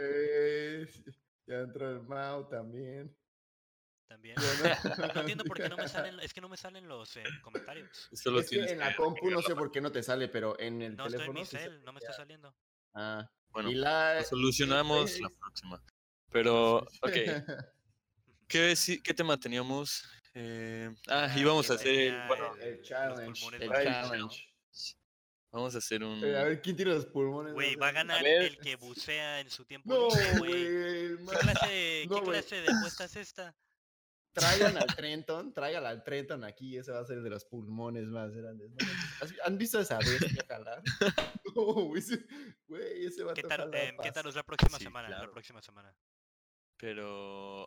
Eh, 0.00 0.86
ya 1.46 1.56
entró 1.60 1.90
el 1.90 2.02
Mao 2.02 2.46
también. 2.48 3.14
También. 4.08 4.36
Bueno, 4.36 4.74
No 5.14 5.20
entiendo 5.20 5.44
por 5.48 5.56
qué 5.60 5.68
no 5.68 5.76
me 5.76 5.88
salen, 5.88 6.20
es 6.20 6.32
que 6.32 6.40
no 6.40 6.48
me 6.48 6.56
salen 6.56 6.88
los 6.88 7.16
eh, 7.16 7.24
comentarios. 7.42 8.08
Solo 8.12 8.40
es 8.40 8.46
que 8.46 8.56
tienes 8.56 8.72
en 8.72 8.78
la 8.78 8.94
compu 8.94 9.30
no 9.30 9.42
sé 9.42 9.54
por 9.54 9.70
qué 9.70 9.80
no 9.80 9.90
te 9.92 10.02
sale, 10.02 10.28
pero 10.28 10.58
en 10.58 10.82
el 10.82 10.96
No 10.96 11.06
estoy 11.06 11.20
en 11.26 11.32
teléfono 11.34 11.40
mi 11.40 11.46
cel, 11.46 11.84
no 11.84 11.92
me 11.92 11.98
está 11.98 12.12
saliendo. 12.12 12.54
Ah, 12.94 13.28
Bueno, 13.50 13.70
y 13.70 13.74
la... 13.74 14.20
Lo 14.20 14.24
solucionamos 14.24 15.20
la 15.20 15.28
próxima. 15.28 15.82
Pero, 16.30 16.78
ok, 16.78 17.12
¿qué, 18.48 19.14
tema 19.16 19.38
teníamos? 19.38 20.04
Eh, 20.34 20.90
ah, 21.08 21.28
Ah, 21.30 21.38
íbamos 21.38 21.70
a 21.70 21.74
hacer, 21.74 21.88
el- 21.88 22.10
tenía 22.10 22.26
bueno, 22.26 22.56
El 22.56 22.82
challenge. 22.82 23.56
El 23.56 23.70
challenge. 23.70 24.53
Vamos 25.54 25.74
a 25.74 25.78
hacer 25.78 26.02
un... 26.04 26.22
Eh, 26.24 26.36
A 26.36 26.42
ver, 26.44 26.60
¿quién 26.60 26.76
tiene 26.76 26.92
los 26.94 27.06
pulmones? 27.06 27.54
Güey, 27.54 27.76
va 27.76 27.88
a 27.88 27.92
ganar 27.92 28.26
el 28.26 28.58
que 28.58 28.76
bucea 28.76 29.40
en 29.40 29.48
su 29.50 29.64
tiempo 29.64 29.88
No, 29.94 30.08
güey. 30.38 30.52
¿Qué 30.52 31.16
clase, 31.40 32.06
No, 32.08 32.16
¿qué 32.16 32.22
clase 32.30 32.56
de 32.60 32.68
apuesta 32.72 33.04
es 33.04 33.16
esta? 33.16 33.54
Traigan 34.32 34.76
al 34.76 34.86
Trenton, 34.96 35.54
traigan 35.54 35.86
al 35.86 36.02
Trenton 36.02 36.42
aquí, 36.42 36.76
ese 36.76 36.90
va 36.90 36.98
a 36.98 37.04
ser 37.06 37.22
de 37.22 37.30
los 37.30 37.44
pulmones 37.44 38.06
más 38.08 38.34
grandes. 38.34 38.68
¿no? 38.72 38.76
¿Has- 39.20 39.32
¿Han 39.44 39.56
visto 39.56 39.78
esa 39.78 39.98
bestia 39.98 40.44
jalar? 40.48 40.82
No, 41.54 41.62
güey, 41.62 42.00
ese- 42.02 42.26
güey, 42.66 43.06
ese 43.06 43.22
va 43.22 43.30
a 43.30 43.34
¿Qué 43.34 43.44
tal, 43.44 43.72
em, 43.74 43.96
¿qué 44.02 44.10
tal 44.10 44.28
la 44.34 44.42
próxima 44.42 44.76
Sí, 44.78 44.84
semana? 44.84 45.08
La 45.08 45.16
claro. 45.18 45.32
próxima 45.32 45.62
semana. 45.62 45.94
Pero... 46.76 47.64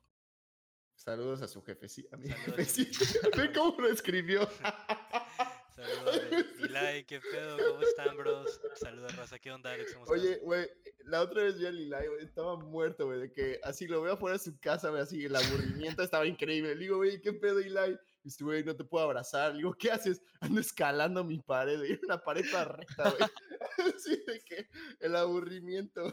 Saludos 0.96 1.42
a 1.42 1.48
su 1.48 1.62
jefe, 1.64 1.88
sí, 1.88 2.06
a 2.12 2.18
mi 2.18 2.28
Saludos. 2.28 2.46
jefe, 2.58 2.66
sí. 2.66 2.92
Ve 3.38 3.54
cómo 3.54 3.80
lo 3.80 3.88
escribió. 3.88 4.50
Saludos, 5.78 6.21
Eli, 6.57 7.03
¿qué 7.03 7.19
pedo? 7.19 7.55
¿Cómo 7.55 7.82
están, 7.84 8.17
bros? 8.17 8.59
Saludos, 8.73 9.15
raza. 9.15 9.38
¿Qué 9.38 9.51
onda, 9.51 9.71
Alex? 9.71 9.95
Oye, 10.07 10.39
güey, 10.39 10.67
la 11.05 11.21
otra 11.21 11.43
vez 11.43 11.59
vi 11.59 11.67
a 11.67 11.71
Lilay, 11.71 12.07
güey, 12.07 12.25
estaba 12.25 12.55
muerto, 12.57 13.05
güey, 13.05 13.19
de 13.19 13.32
que 13.32 13.59
así 13.63 13.86
lo 13.86 14.01
veo 14.01 14.13
afuera 14.13 14.38
de 14.38 14.43
su 14.43 14.59
casa, 14.59 14.89
güey, 14.89 15.03
así 15.03 15.23
el 15.23 15.36
aburrimiento 15.36 16.01
estaba 16.01 16.25
increíble. 16.25 16.73
Le 16.73 16.82
digo, 16.82 16.97
güey, 16.97 17.21
¿qué 17.21 17.32
pedo, 17.32 17.59
Eli? 17.59 17.93
Y 17.93 17.97
dice, 18.23 18.43
güey, 18.43 18.63
no 18.63 18.75
te 18.75 18.86
puedo 18.86 19.05
abrazar. 19.05 19.51
Le 19.51 19.57
digo, 19.57 19.75
¿qué 19.75 19.91
haces? 19.91 20.19
Ando 20.39 20.59
escalando 20.59 21.23
mi 21.23 21.38
pared, 21.38 21.78
güey, 21.78 21.99
una 22.03 22.17
pared 22.17 22.43
toda 22.49 22.65
recta, 22.65 23.11
güey. 23.11 23.30
Así 23.95 24.17
de 24.25 24.41
que 24.47 24.67
el 24.99 25.15
aburrimiento 25.15 26.11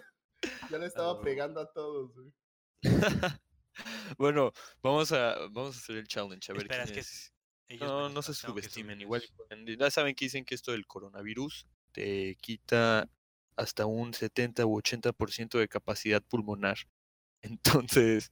ya 0.71 0.77
le 0.77 0.85
estaba 0.85 1.23
pegando 1.23 1.63
a 1.63 1.73
todos, 1.73 2.15
güey. 2.15 2.31
bueno, 4.19 4.53
vamos 4.83 5.11
a, 5.13 5.39
vamos 5.53 5.77
a 5.77 5.79
hacer 5.79 5.97
el 5.97 6.07
challenge, 6.07 6.53
a 6.53 6.55
ver 6.55 6.65
Espera, 6.65 6.85
es 6.85 6.93
que. 6.93 7.34
Ellos 7.69 7.89
No, 7.89 8.09
no 8.09 8.23
se 8.23 8.35
subestimen. 8.35 9.01
Igual, 9.01 9.23
ya 9.79 9.91
saben 9.91 10.15
que 10.15 10.27
dicen 10.27 10.45
que 10.45 10.55
esto 10.55 10.73
del 10.73 10.87
coronavirus 10.87 11.67
te 11.93 12.37
quita 12.37 13.11
hasta 13.57 13.87
un 13.87 14.13
70 14.13 14.67
u 14.67 14.81
80% 14.81 15.59
de 15.59 15.69
capacidad 15.69 16.23
pulmonar. 16.23 16.77
Entonces, 17.43 18.31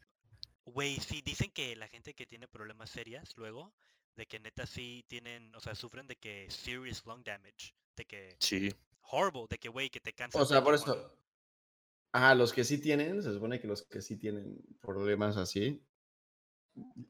Güey, 0.65 0.97
sí, 1.01 1.23
dicen 1.23 1.51
que 1.51 1.75
la 1.77 1.89
gente 1.89 2.15
que 2.15 2.27
tiene 2.27 2.47
problemas 2.47 2.91
serias 2.91 3.37
luego, 3.37 3.75
de 4.17 4.27
que 4.27 4.39
neta 4.39 4.67
sí 4.67 5.05
tienen, 5.09 5.55
o 5.55 5.61
sea, 5.61 5.75
sufren 5.75 6.07
de 6.07 6.17
que 6.17 6.47
serious 6.51 7.05
lung 7.05 7.25
damage, 7.25 7.75
de 7.97 8.05
que 8.05 8.37
sí. 8.39 8.73
horrible, 9.03 9.47
de 9.51 9.59
que 9.59 9.69
güey, 9.69 9.91
que 9.91 10.01
te 10.01 10.13
cansas. 10.13 10.41
O 10.41 10.47
sea, 10.47 10.63
por 10.63 10.75
eso. 10.75 11.17
Ajá, 12.13 12.35
los 12.35 12.53
que 12.53 12.63
sí 12.63 12.79
tienen, 12.79 13.23
se 13.23 13.33
supone 13.33 13.59
que 13.59 13.67
los 13.67 13.83
que 13.83 14.03
sí 14.03 14.17
tienen 14.17 14.63
problemas 14.81 15.37
así, 15.37 15.83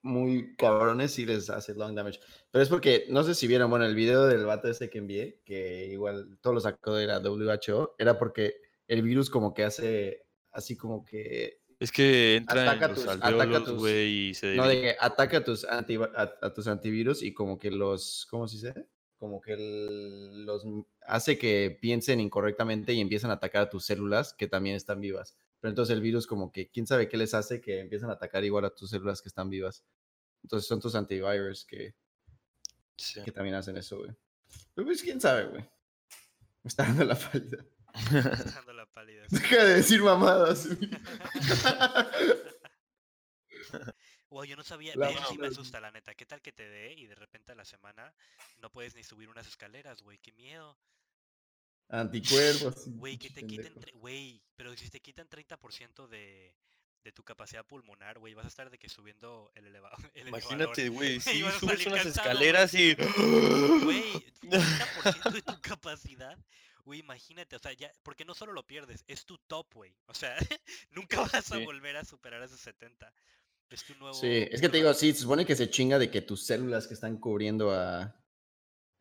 muy 0.02 0.54
cabrones, 0.56 1.12
sí 1.12 1.24
les 1.26 1.48
hace 1.50 1.74
long 1.74 1.94
damage. 1.94 2.20
Pero 2.50 2.62
es 2.62 2.68
porque, 2.68 3.06
no 3.08 3.22
sé 3.22 3.34
si 3.34 3.46
vieron, 3.46 3.70
bueno, 3.70 3.84
el 3.84 3.94
video 3.94 4.26
del 4.26 4.44
vato 4.44 4.68
ese 4.68 4.90
que 4.90 4.98
envié, 4.98 5.40
que 5.44 5.86
igual 5.86 6.38
todo 6.40 6.54
lo 6.54 6.60
sacó 6.60 6.94
de 6.94 7.06
la 7.06 7.20
WHO, 7.20 7.94
era 7.98 8.18
porque 8.18 8.56
el 8.88 9.02
virus 9.02 9.30
como 9.30 9.54
que 9.54 9.64
hace 9.64 10.26
así 10.50 10.76
como 10.76 11.04
que 11.04 11.60
Es 11.78 11.90
que 11.92 12.36
entra 12.36 12.62
Ataca 12.62 12.86
en 12.86 12.90
los 12.92 13.04
tus- 13.04 13.08
ataca 13.22 13.64
tus- 13.64 13.78
güey, 13.78 14.28
y 14.30 14.34
se 14.34 14.54
No, 14.56 14.66
de 14.68 14.80
que 14.80 14.96
ataca 15.00 15.38
a 15.38 15.44
tus, 15.44 15.64
anti, 15.64 15.96
a, 15.96 16.34
a 16.42 16.52
tus 16.52 16.66
antivirus 16.66 17.22
y 17.22 17.32
como 17.32 17.58
que 17.58 17.70
los, 17.70 18.26
¿cómo 18.30 18.46
se 18.48 18.56
dice? 18.56 18.86
Como 19.16 19.40
que 19.40 19.52
el- 19.54 20.44
los 20.44 20.64
hace 21.06 21.38
que 21.38 21.76
piensen 21.80 22.20
incorrectamente 22.20 22.92
y 22.92 23.00
empiezan 23.00 23.30
a 23.30 23.34
atacar 23.34 23.62
a 23.62 23.70
tus 23.70 23.84
células 23.84 24.34
que 24.34 24.48
también 24.48 24.76
están 24.76 25.00
vivas. 25.00 25.36
Pero 25.62 25.70
entonces 25.70 25.94
el 25.94 26.02
virus 26.02 26.26
como 26.26 26.50
que, 26.50 26.68
¿quién 26.70 26.88
sabe 26.88 27.08
qué 27.08 27.16
les 27.16 27.34
hace 27.34 27.60
que 27.60 27.78
empiezan 27.78 28.10
a 28.10 28.14
atacar 28.14 28.42
igual 28.42 28.64
a 28.64 28.74
tus 28.74 28.90
células 28.90 29.22
que 29.22 29.28
están 29.28 29.48
vivas? 29.48 29.84
Entonces 30.42 30.66
son 30.66 30.80
tus 30.80 30.96
antivirus 30.96 31.64
que, 31.64 31.94
Sí. 32.96 33.22
que 33.22 33.30
también 33.30 33.54
hacen 33.54 33.76
eso, 33.76 33.98
güey. 33.98 34.10
Pero 34.74 34.86
pues, 34.86 35.00
¿quién 35.02 35.20
sabe, 35.20 35.44
güey? 35.46 35.62
Me 36.64 36.68
está 36.68 36.82
dando 36.82 37.04
la 37.04 37.14
pálida. 37.14 37.64
Me 38.12 38.18
estás 38.18 38.54
dando 38.56 38.72
la 38.72 38.86
pálida. 38.86 39.24
sí. 39.28 39.36
Deja 39.36 39.64
de 39.64 39.74
decir 39.74 40.02
mamadas. 40.02 40.66
güey. 40.76 40.90
Wow, 44.30 44.44
yo 44.44 44.56
no 44.56 44.64
sabía, 44.64 44.94
La 44.96 45.10
eso 45.10 45.22
sí 45.30 45.38
me 45.38 45.46
asusta, 45.46 45.78
la 45.80 45.90
neta. 45.92 46.14
¿Qué 46.14 46.26
tal 46.26 46.40
que 46.42 46.52
te 46.52 46.68
dé 46.68 46.94
y 46.94 47.06
de 47.06 47.14
repente 47.14 47.52
a 47.52 47.54
la 47.54 47.64
semana 47.64 48.12
no 48.58 48.72
puedes 48.72 48.94
ni 48.96 49.04
subir 49.04 49.28
unas 49.28 49.46
escaleras, 49.46 50.02
güey? 50.02 50.18
Qué 50.18 50.32
miedo. 50.32 50.76
Anticuerpos. 51.88 52.84
Güey, 52.86 53.18
que 53.18 53.30
te 53.30 53.46
quiten, 53.46 53.72
güey, 53.94 54.42
pero 54.56 54.74
si 54.76 54.88
te 54.88 55.00
quitan 55.00 55.28
30% 55.28 56.08
de, 56.08 56.54
de 57.04 57.12
tu 57.12 57.22
capacidad 57.22 57.66
pulmonar, 57.66 58.18
güey, 58.18 58.34
vas 58.34 58.46
a 58.46 58.48
estar 58.48 58.70
de 58.70 58.78
que 58.78 58.88
subiendo 58.88 59.50
el, 59.54 59.66
eleva 59.66 59.90
el 60.14 60.22
elevador. 60.28 60.42
Imagínate, 60.42 60.88
güey, 60.88 61.20
si 61.20 61.40
subes 61.40 61.86
unas 61.86 62.02
cansado, 62.04 62.30
escaleras 62.30 62.74
y... 62.74 62.94
Güey, 62.94 64.04
30% 64.42 65.32
de 65.32 65.42
tu 65.42 65.60
capacidad. 65.60 66.38
Güey, 66.84 66.98
imagínate, 67.00 67.54
o 67.54 67.58
sea, 67.60 67.72
ya, 67.74 67.92
porque 68.02 68.24
no 68.24 68.34
solo 68.34 68.52
lo 68.52 68.66
pierdes, 68.66 69.04
es 69.06 69.24
tu 69.24 69.38
top, 69.38 69.72
güey. 69.74 69.94
O 70.06 70.14
sea, 70.14 70.36
nunca 70.90 71.20
vas 71.20 71.34
a 71.52 71.58
Sí. 71.58 71.64
volver 71.64 71.96
a 71.96 72.04
superar 72.04 72.42
esos 72.42 72.58
70. 72.60 73.12
Es 73.70 73.84
tu 73.84 73.94
nuevo. 73.94 74.14
Sí, 74.14 74.48
es 74.50 74.60
que 74.60 74.68
te 74.68 74.78
digo, 74.78 74.92
sí, 74.92 75.12
se 75.12 75.20
supone 75.20 75.46
que 75.46 75.56
se 75.56 75.70
chinga 75.70 75.98
de 75.98 76.10
que 76.10 76.20
tus 76.22 76.44
células 76.44 76.86
que 76.88 76.94
están 76.94 77.18
cubriendo 77.18 77.70
a 77.72 78.14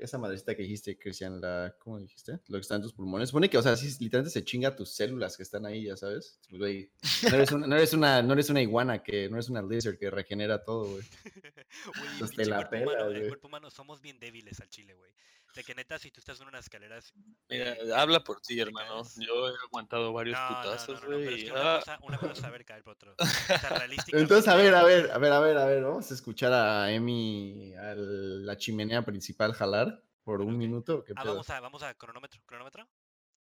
esa 0.02 0.18
madrecita 0.18 0.56
que 0.56 0.64
dijiste, 0.64 0.98
Cristian, 0.98 1.40
la, 1.40 1.76
¿cómo 1.80 2.00
dijiste? 2.00 2.40
Lo 2.48 2.58
que 2.58 2.62
está 2.62 2.76
en 2.76 2.82
tus 2.82 2.94
pulmones. 2.94 3.30
Supone 3.30 3.50
que, 3.50 3.58
o 3.58 3.62
sea, 3.62 3.76
sí, 3.76 3.88
literalmente 4.00 4.32
se 4.32 4.44
chinga 4.44 4.76
tus 4.76 4.92
células 4.92 5.38
que 5.38 5.44
están 5.44 5.66
ahí, 5.66 5.86
ya 5.86 5.96
sabes. 5.96 6.40
Pues, 6.50 6.60
güey, 6.60 6.92
no 7.30 7.36
eres 7.36 7.52
una, 7.52 7.68
no 7.68 7.76
eres 7.76 7.94
una, 7.94 8.22
no 8.22 8.34
eres 8.34 8.50
una 8.50 8.62
iguana 8.62 9.04
que, 9.04 9.30
no 9.30 9.36
eres 9.36 9.50
una 9.50 9.62
lizard 9.62 9.98
que 9.98 10.10
regenera 10.10 10.64
todo, 10.64 10.86
güey. 10.92 11.04
Güey, 11.96 12.30
te 12.30 12.36
pinche 12.36 12.46
la 12.46 12.68
cuerpo 12.68 12.76
humano, 12.78 12.92
pelas, 12.92 13.08
el 13.08 13.18
güey. 13.18 13.28
cuerpo 13.28 13.48
humano 13.48 13.72
somos 13.72 14.02
bien 14.02 14.20
débiles 14.20 14.60
al 14.60 14.70
chile, 14.70 14.94
güey. 14.96 15.12
De 15.56 15.64
que 15.66 15.76
neta, 15.76 16.00
si 16.00 16.12
tú 16.12 16.20
estás 16.22 16.40
en 16.40 16.48
unas 16.48 16.64
escaleras. 16.66 17.12
Mira, 17.50 17.74
eh, 17.74 17.94
habla 17.94 18.24
por 18.24 18.40
ti, 18.42 18.60
hermano. 18.60 19.04
Yo 19.18 19.50
he 19.50 19.54
aguantado 19.66 20.14
varios 20.14 20.40
no, 20.40 20.50
no, 20.50 20.56
no, 20.56 20.62
putazos, 20.64 20.88
no, 20.88 20.94
no, 20.96 21.02
pero 21.02 21.20
es 21.20 21.26
güey. 21.26 21.44
que 21.46 21.52
una 21.52 21.76
Ah, 21.76 21.80
cosa, 21.80 22.00
una 22.04 22.18
cosa 22.18 22.32
es 22.34 22.40
saber 22.54 22.66
caer 22.66 22.84
por 22.84 22.94
otro. 22.94 23.16
O 23.20 23.26
sea, 23.26 23.58
realísticamente. 23.70 24.18
Entonces, 24.22 24.48
a 24.48 24.56
ver, 24.56 24.74
a 24.74 24.84
ver, 24.84 25.12
a 25.12 25.18
ver, 25.18 25.32
a 25.34 25.40
ver, 25.42 25.58
a 25.58 25.66
ver, 25.66 25.84
vamos 25.84 26.10
a 26.10 26.14
escuchar 26.14 26.54
a 26.54 26.90
Emi 26.92 27.74
a 27.76 27.94
la 27.96 28.56
chimenea 28.58 29.04
principal 29.04 29.52
jalar 29.54 30.02
por 30.24 30.40
un 30.42 30.58
minuto. 30.58 31.00
¿o 31.00 31.04
¿Qué 31.04 31.14
Ah, 31.18 31.24
vamos 31.26 31.50
a, 31.50 31.60
vamos 31.60 31.84
a 31.84 31.94
cronómetro. 31.96 32.42
¿Cronómetro? 32.46 32.88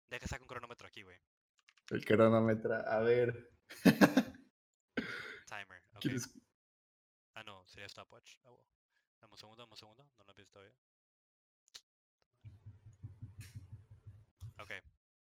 Deja 0.09 0.27
sacar 0.27 0.43
un 0.43 0.47
cronómetro 0.47 0.87
aquí, 0.87 1.01
güey. 1.03 1.17
El 1.89 2.05
cronómetro, 2.05 2.73
a 2.73 2.99
ver. 2.99 3.51
Timer. 5.47 5.83
ok. 5.93 5.99
¿quieres- 6.01 6.33
Ah, 7.33 7.43
no, 7.43 7.67
sería 7.67 7.87
stopwatch. 7.89 8.37
Ah, 8.45 8.49
wow. 8.49 8.65
Dame 9.19 9.33
un 9.33 9.37
segundo, 9.37 9.61
dame 9.63 9.71
un 9.73 9.77
segundo. 9.77 10.03
No 10.17 10.23
lo 10.23 10.31
empiezo 10.31 10.51
todavía. 10.51 10.73
Ok. 14.59 14.71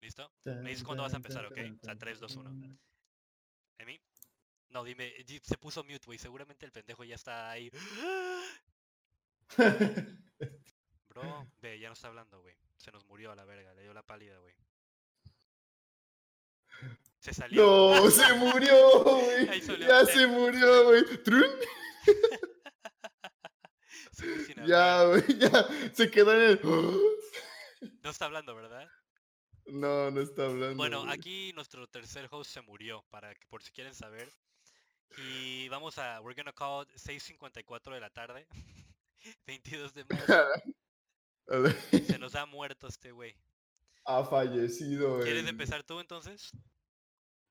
¿Listo? 0.01 0.31
Me 0.45 0.71
dices 0.71 0.85
cuándo 0.85 1.03
vas 1.03 1.15
a 1.15 1.17
empezar, 1.17 1.47
¿ok? 1.47 1.59
O 1.83 1.85
sea, 1.85 1.97
3, 1.97 2.21
2, 2.21 2.37
1. 2.37 2.79
¿Emi? 3.79 4.01
No, 4.69 4.85
dime. 4.85 5.13
di- 5.27 5.41
Se 5.43 5.57
puso 5.59 5.83
mute, 5.85 6.05
güey. 6.07 6.19
Seguramente 6.19 6.67
el 6.67 6.73
pendejo 6.73 7.05
ya 7.05 7.15
está 7.15 7.51
ahí. 7.51 7.71
Bro, 11.09 11.47
ve, 11.59 11.79
ya 11.79 11.89
no 11.89 11.95
está 11.95 12.09
hablando, 12.09 12.41
güey. 12.43 12.57
Se 12.77 12.93
nos 12.93 13.05
murió 13.07 13.33
a 13.33 13.37
la 13.37 13.45
verga, 13.45 13.73
le 13.75 13.83
dio 13.83 13.95
la 13.95 14.03
pálida, 14.03 14.39
güey. 14.39 14.55
Se 17.19 17.33
salió. 17.33 17.95
No, 17.95 18.11
se 18.11 18.35
murió, 18.35 19.03
güey. 19.03 19.61
Ya 19.81 20.05
se 20.05 20.27
murió, 20.27 20.85
güey. 20.85 21.05
Ya, 24.67 25.05
güey, 25.05 25.23
ya. 25.39 25.69
Se 25.93 26.11
quedó 26.11 26.33
en 26.35 26.41
el. 26.53 26.61
No 28.03 28.11
está 28.11 28.25
hablando, 28.25 28.55
¿verdad? 28.55 28.89
No, 29.67 30.11
no 30.11 30.21
está 30.21 30.47
hablando. 30.47 30.77
Bueno, 30.77 31.03
güey. 31.03 31.13
aquí 31.13 31.53
nuestro 31.55 31.87
tercer 31.89 32.29
host 32.31 32.51
se 32.53 32.63
murió, 32.63 33.05
para 33.11 33.35
que 33.35 33.47
por 33.47 33.63
si 33.63 33.71
quieren 33.73 33.95
saber. 33.95 34.33
Y 35.19 35.69
vamos 35.69 35.99
a, 35.99 36.21
we're 36.21 36.35
gonna 36.41 36.53
call 36.53 36.83
it 36.85 36.91
6.54 36.97 37.95
de 37.95 38.01
la 38.01 38.11
tarde, 38.11 38.47
22 39.47 39.95
de 39.95 40.05
ver, 40.05 40.25
Se 42.07 42.19
nos 42.19 42.35
ha 42.35 42.45
muerto 42.47 42.87
este 42.89 43.13
güey. 43.13 43.35
Ha 44.05 44.25
fallecido, 44.25 45.15
güey. 45.15 45.25
¿Quieres 45.25 45.47
empezar 45.49 45.83
tú 45.85 45.99
entonces? 46.01 46.51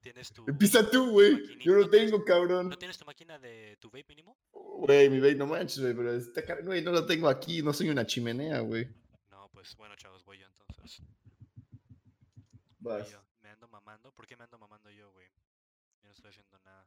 ¿Tienes 0.01 0.31
tu... 0.31 0.45
Empieza 0.47 0.87
tú, 0.89 1.09
güey. 1.11 1.57
Yo 1.59 1.73
¿No 1.73 1.81
no 1.81 1.89
tienes- 1.89 2.11
tengo, 2.11 2.23
cabrón. 2.23 2.69
¿No 2.69 2.77
tienes 2.77 2.97
tu 2.97 3.05
máquina 3.05 3.39
de 3.39 3.75
tu 3.77 3.89
vape 3.89 4.05
mínimo? 4.09 4.37
Güey, 4.51 5.09
mi 5.09 5.19
vape 5.19 5.35
no 5.35 5.47
manches, 5.47 5.79
güey, 5.81 5.93
pero 5.95 6.13
está 6.13 6.43
car- 6.45 6.63
Güey, 6.63 6.81
no 6.83 6.91
lo 6.91 7.05
tengo 7.05 7.27
aquí, 7.27 7.61
no 7.63 7.73
soy 7.73 7.89
una 7.89 8.05
chimenea, 8.05 8.59
güey. 8.59 8.87
No, 9.31 9.49
pues 9.49 9.75
bueno, 9.75 9.95
chavos, 9.95 10.23
voy 10.23 10.37
yo 10.39 10.45
entonces. 10.45 11.01
Vas. 12.85 13.11
yo. 13.11 13.21
Me 13.41 13.49
ando 13.49 13.67
mamando. 13.67 14.11
¿Por 14.13 14.25
qué 14.27 14.35
me 14.37 14.43
ando 14.43 14.57
mamando 14.57 14.89
yo, 14.91 15.11
güey? 15.11 15.27
Yo 16.01 16.07
no 16.07 16.11
estoy 16.13 16.29
haciendo 16.29 16.57
nada. 16.59 16.85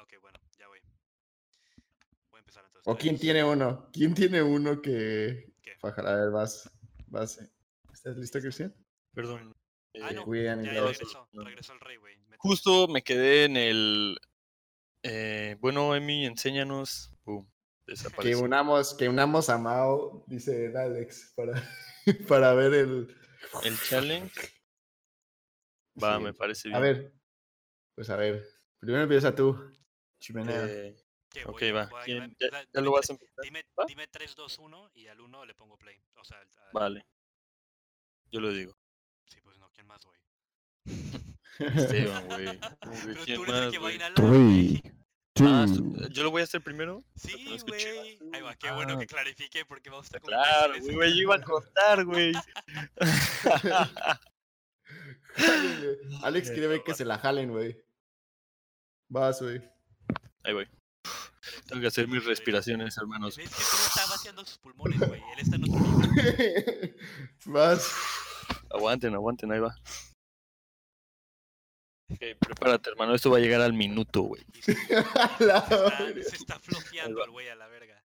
Ok, 0.00 0.14
bueno, 0.20 0.38
ya 0.58 0.68
voy. 0.68 0.78
Voy 2.30 2.38
a 2.38 2.40
empezar 2.40 2.64
entonces. 2.66 2.92
¿O 2.92 2.96
quién 2.96 3.18
tiene 3.18 3.42
uno? 3.44 3.88
¿Quién 3.92 4.14
tiene 4.14 4.42
uno 4.42 4.80
que... 4.82 5.52
¿Qué? 5.62 5.76
Faja, 5.78 6.02
a 6.02 6.16
ver, 6.16 6.30
vas. 6.30 6.70
Vas. 7.08 7.38
eh. 7.40 7.50
¿Estás 7.92 8.16
listo, 8.16 8.38
Cristian? 8.40 8.74
Perdón. 9.14 9.54
Ah, 10.02 10.10
eh, 10.10 10.14
no. 10.14 10.24
Cuidan 10.24 10.62
y 10.62 10.66
Ya, 10.66 10.72
regresó. 10.82 11.28
no. 11.32 11.44
Regresó 11.44 11.72
el 11.72 11.80
rey, 11.80 11.96
güey. 11.96 12.16
Justo 12.38 12.86
me 12.88 13.02
quedé 13.02 13.44
en 13.44 13.56
el. 13.56 14.18
eh, 15.02 15.56
bueno, 15.60 15.94
Emi, 15.94 16.26
enséñanos. 16.26 17.12
Boom. 17.24 17.50
Que 18.20 18.34
unamos, 18.34 18.94
que 18.94 19.08
unamos 19.08 19.48
a 19.48 19.56
Mao, 19.58 20.24
dice 20.26 20.72
Alex, 20.76 21.32
para, 21.36 21.52
para 22.28 22.52
ver 22.54 22.74
el... 22.74 23.16
El 23.64 23.78
challenge. 23.80 24.34
Va, 26.02 26.18
Sí. 26.18 26.22
me 26.24 26.34
parece 26.34 26.68
bien. 26.68 26.76
A 26.76 26.80
ver. 26.80 27.12
Pues 27.94 28.10
a 28.10 28.16
ver. 28.16 28.44
Primero 28.78 29.02
empieza 29.04 29.34
tú. 29.34 29.72
Chimenea. 30.20 30.64
Eh, 30.66 30.96
¿Qué, 31.30 31.44
ok, 31.44 31.60
voy? 31.60 31.70
va. 31.72 31.86
Voy 31.86 32.00
a- 32.00 32.04
¿Quién- 32.04 32.22
o 32.22 32.36
ya, 32.38 32.50
ya 32.50 32.66
dime 32.72 32.84
lo 32.84 32.92
vas 32.92 33.08
a 33.08 33.12
empezar? 33.14 33.42
Dime, 33.42 33.64
¿Va? 33.78 33.84
dime 33.86 34.06
3, 34.08 34.34
2, 34.34 34.58
1 34.58 34.90
y 34.94 35.06
al 35.08 35.20
1 35.20 35.44
le 35.44 35.54
pongo 35.54 35.76
play. 35.78 35.98
O 36.16 36.24
sea, 36.24 36.38
al- 36.38 36.48
al- 36.58 36.72
Vale. 36.72 37.06
Yo 38.30 38.40
lo 38.40 38.52
digo. 38.52 38.76
Sí, 39.26 39.40
pues 39.42 39.58
no, 39.58 39.70
¿quién 39.72 39.86
más, 39.86 40.04
güey? 40.04 40.18
Esteban, 41.58 42.26
güey. 42.28 42.46
¿Cómo 42.80 43.00
que 43.00 43.06
Pero 43.06 43.24
¿Quién 43.24 43.36
tú 43.36 43.42
eres 43.44 43.54
el 43.56 43.62
más, 43.64 43.70
que 43.72 43.78
va 43.78 43.88
a 43.88 44.14
Three, 44.14 44.26
güey. 44.28 44.82
Ah, 45.40 45.66
¿yo 46.10 46.22
lo 46.22 46.30
voy 46.30 46.40
a 46.40 46.44
hacer 46.44 46.62
primero? 46.62 47.04
Sí, 47.14 47.58
güey. 47.66 48.18
Ahí 48.32 48.40
va, 48.42 48.54
qué 48.54 48.70
bueno 48.72 48.94
Ah. 48.94 48.98
que 48.98 49.06
clarifique 49.06 49.64
porque 49.66 49.90
vamos 49.90 50.04
a 50.04 50.08
estar 50.08 50.20
como 50.20 50.28
Claro, 50.30 50.74
güey, 50.94 51.10
yo 51.14 51.22
iba 51.22 51.34
a 51.36 51.42
contar, 51.42 52.04
güey. 52.04 52.32
Alex 56.22 56.50
quiere 56.50 56.66
ver 56.68 56.82
que 56.82 56.94
se 56.94 57.04
la 57.04 57.18
jalen, 57.18 57.50
güey. 57.50 57.76
Vas, 59.08 59.40
güey. 59.42 59.60
Ahí 60.44 60.54
voy. 60.54 60.68
Tengo 61.66 61.80
que 61.80 61.86
hacer 61.88 62.08
mis 62.08 62.24
respiraciones, 62.24 62.96
hermanos. 62.96 63.36
¿Ves 63.36 63.48
que 63.48 63.54
tú 63.54 63.60
está 63.86 64.06
vaciando 64.10 64.44
sus 64.44 64.58
pulmones, 64.58 64.98
güey? 64.98 65.20
Él 65.32 65.38
está 65.38 65.56
en 65.56 65.64
otro. 65.64 65.76
Vas. 67.46 67.92
Aguanten, 68.70 69.14
aguanten, 69.14 69.52
ahí 69.52 69.60
va. 69.60 69.74
Ok, 72.08 72.20
prepárate, 72.38 72.90
hermano. 72.90 73.14
Esto 73.14 73.30
va 73.30 73.38
a 73.38 73.40
llegar 73.40 73.60
al 73.60 73.72
minuto, 73.72 74.22
güey. 74.22 74.42
Se, 74.62 74.74
se 76.24 76.36
está 76.36 76.58
flojeando 76.58 77.24
el 77.24 77.30
güey 77.30 77.48
a 77.48 77.54
la 77.56 77.66
verga. 77.68 78.02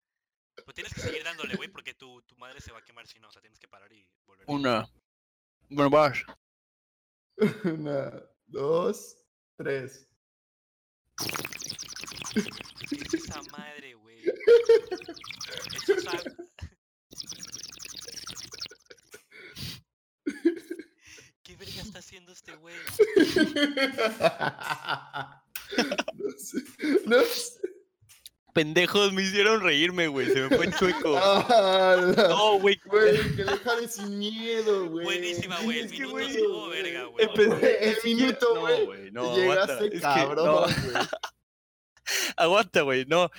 Pues 0.65 0.75
tienes 0.75 0.93
que 0.95 1.01
seguir 1.01 1.25
dándole, 1.25 1.55
güey, 1.57 1.69
porque 1.69 1.95
tu, 1.95 2.21
tu 2.23 2.37
madre 2.37 2.61
se 2.61 2.73
va 2.73 2.79
a 2.79 2.85
quemar 2.85 3.07
si 3.07 3.19
no. 3.19 3.29
O 3.29 3.33
sea, 3.33 3.41
tienes 3.41 3.59
que 3.59 3.69
parar 3.69 3.93
y 3.93 4.09
volver. 4.27 4.45
Una. 4.49 4.89
Bueno, 5.69 5.91
vas. 5.91 6.19
Una, 7.65 8.23
dos, 8.47 9.17
tres. 9.57 10.09
¿Qué 12.89 12.97
es 12.97 13.15
esa 13.15 13.41
madre, 13.53 13.95
güey? 13.95 14.23
Eso 15.83 15.95
es 15.95 16.07
a- 16.07 16.23
¿Qué 21.43 21.57
verga 21.57 21.83
está 21.83 21.98
haciendo 22.09 22.33
este 22.33 22.57
güey? 22.57 22.75
No 26.17 26.31
sé. 26.39 26.59
No 27.05 27.21
sé. 27.23 27.61
Pendejos, 28.55 29.13
me 29.13 29.23
hicieron 29.23 29.61
reírme, 29.61 30.09
güey. 30.09 30.33
Se 30.33 30.49
me 30.49 30.57
fue 30.57 30.71
chueco. 30.73 31.19
Ah, 31.23 31.97
la- 32.17 32.29
No, 32.29 32.59
güey. 32.59 32.81
Güey, 32.87 33.37
que 33.37 33.45
le 33.45 33.57
jale 33.59 33.87
sin 33.89 34.19
miedo, 34.19 34.89
güey. 34.89 35.05
Buenísima, 35.05 35.61
güey. 35.61 35.81
El 35.81 35.85
Es 35.85 35.91
minuto 35.93 36.11
güey, 36.13 36.27
estuvo 36.31 36.69
verga, 36.69 37.05
güey. 37.05 37.25
El 37.27 37.95
siquiera- 37.97 38.01
minuto, 38.05 38.55
no, 38.55 38.85
güey. 38.87 39.11
No, 39.13 39.37
Llegaste 39.37 39.73
aguanta. 39.73 39.85
Es 39.85 39.91
que, 39.93 40.01
cabrón, 40.01 40.65
güey. 40.65 40.95
aguanta, 42.37 42.81
güey. 42.83 43.05
No, 43.05 43.31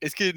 es 0.00 0.14
que 0.14 0.34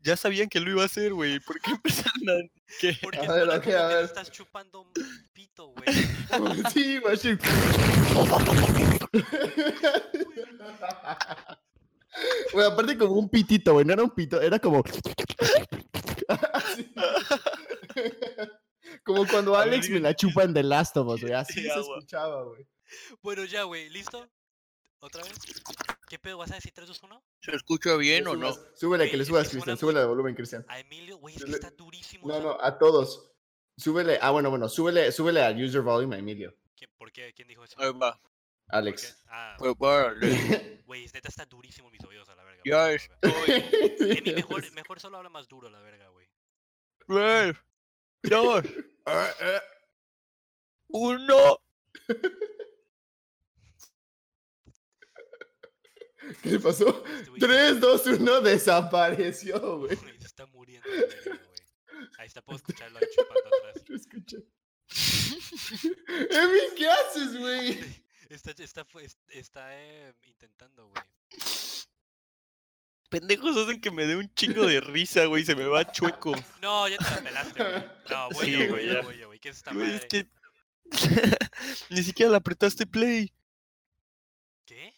ya 0.00 0.16
sabían 0.18 0.50
que 0.50 0.60
lo 0.60 0.70
iba 0.70 0.82
a 0.82 0.86
hacer, 0.86 1.14
güey. 1.14 1.40
¿Por 1.40 1.58
qué 1.60 1.70
empezaron 1.70 2.28
a.? 2.28 2.61
¿Qué? 2.80 2.96
Porque 3.02 3.18
A 3.18 3.32
ver, 3.32 3.44
suena 3.44 3.56
ok, 3.56 3.64
como 3.64 3.76
a 3.78 3.86
ver. 3.88 4.04
estás 4.04 4.30
chupando 4.30 4.80
un 4.82 4.92
pito, 5.32 5.68
güey. 5.68 5.86
Sí, 6.72 7.00
machín. 7.04 7.38
Güey, 12.52 12.66
aparte 12.66 12.98
como 12.98 13.14
un 13.14 13.28
pitito, 13.28 13.72
güey, 13.74 13.84
no 13.86 13.92
era 13.94 14.02
un 14.02 14.10
pito, 14.10 14.40
era 14.40 14.58
como... 14.58 14.82
Como 19.04 19.26
cuando 19.26 19.56
Alex 19.56 19.88
me 19.90 20.00
la 20.00 20.14
chupa 20.14 20.44
en 20.44 20.54
The 20.54 20.62
Last 20.62 20.96
of 20.96 21.08
Us, 21.08 21.20
güey, 21.22 21.32
así 21.32 21.54
Sí, 21.54 21.62
se 21.62 21.72
agua. 21.72 21.98
escuchaba, 21.98 22.42
güey. 22.44 22.66
Bueno, 23.22 23.44
ya, 23.44 23.62
güey. 23.64 23.88
¿Listo? 23.88 24.28
¿Otra 25.02 25.22
vez? 25.24 25.32
¿Qué 26.08 26.18
pedo? 26.18 26.38
¿Vas 26.38 26.52
a 26.52 26.54
decir 26.54 26.72
3, 26.72 26.86
2, 26.86 27.02
1? 27.02 27.22
¿Se 27.40 27.56
escucha 27.56 27.96
bien 27.96 28.24
o 28.28 28.36
no? 28.36 28.54
Súbele, 28.76 29.10
que 29.10 29.16
le 29.16 29.24
subas, 29.24 29.48
Cristian, 29.48 29.76
súbele 29.76 29.98
de 29.98 30.06
volumen, 30.06 30.32
Cristian. 30.34 30.64
A 30.68 30.78
Emilio, 30.78 31.16
güey, 31.18 31.34
es 31.34 31.44
que 31.44 31.50
está 31.50 31.70
durísimo. 31.72 32.28
No, 32.28 32.40
no, 32.40 32.56
a 32.60 32.78
todos. 32.78 33.32
Súbele, 33.76 34.18
ah, 34.22 34.30
bueno, 34.30 34.48
bueno, 34.50 34.68
súbele, 34.68 35.10
súbele 35.10 35.42
al 35.42 35.60
user 35.60 35.80
volume 35.80 36.14
a 36.16 36.18
Emilio. 36.20 36.54
¿Quién- 36.76 36.90
¿Por 36.96 37.10
qué? 37.10 37.32
¿Quién 37.34 37.48
dijo 37.48 37.64
eso? 37.64 37.74
Ahí 37.80 37.90
va. 37.92 38.20
Alex. 38.68 39.24
Ah, 39.26 39.56
güey, 40.86 41.06
neta 41.12 41.28
está 41.28 41.46
durísimo 41.46 41.90
mis 41.90 42.04
oídos 42.04 42.28
a 42.28 42.36
la 42.36 42.44
verga. 42.44 42.62
Ya 42.64 42.84
güey, 42.84 42.96
estoy. 42.96 44.34
Mejor, 44.36 44.72
mejor 44.72 45.00
solo 45.00 45.16
habla 45.16 45.30
más 45.30 45.48
duro 45.48 45.68
la 45.68 45.80
verga, 45.80 46.08
güey. 46.10 46.28
Tres, 47.08 47.56
dos, 48.22 48.64
Ah, 49.04 49.30
ah. 49.40 49.62
uno. 50.90 51.58
¿Qué 56.42 56.50
le 56.50 56.60
pasó? 56.60 57.04
Este 57.06 57.30
güey- 57.30 57.40
3, 57.40 57.80
2, 57.80 58.06
1, 58.06 58.40
desapareció, 58.40 59.78
güey. 59.78 59.96
güey, 59.96 60.18
se 60.20 60.26
está 60.26 60.46
muriendo 60.46 60.88
la 60.88 60.96
güey. 60.96 62.08
Ahí 62.18 62.26
está, 62.26 62.42
puedo 62.42 62.56
escucharlo 62.56 62.98
ahí 62.98 63.06
chupando 63.14 63.40
atrás. 63.46 63.84
Lo 63.88 63.96
escuché. 63.96 64.36
Emi, 66.30 66.60
¿qué 66.76 66.88
haces, 66.88 67.36
güey? 67.38 67.78
Está, 68.32 68.50
está, 68.62 68.86
está 69.28 69.78
eh, 69.78 70.14
intentando, 70.22 70.88
güey. 70.88 71.02
Pendejos 73.10 73.54
hacen 73.58 73.78
que 73.78 73.90
me 73.90 74.06
dé 74.06 74.16
un 74.16 74.32
chingo 74.34 74.66
de 74.66 74.80
risa, 74.80 75.26
güey. 75.26 75.44
Se 75.44 75.54
me 75.54 75.66
va 75.66 75.92
chueco. 75.92 76.32
No, 76.62 76.88
ya 76.88 76.96
te 76.96 77.04
la 77.04 77.22
pelaste, 77.22 77.62
güey. 77.62 77.84
No, 78.08 78.28
voy 78.32 78.46
Sí, 78.46 78.52
yo, 78.52 78.58
güey, 78.58 78.68
güey, 78.70 78.86
ya. 78.86 79.02
voy 79.02 79.18
yo, 79.18 79.26
güey. 79.26 79.38
¿Qué 79.38 79.50
es 79.50 79.58
esta 79.58 79.72
madre? 79.74 79.96
es 79.96 80.06
que. 80.06 80.26
Ni 81.90 82.02
siquiera 82.02 82.30
le 82.30 82.38
apretaste 82.38 82.86
play. 82.86 83.30
¿Qué? 84.64 84.94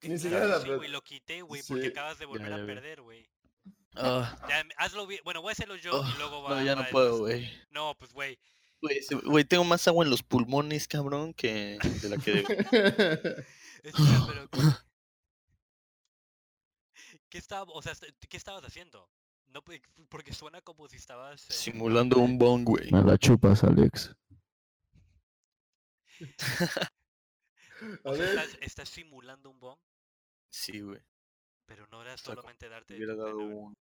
que 0.00 0.08
Ni 0.08 0.18
siquiera 0.18 0.46
la 0.46 0.60
sí, 0.60 0.68
güey? 0.68 0.88
Lo 0.90 1.02
quité, 1.02 1.42
güey, 1.42 1.62
porque 1.66 1.82
Sí. 1.84 1.88
acabas 1.88 2.18
de 2.18 2.26
volver 2.26 2.48
ya 2.48 2.54
a 2.54 2.58
vi. 2.58 2.66
perder, 2.66 3.00
güey. 3.02 3.28
Ah, 3.96 4.36
Ya, 4.48 4.64
hazlo 4.76 5.06
bien. 5.06 5.20
Bueno, 5.24 5.42
voy 5.42 5.50
a 5.50 5.52
hacerlo 5.52 5.74
yo 5.76 5.90
y 6.14 6.18
luego 6.18 6.42
va 6.42 6.50
no, 6.60 6.62
ya 6.64 6.74
va 6.74 6.82
no 6.82 6.86
el 6.86 6.92
puedo, 6.92 7.18
güey. 7.18 7.50
No, 7.70 7.96
pues, 7.98 8.12
güey. 8.12 8.38
Güey, 8.80 9.44
tengo 9.44 9.64
más 9.64 9.88
agua 9.88 10.04
en 10.04 10.10
los 10.10 10.22
pulmones, 10.22 10.86
cabrón, 10.86 11.34
que 11.34 11.78
de 12.00 12.08
la 12.08 12.16
que 12.18 12.30
debo. 12.32 12.48
Espera, 13.82 14.26
pero. 14.28 14.48
¿qué- 14.52 14.60
¿Qué 17.28 17.38
estaba, 17.38 17.70
o 17.72 17.82
sea, 17.82 17.92
est- 17.92 18.04
¿qué 18.28 18.36
estabas 18.36 18.62
haciendo? 18.64 19.10
No, 19.48 19.62
pe- 19.64 19.82
porque 20.08 20.32
suena 20.32 20.60
como 20.62 20.88
si 20.88 20.96
estabas. 20.96 21.50
eh, 21.50 21.52
Simulando 21.52 22.18
un 22.18 22.38
bong, 22.38 22.64
güey. 22.64 22.90
Me 22.92 23.02
la 23.02 23.18
chupas, 23.18 23.64
Alex. 23.64 24.14
A 28.04 28.10
o 28.10 28.14
sea, 28.16 28.24
ver. 28.24 28.38
estás, 28.38 28.58
estás 28.60 28.88
simulando 28.88 29.50
un 29.50 29.58
bomb, 29.60 29.78
Sí, 30.50 30.80
güey. 30.80 31.00
pero 31.66 31.86
no 31.88 32.02
era 32.02 32.16
sea, 32.16 32.24
como 32.24 32.36
solamente 32.42 32.68
darte. 32.68 32.94
Hubiera 32.96 33.14
dado 33.14 33.38
un. 33.38 33.74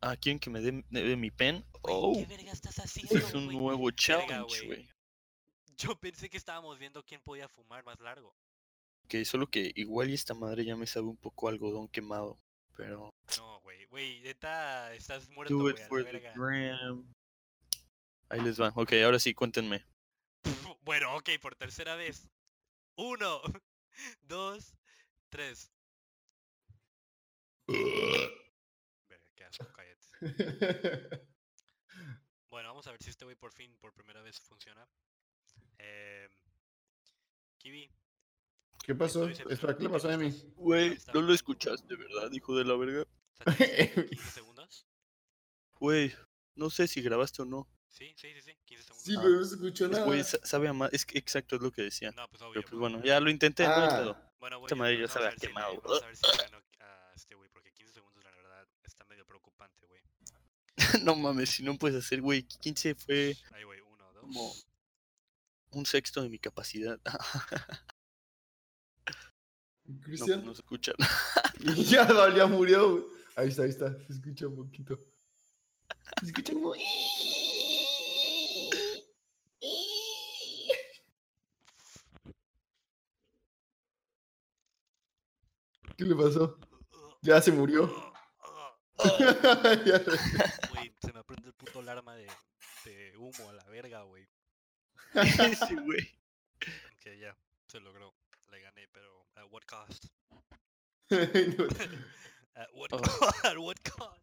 Ah, 0.00 0.16
¿quieren 0.16 0.40
que 0.40 0.50
me 0.50 0.60
dé 0.60 0.84
dé 0.90 1.16
mi 1.16 1.30
pen? 1.30 1.64
Oh, 1.82 2.12
¿qué 2.16 2.26
verga 2.26 2.52
estás 2.52 2.76
haciendo, 2.80 3.16
es 3.16 3.34
un 3.34 3.46
güey? 3.46 3.56
nuevo 3.58 3.90
challenge, 3.92 4.66
güey. 4.66 4.88
Yo 5.76 5.96
pensé 5.98 6.28
que 6.28 6.36
estábamos 6.36 6.78
viendo 6.78 7.02
quién 7.04 7.20
podía 7.22 7.48
fumar 7.48 7.84
más 7.84 7.98
largo. 8.00 8.34
Que 9.08 9.24
solo 9.24 9.46
que 9.48 9.72
igual 9.74 10.10
y 10.10 10.14
esta 10.14 10.34
madre 10.34 10.64
ya 10.64 10.76
me 10.76 10.86
sabe 10.86 11.06
un 11.06 11.16
poco 11.16 11.48
a 11.48 11.50
algodón 11.52 11.88
quemado. 11.88 12.38
Pero. 12.76 13.10
No, 13.38 13.60
güey, 13.60 13.84
güey, 13.86 14.20
neta, 14.22 14.92
estás 14.94 15.28
muerto, 15.30 15.54
Do 15.54 15.70
it 15.70 15.76
a 15.78 15.80
la 15.82 15.86
for 15.88 16.04
the 16.04 16.12
verga. 16.12 16.32
gram. 16.34 17.12
Ahí 18.28 18.40
les 18.40 18.60
va. 18.60 18.72
Ok, 18.74 18.92
ahora 19.04 19.18
sí, 19.18 19.34
cuéntenme. 19.34 19.84
Bueno, 20.84 21.14
ok, 21.16 21.30
por 21.40 21.54
tercera 21.54 21.94
vez. 21.94 22.26
Uno, 22.96 23.40
dos, 24.22 24.74
tres. 25.28 25.70
Verga, 27.66 29.26
qué 29.34 29.44
asco, 29.44 29.66
cállate. 29.72 30.06
Bueno, 32.50 32.68
vamos 32.68 32.86
a 32.86 32.90
ver 32.90 33.02
si 33.02 33.08
este 33.08 33.24
güey 33.24 33.34
por 33.34 33.50
fin, 33.50 33.74
por 33.78 33.94
primera 33.94 34.20
vez, 34.20 34.38
funciona. 34.40 34.86
Eh, 35.78 36.28
Kiwi, 37.56 37.90
¿Qué 38.84 38.94
pasó? 38.94 39.26
Espera, 39.26 39.56
¿qué 39.58 39.66
le 39.68 39.74
"Dime 39.78 39.88
pasó 39.90 40.10
a 40.10 40.18
mí? 40.18 40.26
estás- 40.26 40.54
Güey, 40.56 40.90
no 40.90 40.94
lo 40.96 41.02
hablando". 41.12 41.32
escuchaste, 41.32 41.96
¿verdad, 41.96 42.30
hijo 42.30 42.54
de 42.54 42.64
la 42.66 42.76
verga? 42.76 43.02
O 43.04 43.34
sea, 43.36 43.56
¿tienes 43.56 43.94
15 44.10 44.30
segundos? 44.32 44.86
Güey, 45.76 46.14
no 46.54 46.68
sé 46.68 46.86
si 46.88 47.00
grabaste 47.00 47.40
o 47.40 47.46
no. 47.46 47.66
Sí, 47.92 48.12
sí, 48.16 48.32
sí, 48.34 48.40
sí, 48.40 48.56
15 48.64 48.82
segundos. 48.84 49.04
Sí, 49.04 49.14
pero 49.16 49.30
no 49.30 49.44
se 49.44 49.54
escuchó 49.54 49.84
Es, 49.84 49.90
nada. 49.92 50.46
Sabe 50.46 50.68
a 50.68 50.72
más. 50.72 50.92
Es 50.94 51.04
que 51.04 51.18
exacto 51.18 51.56
es 51.56 51.62
lo 51.62 51.70
que 51.70 51.82
decía. 51.82 52.10
No, 52.12 52.26
pues 52.28 52.40
obvio. 52.42 52.54
Pero 52.54 52.62
pues 52.62 52.70
pues, 52.70 52.80
bueno, 52.80 53.04
ya 53.04 53.20
lo 53.20 53.30
intenté, 53.30 53.64
no 53.64 53.70
Ah. 53.74 53.88
pedo. 54.00 54.16
Bueno, 54.40 54.58
güey, 54.58 54.66
esta 54.66 54.76
madre 54.76 54.94
ya 54.94 55.00
vamos 55.06 55.16
a 55.16 55.20
sabe 55.20 55.36
quemado. 55.36 55.80
Vamos 55.82 56.02
a 56.02 56.06
ver 56.06 56.16
si 56.16 56.22
gano 56.38 56.56
a 56.80 57.12
este 57.14 57.34
güey, 57.34 57.50
porque 57.52 57.70
15 57.72 57.92
segundos, 57.92 58.24
la 58.24 58.30
verdad, 58.30 58.66
está 58.82 59.04
medio 59.04 59.26
preocupante, 59.26 59.86
güey. 59.86 60.00
no 61.04 61.14
mames, 61.16 61.50
si 61.50 61.62
no 61.62 61.76
puedes 61.76 62.02
hacer, 62.02 62.22
güey, 62.22 62.42
15 62.44 62.94
fue 62.94 63.36
Ahí, 63.52 63.62
güey, 63.64 63.80
uno, 63.80 64.10
dos. 64.14 64.22
como 64.22 64.52
un 65.72 65.86
sexto 65.86 66.22
de 66.22 66.30
mi 66.30 66.38
capacidad. 66.38 66.98
no, 69.84 70.00
Cristian. 70.00 70.44
no 70.44 70.54
se 70.54 70.62
escucha. 70.62 70.92
ya, 71.90 72.04
no, 72.06 72.34
ya 72.34 72.46
murió. 72.46 72.90
güey. 72.92 73.04
Ahí 73.36 73.48
está, 73.48 73.62
ahí 73.62 73.70
está. 73.70 73.94
Se 74.06 74.12
escucha 74.14 74.46
un 74.48 74.56
poquito. 74.56 74.98
Se 76.20 76.26
escucha 76.26 76.52
como. 76.54 76.74
¿Qué 85.96 86.04
le 86.04 86.14
pasó? 86.14 86.58
Ya 87.22 87.40
se 87.40 87.52
murió. 87.52 87.90
Ya 89.84 89.98
se- 89.98 90.04
Güey, 90.70 90.94
se 91.02 91.12
me 91.12 91.24
prende 91.24 91.48
el 91.48 91.54
puto 91.54 91.80
alarma 91.80 92.14
de, 92.14 92.28
de 92.84 93.16
humo 93.16 93.48
a 93.50 93.52
la 93.54 93.64
verga, 93.64 94.02
güey. 94.02 94.28
sí, 95.68 95.74
güey. 95.74 96.08
Que 97.00 97.18
ya, 97.18 97.36
se 97.66 97.80
logró. 97.80 98.14
Le 98.50 98.60
gané, 98.60 98.86
pero 98.92 99.26
at 99.34 99.44
what 99.50 99.62
cost? 99.66 100.04
At 102.54 102.68
what, 102.74 102.90
Oh. 102.92 103.30
at 103.48 103.56
what 103.58 103.76
cost? 103.82 104.20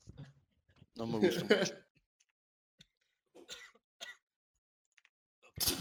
No 0.96 1.08
me 1.08 1.18
gusta 1.20 1.44
mucho. 1.44 1.74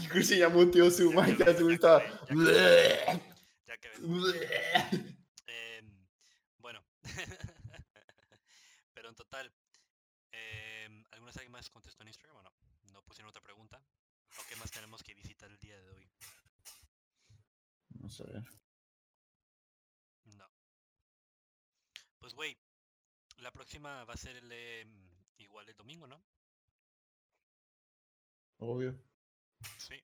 Cristian 0.09 0.39
ya 0.39 0.49
muteó 0.49 0.89
su 0.91 1.11
Ya 1.13 1.25
Ya 1.27 1.45
ya 1.45 3.21
Ya 3.67 3.77
que 3.77 3.87
Em, 3.93 4.09
bueno, 4.09 5.08
pero 8.93 9.09
en 9.09 9.15
total, 9.15 9.51
em, 10.31 11.03
¿algunas 11.11 11.35
alguien 11.37 11.51
más 11.51 11.69
contestó 11.69 12.03
en 12.03 12.09
Instagram 12.09 12.37
o 12.37 12.43
no? 12.43 12.53
¿No 12.93 13.03
pusieron 13.03 13.29
otra 13.29 13.41
pregunta? 13.41 13.81
¿O 14.37 14.43
qué 14.47 14.55
más 14.55 14.71
tenemos 14.71 15.03
que 15.03 15.13
visitar 15.13 15.49
el 15.49 15.57
día 15.59 15.79
de 15.79 15.89
hoy? 15.89 16.09
Vamos 17.89 18.21
a 18.21 18.23
ver. 18.25 18.43
No. 20.37 20.49
Pues, 22.19 22.33
güey, 22.33 22.57
la 23.37 23.51
próxima 23.51 24.03
va 24.05 24.13
a 24.13 24.17
ser 24.17 24.35
el, 24.35 24.51
em, 24.51 25.25
igual 25.37 25.67
el 25.67 25.75
domingo, 25.75 26.07
¿no? 26.07 26.23
Obvio. 28.57 28.99
Sí. 29.77 29.95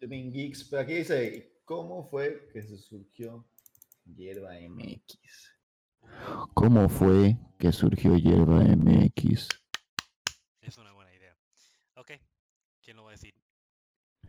Geeks. 0.00 0.64
Pero 0.64 0.82
aquí 0.82 0.94
dice: 0.94 1.60
¿Cómo 1.64 2.08
fue 2.08 2.48
que 2.52 2.62
se 2.62 2.78
surgió 2.78 3.48
Hierba 4.04 4.58
MX? 4.58 5.59
¿Cómo 6.54 6.88
fue 6.88 7.36
que 7.58 7.72
surgió 7.72 8.16
Hierba 8.16 8.62
MX? 8.64 9.48
Es 10.60 10.78
una 10.78 10.92
buena 10.92 11.12
idea. 11.14 11.36
Ok, 11.96 12.12
¿quién 12.82 12.96
lo 12.96 13.04
va 13.04 13.10
a 13.10 13.12
decir? 13.12 13.34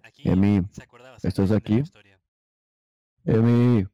Aquí 0.03 0.27
Emi, 0.27 0.61
se 0.71 0.83
¿estás 1.27 1.35
bien 1.37 1.47
de 1.47 1.47
la 1.51 1.57
aquí? 1.57 1.75
historia. 1.79 2.19
Emi, 3.25 3.85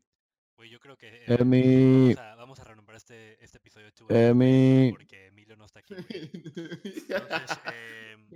Güey, 0.57 0.69
yo 0.69 0.79
creo 0.79 0.97
que 0.97 1.07
eh, 1.09 1.23
Emi, 1.39 2.13
vamos, 2.13 2.17
a, 2.19 2.35
vamos 2.35 2.59
a 2.59 2.63
renombrar 2.63 2.97
este, 2.97 3.43
este 3.43 3.57
episodio 3.57 3.91
Two 3.93 4.07
Emi 4.09 4.45
Emi. 4.45 4.91
porque 4.91 5.27
Emilio 5.27 5.55
no 5.57 5.65
está 5.65 5.79
aquí. 5.79 5.93
güey. 5.93 6.31
Entonces, 7.09 7.59
em, 7.65 8.29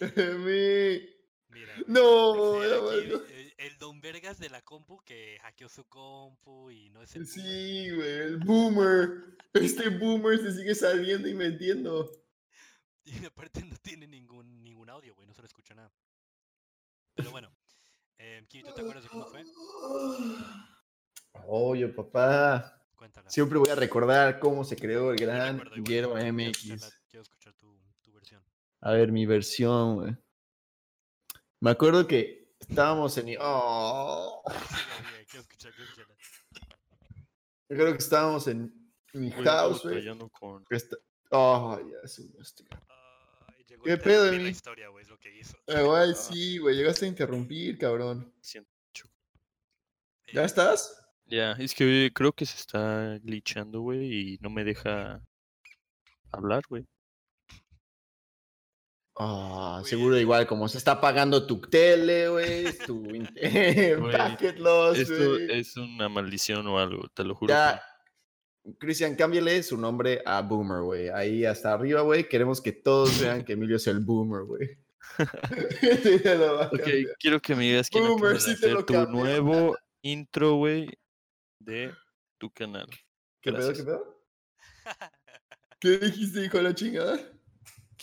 Emi. 0.00 1.13
Güey, 1.64 1.84
No, 1.86 3.20
eh, 3.28 3.54
el 3.58 3.78
Don 3.78 4.00
Vergas 4.00 4.38
de 4.38 4.50
la 4.50 4.62
compu 4.62 5.02
que 5.04 5.38
hackeó 5.42 5.68
su 5.68 5.84
compu 5.84 6.70
y 6.70 6.90
no 6.90 7.02
es 7.02 7.14
el 7.16 7.24
boomer. 7.24 7.42
Sí, 7.42 7.90
güey, 7.90 8.10
el 8.10 8.36
boomer. 8.38 9.36
Este 9.54 9.88
boomer 9.88 10.38
se 10.38 10.52
sigue 10.52 10.74
saliendo 10.74 11.28
y 11.28 11.34
metiendo. 11.34 12.10
Y 13.06 13.22
aparte 13.26 13.62
no 13.62 13.76
tiene 13.82 14.06
ningún, 14.06 14.64
ningún 14.64 14.88
audio, 14.88 15.14
güey, 15.14 15.26
no 15.26 15.34
se 15.34 15.42
le 15.42 15.46
escucha 15.46 15.74
nada. 15.74 15.92
Pero 17.14 17.30
bueno, 17.30 17.54
em, 18.16 18.46
Kiwi, 18.46 18.64
¿tú 18.64 18.72
te 18.72 18.80
acuerdas 18.80 19.04
de 19.04 19.10
cómo 19.10 19.26
fue? 19.26 19.44
Oye, 21.46 21.88
papá. 21.88 22.82
Cuéntala. 22.96 23.28
Siempre 23.28 23.58
voy 23.58 23.68
a 23.68 23.74
recordar 23.74 24.38
cómo 24.38 24.64
se 24.64 24.74
creó 24.76 25.10
el 25.10 25.18
gran 25.18 25.58
quiero 25.84 26.14
MX. 26.14 26.90
Quiero 27.08 27.22
escuchar 27.22 27.52
tu, 27.52 27.78
tu 28.00 28.12
versión. 28.12 28.42
A 28.80 28.92
ver, 28.92 29.12
mi 29.12 29.26
versión, 29.26 29.96
güey. 29.96 30.16
Me 31.64 31.70
acuerdo 31.70 32.06
que 32.06 32.54
estábamos 32.60 33.16
en. 33.16 33.36
Oh, 33.40 34.42
me 37.68 37.74
acuerdo 37.76 37.92
que 37.92 37.98
estábamos 37.98 38.46
en 38.48 38.92
mi 39.14 39.30
house, 39.30 39.82
güey. 39.82 39.94
está- 40.70 40.96
Oh, 41.30 41.78
ya 41.90 42.06
llegó 43.66 43.82
a 43.82 43.86
¿Qué 43.86 43.96
pedo, 43.96 44.30
Emi? 44.30 44.50
historia, 44.50 44.88
güey, 44.88 45.04
es 45.04 45.08
lo 45.08 45.18
que 45.18 45.34
hizo. 45.38 45.56
Eh, 45.66 45.82
güey, 45.82 46.14
sí, 46.14 46.58
güey, 46.58 46.76
llegaste 46.76 47.06
a 47.06 47.08
interrumpir, 47.08 47.78
cabrón. 47.78 48.30
siento- 48.42 48.70
¿Ya 50.34 50.42
Eh, 50.42 50.44
estás? 50.44 51.00
Ya, 51.24 51.52
es 51.52 51.74
que 51.74 52.10
creo 52.14 52.32
que 52.32 52.44
se 52.44 52.56
está 52.58 53.18
glitchando, 53.22 53.80
güey, 53.80 54.34
y 54.34 54.38
no 54.42 54.50
me 54.50 54.64
deja 54.64 55.24
hablar, 56.30 56.62
güey. 56.68 56.86
Ah, 59.16 59.76
Güey, 59.80 59.90
seguro 59.90 60.18
igual, 60.18 60.46
como 60.46 60.68
se 60.68 60.78
está 60.78 60.92
apagando 60.92 61.46
tu 61.46 61.60
tele, 61.60 62.28
güey, 62.28 62.76
tu 62.78 63.02
packet 64.12 64.58
loss, 64.58 64.98
Esto 64.98 65.30
güey. 65.30 65.52
es 65.60 65.76
una 65.76 66.08
maldición 66.08 66.66
o 66.66 66.78
algo, 66.78 67.08
te 67.14 67.22
lo 67.24 67.34
juro. 67.34 67.52
Ya, 67.54 67.80
Cristian, 68.78 69.14
cámbiale 69.14 69.62
su 69.62 69.76
nombre 69.76 70.22
a 70.26 70.40
Boomer, 70.42 70.82
güey. 70.82 71.08
Ahí 71.10 71.44
hasta 71.44 71.72
arriba, 71.74 72.00
güey, 72.00 72.28
queremos 72.28 72.60
que 72.60 72.72
todos 72.72 73.20
vean 73.20 73.44
que 73.44 73.52
Emilio 73.52 73.76
es 73.76 73.86
el 73.86 74.00
Boomer, 74.00 74.42
güey. 74.44 74.78
Sí, 76.02 76.20
Ok, 76.72 76.88
quiero 77.20 77.40
que 77.40 77.54
me 77.54 77.64
digas 77.64 77.88
quién 77.90 78.04
Boomer, 78.04 78.40
sí 78.40 78.58
te 78.58 78.70
lo 78.70 78.84
tu 78.84 78.94
cambio. 78.94 79.20
nuevo 79.20 79.76
intro, 80.02 80.54
güey, 80.54 80.88
de 81.60 81.92
tu 82.38 82.50
canal. 82.50 82.86
¿Qué 83.40 83.52
pedo, 83.52 83.66
Gracias. 83.68 83.78
qué 83.78 83.84
pedo? 83.84 84.24
¿Qué 85.78 85.98
dijiste, 85.98 86.44
hijo 86.46 86.56
de 86.56 86.62
la 86.64 86.74
chingada? 86.74 87.20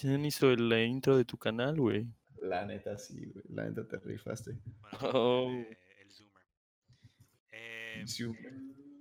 ¿Quién 0.01 0.25
hizo 0.25 0.49
el- 0.51 0.67
la 0.69 0.81
intro 0.83 1.15
de 1.17 1.25
tu 1.25 1.37
canal, 1.37 1.75
güey? 1.79 2.07
La 2.41 2.65
neta, 2.65 2.97
sí, 2.97 3.25
güey. 3.25 3.45
La 3.49 3.65
neta 3.69 3.87
te 3.87 3.97
rifaste. 3.99 4.57
Bueno, 4.81 5.09
Oh. 5.13 5.49
el, 5.49 5.77
el 6.01 6.11
Zoomer. 6.11 6.43
Eh, 7.51 8.03
Sí, 8.07 8.23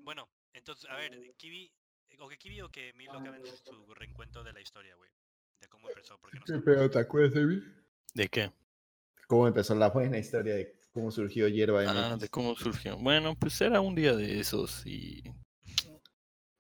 bueno, 0.05 0.29
entonces, 0.53 0.89
a 0.91 0.97
ver, 0.97 1.19
Kiwi, 1.37 1.73
o 2.19 2.29
que 2.29 2.37
Kiwi 2.37 2.61
o 2.61 2.69
que 2.69 2.91
Emilio 2.91 3.15
acaben 3.19 3.45
su, 3.47 3.57
su 3.57 3.95
reencuentro 3.95 4.45
de 4.45 4.53
la 4.53 4.61
historia, 4.61 4.95
güey. 4.97 5.11
De 5.61 5.69
cómo 5.69 5.89
empezó, 5.89 6.19
porque 6.21 6.39
no 6.39 6.45
¿Qué 6.45 6.53
sé. 6.55 6.59
pedo, 6.61 6.91
te 6.91 6.99
acuerdas, 6.99 7.35
Emil? 7.37 7.63
¿De 8.15 8.29
qué? 8.29 8.51
¿Cómo 9.27 9.47
empezó 9.47 9.75
la 9.75 9.89
buena 9.91 10.19
historia 10.19 10.55
de 10.55 10.75
cómo 10.93 11.11
surgió 11.11 11.47
Hierba 11.49 11.83
Ah, 11.87 12.17
de 12.17 12.29
cómo 12.29 12.57
surgió. 12.57 12.97
Bueno, 12.99 13.37
pues 13.37 13.61
era 13.61 13.81
un 13.81 13.95
día 13.95 14.15
de 14.17 14.41
esos 14.41 14.85
y 14.87 15.23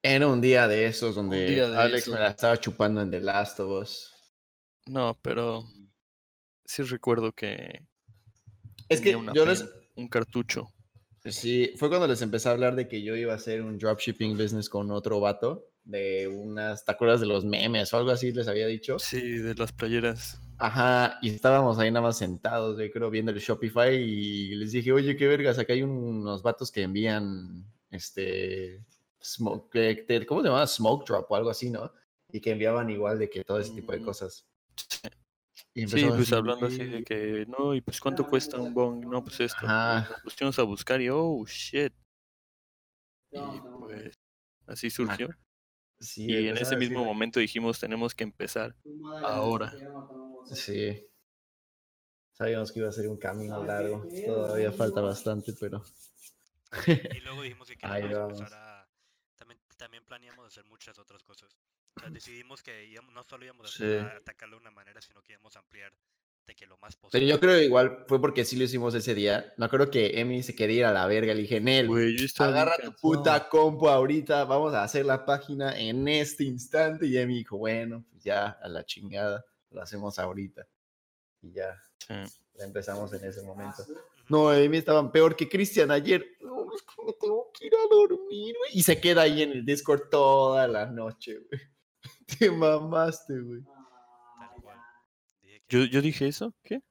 Era 0.02 0.28
un 0.28 0.40
día 0.40 0.66
de 0.68 0.86
esos 0.86 1.14
donde 1.16 1.46
día 1.46 1.68
de 1.68 1.76
Alex 1.76 2.02
esos. 2.02 2.14
me 2.14 2.20
la 2.20 2.28
estaba 2.28 2.56
chupando 2.58 3.02
en 3.02 3.10
The 3.10 3.20
Last 3.20 3.60
of 3.60 3.82
Us. 3.82 4.09
No, 4.90 5.18
pero 5.22 5.64
sí 6.64 6.82
recuerdo 6.82 7.32
que 7.32 7.86
Es 8.88 9.00
que 9.00 9.12
yo 9.34 9.46
les... 9.46 9.64
un 9.96 10.08
cartucho. 10.08 10.70
Sí, 11.24 11.72
fue 11.76 11.88
cuando 11.88 12.06
les 12.08 12.22
empecé 12.22 12.48
a 12.48 12.52
hablar 12.52 12.74
de 12.76 12.88
que 12.88 13.02
yo 13.02 13.14
iba 13.14 13.32
a 13.32 13.36
hacer 13.36 13.62
un 13.62 13.76
dropshipping 13.78 14.36
business 14.38 14.68
con 14.70 14.90
otro 14.90 15.20
vato. 15.20 15.66
de 15.84 16.28
unas, 16.28 16.84
¿te 16.84 16.92
acuerdas 16.92 17.20
de 17.20 17.26
los 17.26 17.44
memes 17.44 17.92
o 17.92 17.96
algo 17.98 18.10
así 18.10 18.32
les 18.32 18.48
había 18.48 18.66
dicho? 18.66 18.98
Sí, 18.98 19.20
de 19.20 19.54
las 19.54 19.72
playeras. 19.72 20.40
Ajá, 20.58 21.18
y 21.22 21.30
estábamos 21.30 21.78
ahí 21.78 21.90
nada 21.90 22.06
más 22.06 22.18
sentados, 22.18 22.78
yo 22.78 22.90
creo, 22.90 23.10
viendo 23.10 23.32
el 23.32 23.38
Shopify 23.38 23.94
y 23.96 24.54
les 24.56 24.72
dije, 24.72 24.92
oye, 24.92 25.16
qué 25.16 25.26
vergas, 25.26 25.58
acá 25.58 25.72
hay 25.72 25.82
unos 25.82 26.42
vatos 26.42 26.70
que 26.70 26.82
envían, 26.82 27.64
este, 27.90 28.84
smoke, 29.22 29.70
te- 30.06 30.26
¿cómo 30.26 30.42
se 30.42 30.48
llama? 30.48 30.66
Smoke 30.66 31.06
drop 31.06 31.30
o 31.30 31.36
algo 31.36 31.48
así, 31.50 31.70
¿no? 31.70 31.90
Y 32.30 32.40
que 32.40 32.50
enviaban 32.52 32.90
igual 32.90 33.18
de 33.18 33.30
que 33.30 33.42
todo 33.42 33.58
ese 33.58 33.72
tipo 33.72 33.92
de 33.92 34.00
Mm. 34.00 34.04
cosas. 34.04 34.46
Y 35.72 35.86
Sí, 35.86 36.04
pues 36.06 36.32
así, 36.32 36.34
hablando 36.34 36.66
así 36.66 36.84
de 36.84 37.04
que, 37.04 37.46
no, 37.46 37.74
y 37.74 37.80
pues 37.80 38.00
cuánto 38.00 38.26
cuesta 38.26 38.58
un 38.58 38.74
bong, 38.74 39.06
no, 39.06 39.22
pues 39.22 39.40
esto. 39.40 39.66
Ajá. 39.66 40.08
Nos 40.10 40.22
pusimos 40.22 40.58
a 40.58 40.64
buscar 40.64 41.00
y, 41.00 41.08
oh, 41.10 41.44
shit. 41.46 41.92
Y 43.30 43.60
pues 43.78 44.18
así 44.66 44.90
surgió. 44.90 45.28
Sí, 46.00 46.26
Y 46.26 46.48
en 46.48 46.56
ese 46.56 46.76
mismo 46.76 47.04
momento 47.04 47.40
dijimos, 47.40 47.78
tenemos 47.78 48.14
que 48.14 48.24
empezar 48.24 48.74
ahora. 49.22 49.72
Sí. 50.52 51.06
Sabíamos 52.32 52.72
que 52.72 52.78
iba 52.80 52.88
a 52.88 52.92
ser 52.92 53.06
un 53.06 53.18
camino 53.18 53.62
largo. 53.64 54.06
Todavía 54.24 54.72
falta 54.72 55.00
bastante, 55.02 55.52
pero. 55.60 55.84
Y 56.86 57.20
luego 57.20 57.42
dijimos 57.42 57.68
que 57.68 57.76
Ahí 57.82 58.02
queríamos 58.02 58.32
vamos. 58.32 58.38
empezar 58.40 58.58
a... 58.58 58.88
También, 59.36 59.60
también 59.76 60.04
planeamos 60.04 60.46
hacer 60.46 60.64
muchas 60.64 60.98
otras 60.98 61.22
cosas. 61.22 61.58
O 61.96 62.00
sea, 62.00 62.10
decidimos 62.10 62.62
que 62.62 62.84
íbamos- 62.86 63.12
no 63.12 63.22
solo 63.24 63.44
íbamos 63.44 63.66
a, 63.66 63.76
Sí. 63.76 63.84
a 63.84 64.16
atacarlo 64.16 64.56
de 64.56 64.60
una 64.62 64.70
manera, 64.70 65.00
sino 65.00 65.22
que 65.22 65.32
íbamos 65.32 65.56
a 65.56 65.60
ampliar 65.60 65.92
de 66.46 66.54
que 66.54 66.66
lo 66.66 66.76
más 66.78 66.96
Pero 66.96 67.02
posible. 67.10 67.26
yo 67.28 67.38
creo 67.40 67.60
igual 67.60 68.04
fue 68.08 68.20
porque 68.20 68.44
sí 68.44 68.56
lo 68.56 68.64
hicimos 68.64 68.94
ese 68.94 69.14
día. 69.14 69.52
Me 69.56 69.66
acuerdo 69.66 69.90
que 69.90 70.18
Emi 70.20 70.42
se 70.42 70.54
quería 70.54 70.76
ir 70.78 70.84
a 70.86 70.92
la 70.92 71.06
verga. 71.06 71.34
Le 71.34 71.42
dije, 71.42 71.60
Nel, 71.60 71.88
agarra 72.38 72.76
tu 72.82 72.92
puta 72.96 73.48
compu 73.48 73.88
ahorita. 73.88 74.44
Vamos 74.44 74.74
a 74.74 74.82
hacer 74.82 75.04
la 75.06 75.24
página 75.24 75.78
en 75.78 76.08
este 76.08 76.44
instante. 76.44 77.06
Y 77.06 77.16
Emi 77.18 77.34
dijo, 77.38 77.56
bueno, 77.58 78.04
pues 78.10 78.24
ya 78.24 78.48
a 78.62 78.68
la 78.68 78.84
chingada. 78.84 79.44
Lo 79.70 79.82
hacemos 79.82 80.18
ahorita. 80.18 80.66
Y 81.42 81.52
ya, 81.52 81.80
Sí. 81.98 82.14
la 82.54 82.64
empezamos 82.64 83.12
en 83.12 83.24
ese 83.24 83.42
momento. 83.42 83.84
No, 84.28 84.52
Emi 84.52 84.78
estaban 84.78 85.12
peor 85.12 85.36
que 85.36 85.48
Cristian 85.48 85.90
ayer. 85.90 86.36
No, 86.40 86.66
es 86.74 86.82
que 86.82 87.04
me 87.04 87.12
tengo 87.12 87.50
que 87.52 87.66
ir 87.66 87.74
a 87.74 87.86
dormir, 87.88 88.54
güey. 88.58 88.70
Y 88.72 88.82
se 88.82 89.00
queda 89.00 89.22
ahí 89.22 89.42
en 89.42 89.52
el 89.52 89.64
Discord 89.64 90.08
toda 90.10 90.66
la 90.66 90.86
noche, 90.86 91.38
güey. 91.38 91.60
Te 92.38 92.50
mamaste, 92.50 93.40
güey. 93.40 93.62
Tal 93.62 94.62
cual. 94.62 94.78
¿Yo, 95.68 95.84
¿Yo 95.84 96.00
dije 96.02 96.28
eso? 96.28 96.54
¿Qué? 96.62 96.82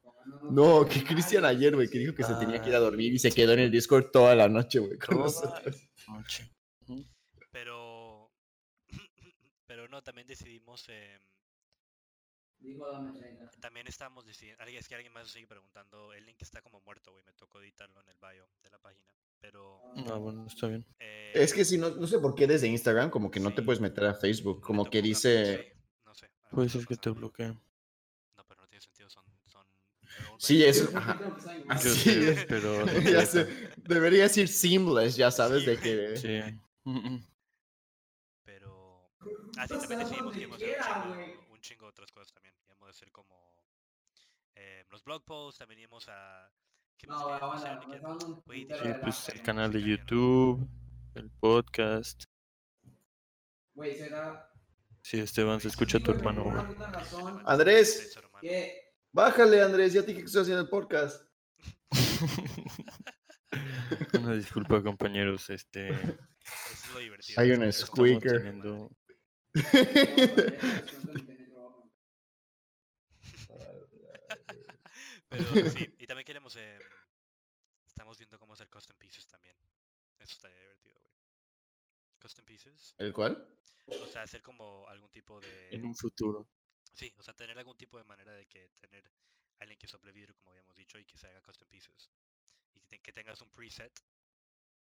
No, 0.51 0.85
que 0.87 1.03
Cristian 1.03 1.45
ayer, 1.45 1.75
güey, 1.75 1.89
que 1.89 1.99
dijo 1.99 2.13
que 2.13 2.23
se 2.23 2.35
tenía 2.35 2.61
que 2.61 2.69
ir 2.69 2.75
a 2.75 2.79
dormir 2.79 3.13
y 3.13 3.19
se 3.19 3.31
quedó 3.31 3.53
en 3.53 3.59
el 3.59 3.71
Discord 3.71 4.11
toda 4.11 4.35
la 4.35 4.47
noche, 4.47 4.79
güey, 4.79 4.97
con 4.97 5.17
nosotros. 5.19 5.89
Noche. 6.07 6.51
Pero... 7.51 8.31
Pero 9.67 9.87
no, 9.87 10.01
también 10.01 10.27
decidimos... 10.27 10.87
em, 12.61 13.49
También 13.59 13.87
estábamos 13.87 14.25
decidiendo, 14.25 14.61
alguien, 14.61 14.79
es 14.79 14.87
que 14.87 14.95
alguien 14.95 15.13
más 15.13 15.29
sigue 15.29 15.47
preguntando, 15.47 16.13
el 16.13 16.25
link 16.25 16.41
está 16.41 16.61
como 16.61 16.79
muerto, 16.81 17.11
güey, 17.11 17.23
me 17.23 17.33
tocó 17.33 17.59
editarlo 17.61 18.01
en 18.01 18.09
el 18.09 18.17
bio 18.17 18.45
de 18.63 18.69
la 18.69 18.79
página, 18.79 19.13
pero... 19.39 19.81
Ah, 20.11 20.15
bueno, 20.15 20.45
está 20.47 20.67
bien. 20.67 20.85
eh, 20.99 21.31
Es 21.35 21.53
que 21.53 21.63
si 21.65 21.77
no, 21.77 21.89
no 21.91 22.07
sé 22.07 22.19
por 22.19 22.35
qué 22.35 22.47
desde 22.47 22.67
Instagram, 22.67 23.09
como 23.09 23.31
que 23.31 23.39
no 23.39 23.53
te 23.53 23.61
puedes 23.61 23.79
meter 23.81 24.05
a 24.05 24.13
Facebook, 24.13 24.61
como 24.61 24.85
que 24.89 25.01
dice... 25.01 25.57
sí, 25.73 25.79
no 26.05 26.13
sé. 26.13 26.29
Puede 26.51 26.69
ser 26.69 26.85
que 26.85 26.95
te 26.97 27.09
bloquee. 27.11 27.47
No, 27.47 28.45
pero 28.47 28.61
no 28.61 28.67
tiene 28.67 28.81
sentido, 28.81 29.09
son... 29.09 29.23
son 29.45 29.65
Sí, 30.37 30.61
Facebook. 30.61 30.97
es... 30.97 31.65
Así 31.69 32.35
pero... 32.47 32.85
ya 33.01 33.25
sé, 33.25 33.71
debería 33.77 34.23
decir 34.23 34.47
seamless, 34.47 35.15
ya 35.15 35.31
sabes, 35.31 35.61
Sí, 35.63 35.69
de 35.69 35.77
que... 35.77 36.17
Sí. 36.17 36.59
Mm, 36.83 36.97
mm. 37.15 37.27
Pero... 38.43 39.11
Ah, 39.57 39.67
sí, 39.67 39.75
también 39.79 39.99
decidimos 39.99 40.33
que 40.33 40.75
hacer 40.75 41.48
un 41.59 41.61
chingo, 41.61 41.85
de 41.87 41.89
otras 41.89 42.11
cosas 42.11 42.31
también. 42.31 42.55
Íbamos 42.65 42.87
a 42.87 42.91
hacer 42.91 43.11
como... 43.11 43.35
eh, 44.55 44.85
los 44.89 45.03
blog 45.03 45.23
posts, 45.25 45.59
también 45.59 45.81
íbamos 45.81 46.07
a... 46.07 46.49
¿Qué 46.97 47.07
más 47.07 47.23
queríamos 47.23 47.63
hacer, 47.63 47.79
Nicky? 47.79 47.99
Güey, 48.45 48.65
dije, 48.65 48.79
Sí, 48.81 48.87
"Ah, 48.93 48.99
pues 49.01 49.29
el 49.29 49.41
canal 49.41 49.71
de 49.71 49.79
¿no?". 49.79 49.87
YouTube, 49.87 50.67
el 51.15 51.29
podcast. 51.31 52.23
Güey, 53.73 53.95
será. 53.97 54.51
Sí, 55.01 55.19
Esteban, 55.19 55.59
se 55.59 55.67
escucha 55.69 55.99
tu 55.99 56.11
hermano. 56.11 56.51
Razón. 56.91 57.41
Andrés. 57.45 58.17
Que. 58.41 58.93
Bájale, 59.11 59.61
Andrés, 59.61 59.93
ya 59.93 60.01
te 60.01 60.07
dije 60.07 60.19
que 60.21 60.25
estoy 60.27 60.41
haciendo 60.43 60.61
el 60.63 60.69
podcast. 60.69 61.25
Una 64.13 64.33
disculpa, 64.33 64.83
compañeros. 64.83 65.49
Este, 65.49 65.89
es 65.89 66.93
lo 66.93 66.99
divertido. 66.99 67.41
Hay 67.41 67.51
un 67.51 67.71
squeaker. 67.71 68.53
Pero 75.29 75.39
sí, 75.87 75.95
y 75.99 76.07
también 76.07 76.25
queremos. 76.25 76.55
eh, 76.55 76.79
estamos 77.87 78.17
viendo 78.17 78.39
cómo 78.39 78.53
hacer 78.53 78.69
custom 78.69 78.97
pieces 78.97 79.27
también. 79.27 79.55
Eso 80.19 80.33
estaría 80.33 80.57
divertido, 80.59 80.99
güey. 81.01 81.13
Custom 82.21 82.45
pieces. 82.45 82.95
¿El 82.97 83.13
cuál? 83.13 83.47
O 83.87 84.07
sea, 84.07 84.23
hacer 84.23 84.41
como 84.41 84.87
algún 84.87 85.09
tipo 85.11 85.41
en 85.41 85.81
de. 85.81 85.87
un 85.87 85.95
futuro. 85.95 86.47
Sí, 86.93 87.13
o 87.17 87.23
sea, 87.23 87.33
tener 87.33 87.57
algún 87.57 87.77
tipo 87.77 87.97
de 87.97 88.03
manera 88.03 88.33
de 88.33 88.45
que 88.47 88.69
tener 88.79 89.09
alguien 89.59 89.77
que 89.79 89.87
sople 89.87 90.11
vidrio, 90.11 90.35
como 90.35 90.51
habíamos 90.51 90.75
dicho, 90.75 90.97
y 90.99 91.05
que 91.05 91.17
se 91.17 91.27
haga 91.27 91.41
custom 91.41 91.67
pieces. 91.69 92.09
Y 92.73 92.79
que, 92.81 92.87
te- 92.87 92.99
que 92.99 93.13
tengas 93.13 93.41
un 93.41 93.49
preset 93.51 93.93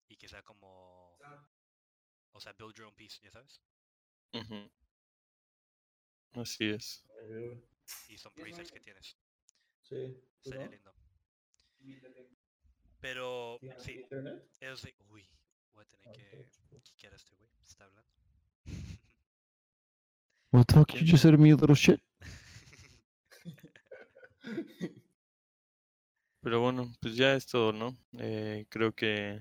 y 0.08 0.16
que 0.16 0.28
sea 0.28 0.42
como. 0.42 1.16
O 2.32 2.40
sea, 2.40 2.52
build 2.52 2.74
your 2.74 2.86
own 2.86 2.94
piece, 2.94 3.20
ya 3.22 3.30
sabes. 3.30 3.60
Ujú. 4.32 4.70
Así 6.34 6.70
es. 6.70 7.04
Y 8.08 8.18
son 8.18 8.32
presets 8.34 8.70
que 8.70 8.80
tienes. 8.80 9.16
Sí. 9.88 10.20
Sería 10.42 10.66
lindo. 10.66 10.92
Pero 13.00 13.58
sí, 13.78 14.04
eso 14.60 14.76
sí. 14.76 14.94
Uy, 15.08 15.26
voy 15.72 15.84
a 15.84 15.86
tener 15.86 16.14
que 16.16 16.50
quiquear 16.82 17.14
a 17.14 17.16
este 17.16 17.34
güey. 17.36 17.50
Está 17.66 17.84
hablando. 17.84 18.12
What 20.52 20.66
the 20.66 20.74
fuck? 20.74 20.92
You 20.94 21.06
just 21.06 21.22
said 21.22 21.38
me 21.38 21.52
a 21.52 21.56
little 21.56 21.74
shit. 21.74 22.02
Pero 26.42 26.60
bueno, 26.60 26.92
pues 27.00 27.16
ya 27.16 27.34
es 27.34 27.46
todo, 27.46 27.72
¿no? 27.72 27.96
Eh, 28.18 28.66
creo 28.68 28.92
que 28.92 29.40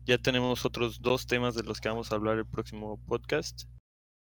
ya 0.00 0.18
tenemos 0.18 0.64
otros 0.64 1.00
dos 1.00 1.26
temas 1.26 1.54
de 1.54 1.62
los 1.62 1.80
que 1.80 1.88
vamos 1.88 2.12
a 2.12 2.16
hablar 2.16 2.38
el 2.38 2.46
próximo 2.46 2.98
podcast, 3.06 3.62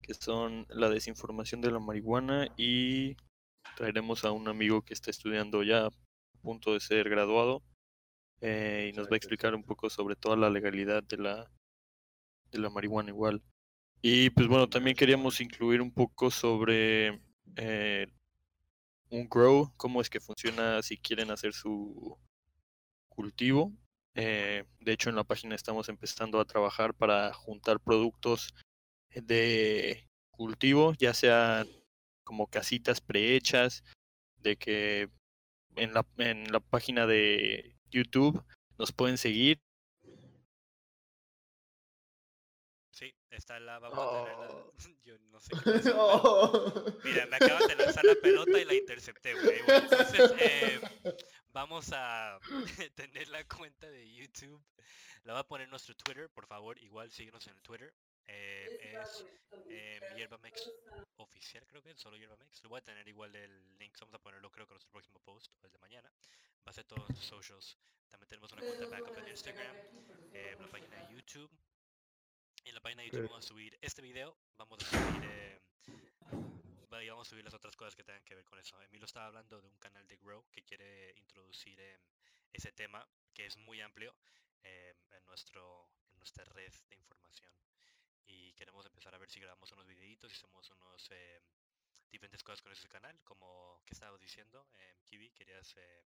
que 0.02 0.14
son 0.14 0.68
la 0.70 0.90
desinformación 0.90 1.62
de 1.62 1.72
la 1.72 1.80
marihuana 1.80 2.48
y 2.58 3.16
traeremos 3.76 4.24
a 4.26 4.32
un 4.32 4.48
amigo 4.48 4.82
que 4.82 4.94
está 4.94 5.12
estudiando 5.12 5.64
ya 5.64 5.88
a 5.88 5.92
punto 6.42 6.74
de 6.74 6.80
ser 6.80 7.10
graduado 7.10 7.64
eh, 8.42 8.90
y 8.92 8.98
nos 8.98 9.08
va 9.08 9.14
a 9.14 9.18
explicar 9.18 9.54
un 9.56 9.64
poco 9.64 9.90
sobre 9.90 10.16
toda 10.16 10.36
la 10.36 10.50
legalidad 10.50 11.04
de 11.04 11.18
la, 11.18 11.52
de 12.52 12.60
la 12.60 12.70
marihuana 12.70 13.10
igual. 13.10 13.42
Y 14.02 14.32
pues 14.32 14.48
bueno, 14.48 14.68
también 14.68 14.96
queríamos 14.96 15.40
incluir 15.42 15.82
un 15.82 15.92
poco 15.92 16.32
sobre 16.32 17.22
eh, 17.56 18.08
un 19.10 19.30
grow, 19.30 19.72
cómo 19.78 20.02
es 20.02 20.10
que 20.10 20.20
funciona 20.20 20.82
si 20.82 20.98
quieren 20.98 21.30
hacer 21.30 21.54
su 21.54 22.18
cultivo. 23.10 23.72
Eh, 24.16 24.66
de 24.80 24.92
hecho, 24.92 25.10
en 25.10 25.16
la 25.16 25.24
página 25.24 25.56
estamos 25.56 25.88
empezando 25.90 26.40
a 26.40 26.46
trabajar 26.46 26.96
para 26.96 27.32
juntar 27.34 27.80
productos 27.80 28.56
de 29.14 30.10
cultivo, 30.32 30.94
ya 30.98 31.14
sea 31.14 31.66
como 32.32 32.48
casitas 32.48 33.02
prehechas, 33.02 33.84
de 34.38 34.56
que 34.56 35.10
en 35.76 35.94
la, 35.94 36.08
en 36.18 36.50
la 36.50 36.62
página 36.62 37.06
de 37.06 37.76
YouTube 37.90 38.42
nos 38.78 38.94
pueden 38.94 39.18
seguir. 39.18 39.60
Sí, 42.94 43.14
está 43.32 43.60
la. 43.60 43.80
Vamos 43.80 44.00
a 44.00 44.24
tener 44.24 44.40
la. 44.40 44.48
Oh. 44.48 44.74
Yo 45.04 45.20
no 45.20 45.42
sé 45.42 45.52
qué. 45.62 45.92
Oh. 45.94 46.86
Mira, 47.04 47.26
me 47.26 47.36
acaban 47.36 47.68
de 47.68 47.76
lanzar 47.76 48.06
la 48.06 48.16
pelota 48.16 48.58
y 48.62 48.64
la 48.64 48.76
intercepté, 48.76 49.34
güey. 49.34 49.62
Bueno, 49.64 49.84
entonces, 49.84 50.34
eh, 50.40 50.80
vamos 51.52 51.92
a 51.92 52.40
tener 52.96 53.28
la 53.28 53.46
cuenta 53.46 53.90
de 53.90 54.10
YouTube. 54.10 54.64
La 55.26 55.34
voy 55.34 55.42
a 55.42 55.48
poner 55.48 55.66
en 55.66 55.72
nuestro 55.72 55.96
Twitter, 55.96 56.30
por 56.30 56.48
favor. 56.48 56.82
Igual 56.82 57.12
síguenos 57.12 57.46
en 57.48 57.56
el 57.56 57.62
Twitter. 57.62 57.94
Eh, 58.28 58.96
es 59.02 59.26
eh, 59.70 60.00
Yerbamex 60.16 60.72
oficial, 61.18 61.66
creo 61.68 61.82
que 61.82 61.92
es 61.92 62.00
solo 62.00 62.18
Yerbamex. 62.18 62.64
Lo 62.64 62.70
voy 62.70 62.80
a 62.80 62.84
tener 62.84 63.08
igual 63.08 63.36
el 63.36 63.78
link. 63.78 63.98
Vamos 64.00 64.16
a 64.16 64.20
ponerlo, 64.20 64.52
creo 64.52 64.66
que 64.66 64.72
en 64.72 64.76
nuestro 64.76 64.92
próximo 64.92 65.20
post 65.20 65.52
o 65.62 65.66
el 65.66 65.72
de 65.72 65.80
mañana. 65.80 66.12
Va 66.66 66.70
a 66.70 66.74
ser 66.74 66.86
todos 66.86 67.10
nuestros 67.10 67.26
socials. 67.26 67.78
También 68.10 68.28
tenemos 68.28 68.52
una 68.52 68.62
cuenta 68.62 68.88
backup 68.88 69.18
en 69.18 69.28
Instagram, 69.30 69.76
eh, 70.34 70.56
la 70.60 70.68
página 70.68 70.96
de 70.98 71.14
YouTube. 71.14 71.50
Y 72.64 72.70
en 72.70 72.76
la 72.76 72.82
página 72.82 73.02
de 73.02 73.10
YouTube 73.10 73.30
vamos 73.30 73.46
a 73.46 73.48
subir 73.48 73.78
este 73.82 74.02
video. 74.02 74.38
Vamos 74.58 74.84
a 74.84 74.86
subir. 74.86 75.24
eh, 75.26 75.60
y 77.04 77.10
vamos 77.10 77.28
a 77.28 77.30
subir 77.30 77.44
las 77.44 77.54
otras 77.54 77.76
cosas 77.76 77.96
que 77.96 78.04
tengan 78.04 78.24
que 78.24 78.36
ver 78.36 78.46
con 78.46 78.60
eso. 78.60 78.80
Emilio 78.82 79.06
estaba 79.06 79.26
hablando 79.28 79.60
de 79.60 79.68
un 79.68 79.78
canal 79.78 80.08
de 80.08 80.18
Grow 80.18 80.46
que 80.52 80.62
quiere 80.62 81.14
introducir 81.18 81.80
em, 81.80 82.02
ese 82.54 82.72
tema 82.74 83.08
que 83.34 83.46
es 83.46 83.58
muy 83.58 83.82
amplio 83.82 84.14
en, 84.62 85.26
nuestro, 85.26 85.90
en 86.12 86.20
nuestra 86.20 86.44
red 86.46 86.72
de 86.90 86.96
información. 86.96 87.52
Y 88.32 88.54
queremos 88.54 88.86
empezar 88.86 89.14
a 89.16 89.18
ver 89.18 89.30
si 89.30 89.40
grabamos 89.40 89.72
unos 89.74 89.88
videitos 89.88 90.32
y 90.32 90.36
hacemos 90.36 90.70
unos 90.72 91.10
eh, 91.12 91.42
diferentes 92.12 92.44
cosas 92.44 92.62
con 92.62 92.72
ese 92.72 92.88
canal, 92.88 93.20
como 93.24 93.82
que 93.86 93.94
estabas 93.94 94.20
diciendo, 94.22 94.68
eh, 94.76 94.96
Kiwi, 95.06 95.32
querías... 95.32 95.76
eh, 95.78 96.06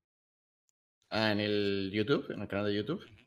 Ah, 1.10 1.32
en 1.32 1.40
el 1.40 1.90
YouTube, 1.94 2.30
en 2.32 2.42
el 2.42 2.48
canal 2.48 2.66
de 2.68 2.76
YouTube. 2.76 3.04
ujú, 3.04 3.26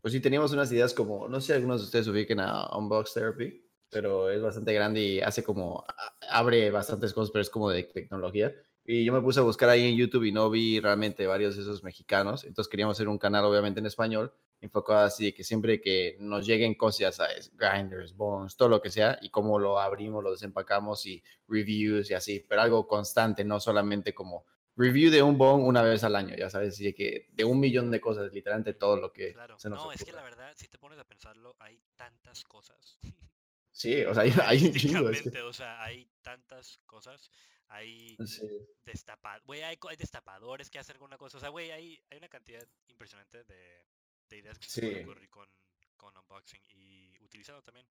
Pues 0.00 0.12
sí, 0.12 0.20
teníamos 0.20 0.52
unas 0.52 0.70
ideas 0.72 0.94
como, 0.94 1.28
no 1.28 1.40
sé 1.40 1.48
si 1.48 1.52
algunos 1.54 1.80
de 1.80 1.84
ustedes 1.86 2.06
ubiquen 2.08 2.40
a 2.40 2.68
Unbox 2.76 3.14
Therapy, 3.14 3.64
pero 3.90 4.30
es 4.30 4.40
bastante 4.40 4.72
grande 4.72 5.00
y 5.02 5.20
hace 5.20 5.42
como, 5.42 5.84
abre 6.30 6.70
bastantes 6.70 7.12
cosas, 7.12 7.30
pero 7.32 7.42
es 7.42 7.50
como 7.50 7.70
de 7.70 7.84
tecnología. 7.84 8.54
Y 8.84 9.04
yo 9.04 9.12
me 9.12 9.20
puse 9.20 9.40
a 9.40 9.42
buscar 9.42 9.68
ahí 9.68 9.86
en 9.88 9.96
YouTube 9.96 10.24
y 10.24 10.32
no 10.32 10.48
vi 10.50 10.80
realmente 10.80 11.26
varios 11.26 11.56
de 11.56 11.62
esos 11.62 11.82
mexicanos. 11.82 12.44
Entonces 12.44 12.70
queríamos 12.70 12.96
hacer 12.96 13.08
un 13.08 13.18
canal, 13.18 13.44
obviamente 13.44 13.80
en 13.80 13.86
español, 13.86 14.32
enfocado 14.60 15.00
así 15.00 15.26
de 15.26 15.34
que 15.34 15.44
siempre 15.44 15.80
que 15.80 16.16
nos 16.20 16.46
lleguen 16.46 16.74
cosas, 16.74 17.16
¿sabes? 17.16 17.50
Grinders, 17.56 18.14
bones, 18.16 18.56
todo 18.56 18.68
lo 18.68 18.80
que 18.82 18.90
sea, 18.90 19.18
y 19.22 19.30
cómo 19.30 19.58
lo 19.58 19.78
abrimos, 19.78 20.22
lo 20.24 20.32
desempacamos 20.32 21.06
y 21.06 21.22
reviews 21.46 22.10
y 22.10 22.14
así, 22.14 22.44
pero 22.48 22.62
algo 22.62 22.86
constante, 22.86 23.44
no 23.44 23.60
solamente 23.60 24.14
como 24.14 24.44
review 24.76 25.10
de 25.10 25.22
un 25.22 25.36
bone 25.38 25.64
una 25.64 25.82
vez 25.82 26.04
al 26.04 26.14
año, 26.16 26.34
ya 26.36 26.50
sabes, 26.50 26.74
así 26.74 26.84
de 26.84 26.94
que 26.94 27.28
de 27.32 27.44
un 27.44 27.58
millón 27.60 27.90
de 27.90 28.00
cosas, 28.00 28.32
literalmente 28.32 28.74
todo 28.74 28.96
lo 28.96 29.12
que 29.12 29.32
Claro, 29.32 29.58
se 29.58 29.68
nos 29.70 29.82
no, 29.84 29.92
es 29.92 30.04
que 30.04 30.12
la 30.12 30.22
verdad, 30.22 30.52
si 30.56 30.68
te 30.68 30.78
pones 30.78 30.98
a 30.98 31.04
pensarlo, 31.04 31.56
hay 31.58 31.80
tantas 31.96 32.44
cosas. 32.44 32.98
Sí, 33.70 34.02
o 34.04 34.12
sea, 34.12 34.24
hay, 34.24 34.32
hay 34.44 34.64
un 34.66 34.72
chingo. 34.72 35.08
es 35.08 35.22
que- 35.22 35.28
Estadísticamente, 35.28 35.42
o 35.42 35.52
sea, 35.52 35.84
hay 35.84 36.10
tantas 36.22 36.80
cosas. 36.84 37.30
Hay 37.68 38.16
sí. 38.26 38.44
destapa- 38.84 39.40
güey, 39.44 39.62
hay, 39.62 39.76
co- 39.76 39.88
hay 39.88 39.96
destapadores 39.96 40.68
que 40.68 40.80
hacen 40.80 40.94
alguna 40.96 41.16
cosa. 41.16 41.36
O 41.36 41.40
sea, 41.40 41.50
güey, 41.50 41.70
hay, 41.70 42.02
hay 42.10 42.18
una 42.18 42.28
cantidad 42.28 42.66
impresionante 42.88 43.44
de, 43.44 43.84
de 44.28 44.36
ideas 44.38 44.58
que 44.58 44.68
se 44.68 44.80
pueden 44.80 45.04
ocurrir 45.04 45.30
con, 45.30 45.48
con 45.96 46.16
unboxing 46.16 46.62
y 46.68 47.18
utilizando 47.20 47.62
también, 47.62 47.86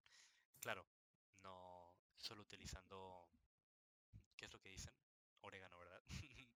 claro, 0.60 0.86
no 1.44 1.96
solo 2.18 2.42
utilizando, 2.42 3.30
¿qué 4.36 4.46
es 4.46 4.54
lo 4.54 4.60
que 4.60 4.70
dicen? 4.70 4.94
Orégano, 5.42 5.78
¿verdad? 5.80 6.02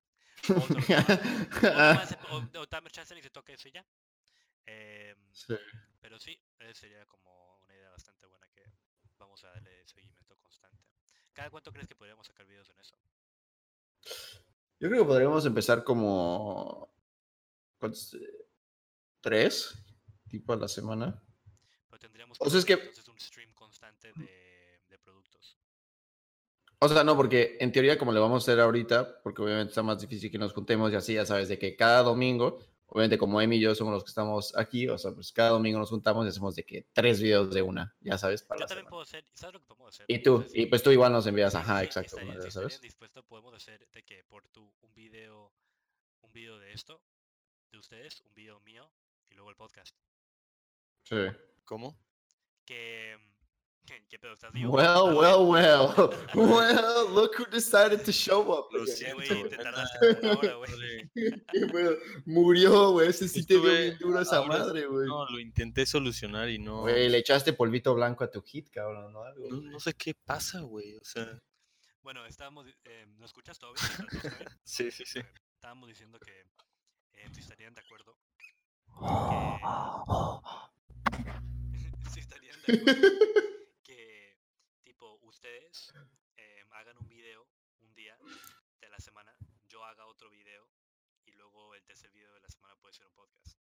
O 0.50 0.54
o- 2.32 2.60
o 2.62 2.66
dame 2.72 2.90
chance 2.90 3.16
y 3.18 3.22
se 3.22 3.30
toque 3.30 3.54
eso 3.54 3.68
y 3.68 3.72
ya. 3.74 3.86
Em, 4.66 5.18
Sí. 5.34 5.56
pero 6.00 6.20
sí, 6.20 6.40
eh, 6.60 6.74
sería 6.74 7.06
como 7.06 7.58
una 7.58 7.76
idea 7.76 7.92
bastante 7.92 8.26
buena 8.26 8.48
que 8.50 8.64
vamos 9.20 9.44
a 9.44 9.50
darle 9.50 9.86
seguimiento 9.88 10.36
constante. 10.38 10.84
¿Cada 11.34 11.50
cuánto 11.52 11.72
crees 11.72 11.88
que 11.88 11.96
podríamos 11.96 12.26
sacar 12.26 12.46
videos 12.48 12.70
en 12.70 12.80
eso? 12.80 12.98
Yo 14.80 14.90
creo 14.90 15.04
que 15.04 15.08
podríamos 15.08 15.46
empezar 15.46 15.84
como. 15.84 16.92
Eh, 19.22 19.24
¿Tres? 19.24 19.74
Tipo 20.30 20.54
a 20.54 20.56
la 20.58 20.68
semana. 20.68 21.22
Pero 21.90 22.00
tendríamos 22.00 22.38
O 22.42 22.50
sea, 22.50 22.60
es 22.60 22.66
que- 22.66 22.74
entonces 22.74 23.08
un 23.08 23.20
stream 23.20 23.54
constante 23.54 24.12
de, 24.16 24.82
de 24.90 24.98
productos. 25.00 25.58
O 26.80 26.90
sea, 26.90 27.04
no, 27.04 27.16
porque 27.16 27.58
en 27.60 27.72
teoría, 27.72 27.98
como 28.00 28.12
le 28.12 28.20
vamos 28.20 28.42
a 28.42 28.52
hacer 28.52 28.60
ahorita, 28.60 29.22
porque 29.22 29.42
obviamente 29.44 29.70
está 29.72 29.84
más 29.84 30.02
difícil 30.02 30.32
que 30.32 30.40
nos 30.40 30.54
juntemos 30.54 30.92
y 30.92 30.96
así, 30.96 31.14
ya 31.14 31.26
sabes, 31.26 31.48
de 31.50 31.60
que 31.60 31.76
cada 31.76 32.02
domingo, 32.02 32.58
obviamente 32.88 33.20
como 33.20 33.40
Emi 33.40 33.58
y 33.58 33.60
yo 33.60 33.76
somos 33.76 33.94
los 33.94 34.04
que 34.04 34.10
estamos 34.10 34.58
aquí, 34.58 34.88
o 34.90 34.98
sea, 34.98 35.12
pues 35.12 35.32
cada 35.32 35.50
domingo 35.52 35.78
nos 35.78 35.90
juntamos 35.90 36.26
y 36.26 36.30
hacemos 36.30 36.56
de 36.56 36.64
que 36.64 36.88
tres 36.94 37.22
videos 37.22 37.54
de 37.54 37.62
una, 37.62 37.96
ya 38.02 38.18
sabes, 38.18 38.42
para 38.42 38.58
Yo 38.58 38.64
la 38.64 38.68
también 38.68 38.80
semana. 38.86 38.90
puedo 38.90 39.02
hacer, 39.04 39.26
¿sabes 39.34 39.54
lo 39.54 39.60
que 39.60 39.68
podemos 39.68 39.94
hacer? 39.94 40.06
Y 40.10 40.24
tú, 40.24 40.36
Entonces, 40.38 40.58
y 40.58 40.66
pues 40.66 40.82
tú 40.82 40.90
igual 40.90 41.12
nos 41.12 41.28
envías, 41.28 41.54
ajá, 41.54 41.80
sí, 41.82 41.86
exacto, 41.86 42.16
estaría- 42.16 42.32
una, 42.32 42.42
si 42.42 42.48
ya 42.48 42.52
sabes. 42.52 42.74
estarían 42.74 42.82
dispuestos, 42.90 43.26
podemos 43.26 43.54
hacer 43.54 43.88
de 43.92 44.04
que 44.04 44.24
por 44.24 44.48
tu 44.50 44.74
un 44.82 44.94
video, 44.96 45.52
un 46.22 46.34
video 46.34 46.58
de 46.58 46.74
esto, 46.74 47.00
de 47.72 47.78
ustedes, 47.78 48.22
un 48.22 48.34
video 48.34 48.60
mío 48.62 48.90
y 49.32 49.36
luego 49.36 49.50
el 49.50 49.56
podcast. 49.56 49.96
Sí. 51.04 51.16
¿Cómo? 51.66 51.98
Que, 52.66 53.18
¿qué, 54.10 54.20
pedo 54.20 54.34
estás 54.34 54.52
vivo? 54.52 54.74
Well, 54.74 55.16
well, 55.16 55.48
well. 55.48 56.10
Well, 56.36 57.10
look 57.14 57.36
who 57.38 57.46
decided 57.46 58.04
to 58.04 58.12
show 58.12 58.42
up. 58.52 58.68
Lo 58.72 58.86
siento. 58.86 59.16
güey, 59.16 59.50
te 59.50 59.58
tardaste 59.58 60.00
como 60.00 60.20
una 60.20 60.40
hora, 60.40 60.56
güey. 60.56 60.72
Vale. 60.72 61.10
Qué 61.14 61.68
pedo. 61.72 61.98
Murió, 62.26 62.92
güey. 62.92 63.10
Ese 63.10 63.28
sí 63.28 63.46
te 63.46 63.56
dio 63.56 63.64
bien 63.64 63.98
duro 64.00 64.20
esa 64.20 64.44
madre, 64.44 64.86
güey. 64.86 65.08
No, 65.08 65.30
lo 65.30 65.40
intenté 65.40 65.86
solucionar 65.86 66.50
y 66.50 66.60
no. 66.60 66.82
Güey, 66.82 67.10
le 67.10 67.18
echaste 67.20 67.54
polvito 67.54 67.94
blanco 67.96 68.24
a 68.24 68.32
tu 68.32 68.42
hit, 68.42 68.70
cabrón, 68.70 69.14
¿no? 69.14 69.24
Algo, 69.24 69.50
No, 69.50 69.80
sé 69.80 69.94
qué 69.94 70.14
pasa, 70.14 70.62
güey. 70.62 70.98
O 70.98 71.04
sea, 71.04 71.42
Bueno, 72.04 72.26
estábamos, 72.26 72.68
eh, 72.84 73.06
¿no 73.18 73.26
escuchas 73.26 73.58
todo 73.60 73.74
sí, 74.64 74.92
sí, 74.92 75.04
sí. 75.06 75.20
Estábamos 75.56 75.90
diciendo 75.90 76.20
que 76.20 76.32
eh, 77.14 77.30
si 77.32 77.42
estarían 77.42 77.74
de 77.74 77.82
acuerdo 77.82 78.18
si 82.12 82.20
estarían 82.20 82.62
de 82.62 82.74
acuerdo 82.74 83.10
que 83.84 84.38
tipo 84.84 85.20
ustedes 85.24 85.94
eh, 86.38 86.64
hagan 86.72 86.98
un 86.98 87.08
video 87.08 87.48
un 87.80 87.94
día 87.94 88.18
de 88.80 88.90
la 88.90 89.00
semana, 89.00 89.36
yo 89.68 89.84
haga 89.84 90.06
otro 90.06 90.30
video 90.30 90.70
y 91.26 91.34
luego 91.34 91.76
el 91.76 91.84
tercer 91.84 92.12
video 92.12 92.34
de 92.34 92.42
la 92.42 92.50
semana 92.50 92.76
puede 92.82 92.94
ser 92.94 93.08
un 93.08 93.14
podcast. 93.14 93.58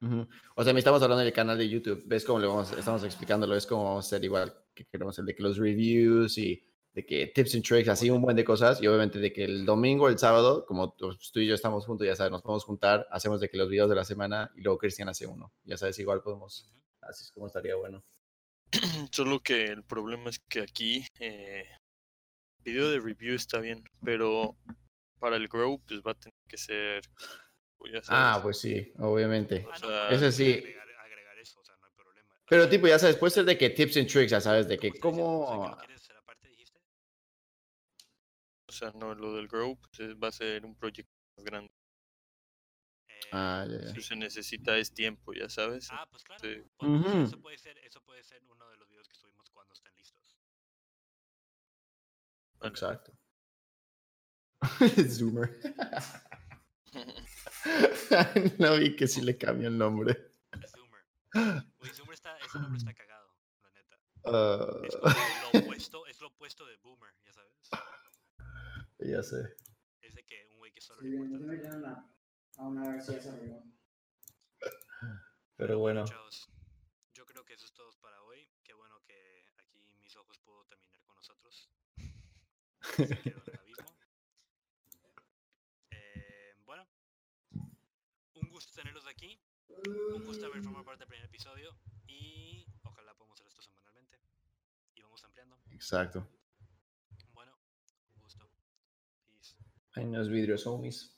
Ujú. 0.00 0.28
O 0.54 0.62
sea, 0.62 0.72
me 0.72 0.78
estamos 0.78 1.02
hablando 1.02 1.24
del 1.24 1.32
canal 1.32 1.58
de 1.58 1.68
YouTube. 1.68 2.04
¿Ves 2.06 2.24
cómo 2.24 2.38
le 2.38 2.46
vamos, 2.46 2.70
estamos 2.72 3.02
explicándolo? 3.02 3.56
Es 3.56 3.66
como 3.66 3.84
vamos 3.84 4.04
a 4.04 4.08
hacer 4.08 4.24
igual 4.24 4.54
que 4.74 4.84
queremos 4.84 5.18
el 5.18 5.26
de 5.26 5.34
que 5.34 5.42
los 5.42 5.56
reviews 5.56 6.38
y 6.38 6.67
de 6.98 7.06
que 7.06 7.28
tips 7.28 7.54
and 7.54 7.64
tricks, 7.64 7.88
así 7.88 8.10
un 8.10 8.20
buen 8.20 8.34
de 8.34 8.44
cosas. 8.44 8.82
Y 8.82 8.88
obviamente 8.88 9.20
de 9.20 9.32
que 9.32 9.44
el 9.44 9.64
domingo, 9.64 10.08
el 10.08 10.18
sábado, 10.18 10.66
como 10.66 10.94
tú, 10.94 11.16
tú 11.32 11.38
y 11.38 11.46
yo 11.46 11.54
estamos 11.54 11.86
juntos, 11.86 12.04
ya 12.04 12.16
sabes, 12.16 12.32
nos 12.32 12.42
podemos 12.42 12.64
juntar, 12.64 13.06
hacemos 13.12 13.40
de 13.40 13.48
que 13.48 13.56
los 13.56 13.68
videos 13.68 13.88
de 13.88 13.94
la 13.94 14.04
semana 14.04 14.50
y 14.56 14.62
luego 14.62 14.78
Cristian 14.78 15.08
hace 15.08 15.24
uno. 15.24 15.52
Ya 15.62 15.76
sabes, 15.76 15.96
igual 16.00 16.22
podemos. 16.22 16.68
Así 17.00 17.22
es 17.22 17.30
como 17.30 17.46
estaría 17.46 17.76
bueno. 17.76 18.02
Solo 19.12 19.38
que 19.38 19.66
el 19.66 19.84
problema 19.84 20.28
es 20.28 20.40
que 20.40 20.60
aquí 20.60 21.06
eh, 21.20 21.66
video 22.64 22.90
de 22.90 22.98
review 22.98 23.36
está 23.36 23.60
bien, 23.60 23.84
pero 24.04 24.56
para 25.20 25.36
el 25.36 25.46
grow 25.46 25.80
pues 25.86 26.00
va 26.00 26.10
a 26.10 26.14
tener 26.14 26.34
que 26.48 26.56
ser 26.56 27.02
pues, 27.76 27.92
Ah, 28.08 28.40
pues 28.42 28.58
sí, 28.58 28.92
obviamente. 28.98 29.64
Ah, 29.70 29.76
O 29.76 29.80
no, 29.82 29.88
sea, 29.88 30.08
Ese 30.10 30.32
sí. 30.32 30.52
Agregar, 30.52 30.88
agregar 31.04 31.38
eso, 31.38 31.60
o 31.60 31.64
sea, 31.64 31.76
no 31.80 31.86
hay 31.86 31.92
problema. 31.94 32.34
Pero 32.48 32.68
tipo, 32.68 32.88
ya 32.88 32.98
sabes, 32.98 33.14
puede 33.14 33.30
ser 33.30 33.44
de 33.44 33.56
que 33.56 33.70
tips 33.70 33.96
and 33.98 34.08
tricks, 34.08 34.32
ya 34.32 34.40
sabes, 34.40 34.66
de 34.66 34.78
que 34.78 34.90
¿Cómo 34.98 35.76
no 38.94 39.14
lo 39.14 39.34
del 39.34 39.48
grow 39.48 39.76
pues, 39.78 40.00
es- 40.00 40.16
va 40.16 40.28
a 40.28 40.32
ser 40.32 40.64
un 40.64 40.74
proyecto 40.76 41.12
más 41.36 41.44
grande. 41.44 41.72
Eh, 43.08 43.20
Ah, 43.32 43.66
ya, 43.68 43.78
ya. 43.80 43.86
Lo 43.88 43.94
que 43.94 44.00
se 44.02 44.16
necesita 44.16 44.76
es 44.78 44.92
tiempo, 44.94 45.32
ya 45.34 45.48
sabes. 45.48 45.88
Ah, 45.90 46.06
pues 46.10 46.22
claro. 46.24 46.40
Sí. 46.42 46.62
pues, 46.76 47.02
sea, 47.02 47.10
Ujú. 47.12 47.22
eso 47.24 47.40
puede 47.40 47.58
ser, 47.58 47.78
eso 47.78 48.00
puede 48.02 48.22
ser 48.24 48.42
uno 48.44 48.68
de 48.70 48.76
los 48.76 48.88
videos 48.88 49.08
que 49.08 49.16
subimos 49.16 49.50
cuando 49.50 49.74
estén 49.74 49.94
listos. 49.96 50.38
Vale. 52.60 52.70
Exacto. 52.70 53.12
Zoomer. 55.10 55.58
no 58.58 58.76
vi 58.78 58.96
que 58.96 59.06
sí 59.06 59.20
le 59.22 59.36
cambió 59.36 59.68
el 59.68 59.78
nombre. 59.78 60.32
Zoomer. 60.68 61.04
Güey, 61.78 61.92
Zoomer 61.94 62.14
está, 62.14 62.36
ese 62.38 62.58
nombre 62.58 62.78
está 62.78 62.94
cagado, 62.94 63.34
la 63.62 63.70
neta. 63.70 63.98
Ah, 64.24 64.66
Es 64.84 65.52
lo 65.52 65.60
opuesto, 65.60 66.06
es 66.06 66.20
lo 66.20 66.26
opuesto 66.28 66.66
de 66.66 66.76
Boomer, 66.78 67.14
ya 67.24 67.32
sabes. 67.32 67.52
Ya 69.00 69.22
sé. 69.22 69.36
Es 70.00 70.14
de 70.14 70.24
que 70.24 70.46
un 70.52 70.58
güey 70.58 70.72
que 70.72 70.80
solo 70.80 71.00
Sí, 71.00 71.08
le 71.10 71.18
no 71.18 71.24
importa. 71.24 71.46
me 71.46 71.56
llaman 71.62 71.84
a, 71.86 72.14
a 72.56 72.66
una 72.66 73.00
se 73.00 73.16
arregló. 73.28 73.62
Pero 75.56 75.78
bueno, 75.78 76.04
Chavos, 76.04 76.48
yo 77.14 77.24
creo 77.26 77.44
que 77.44 77.54
eso 77.54 77.66
es 77.66 77.72
todo 77.72 77.90
para 78.00 78.22
hoy. 78.22 78.48
Qué 78.62 78.74
bueno 78.74 79.00
que 79.04 79.44
aquí 79.58 79.92
mis 80.00 80.14
ojos 80.16 80.38
pudo 80.38 80.64
terminar 80.66 81.02
con 81.02 81.16
nosotros. 81.16 81.70
Se 82.80 83.06
quedó 83.22 83.42
en 83.46 83.54
el 83.54 83.58
abismo. 83.60 83.98
Eh, 85.90 86.54
bueno, 86.64 86.88
un 87.50 88.48
gusto 88.50 88.72
tenerlos 88.74 89.06
aquí. 89.06 89.40
Un 90.14 90.24
gusto 90.24 90.46
haber 90.46 90.62
formado 90.62 90.84
parte 90.84 91.00
del 91.00 91.08
primer 91.08 91.26
episodio. 91.26 91.76
Y 92.06 92.66
ojalá 92.82 93.14
podamos 93.14 93.40
hacer 93.40 93.48
esto 93.48 93.62
semanalmente. 93.62 94.20
Y 94.94 95.02
vamos 95.02 95.22
ampliando. 95.24 95.60
exacto. 95.70 96.28
Hay 99.98 100.04
unos 100.04 100.28
vidrios 100.28 100.64
homies. 100.64 101.17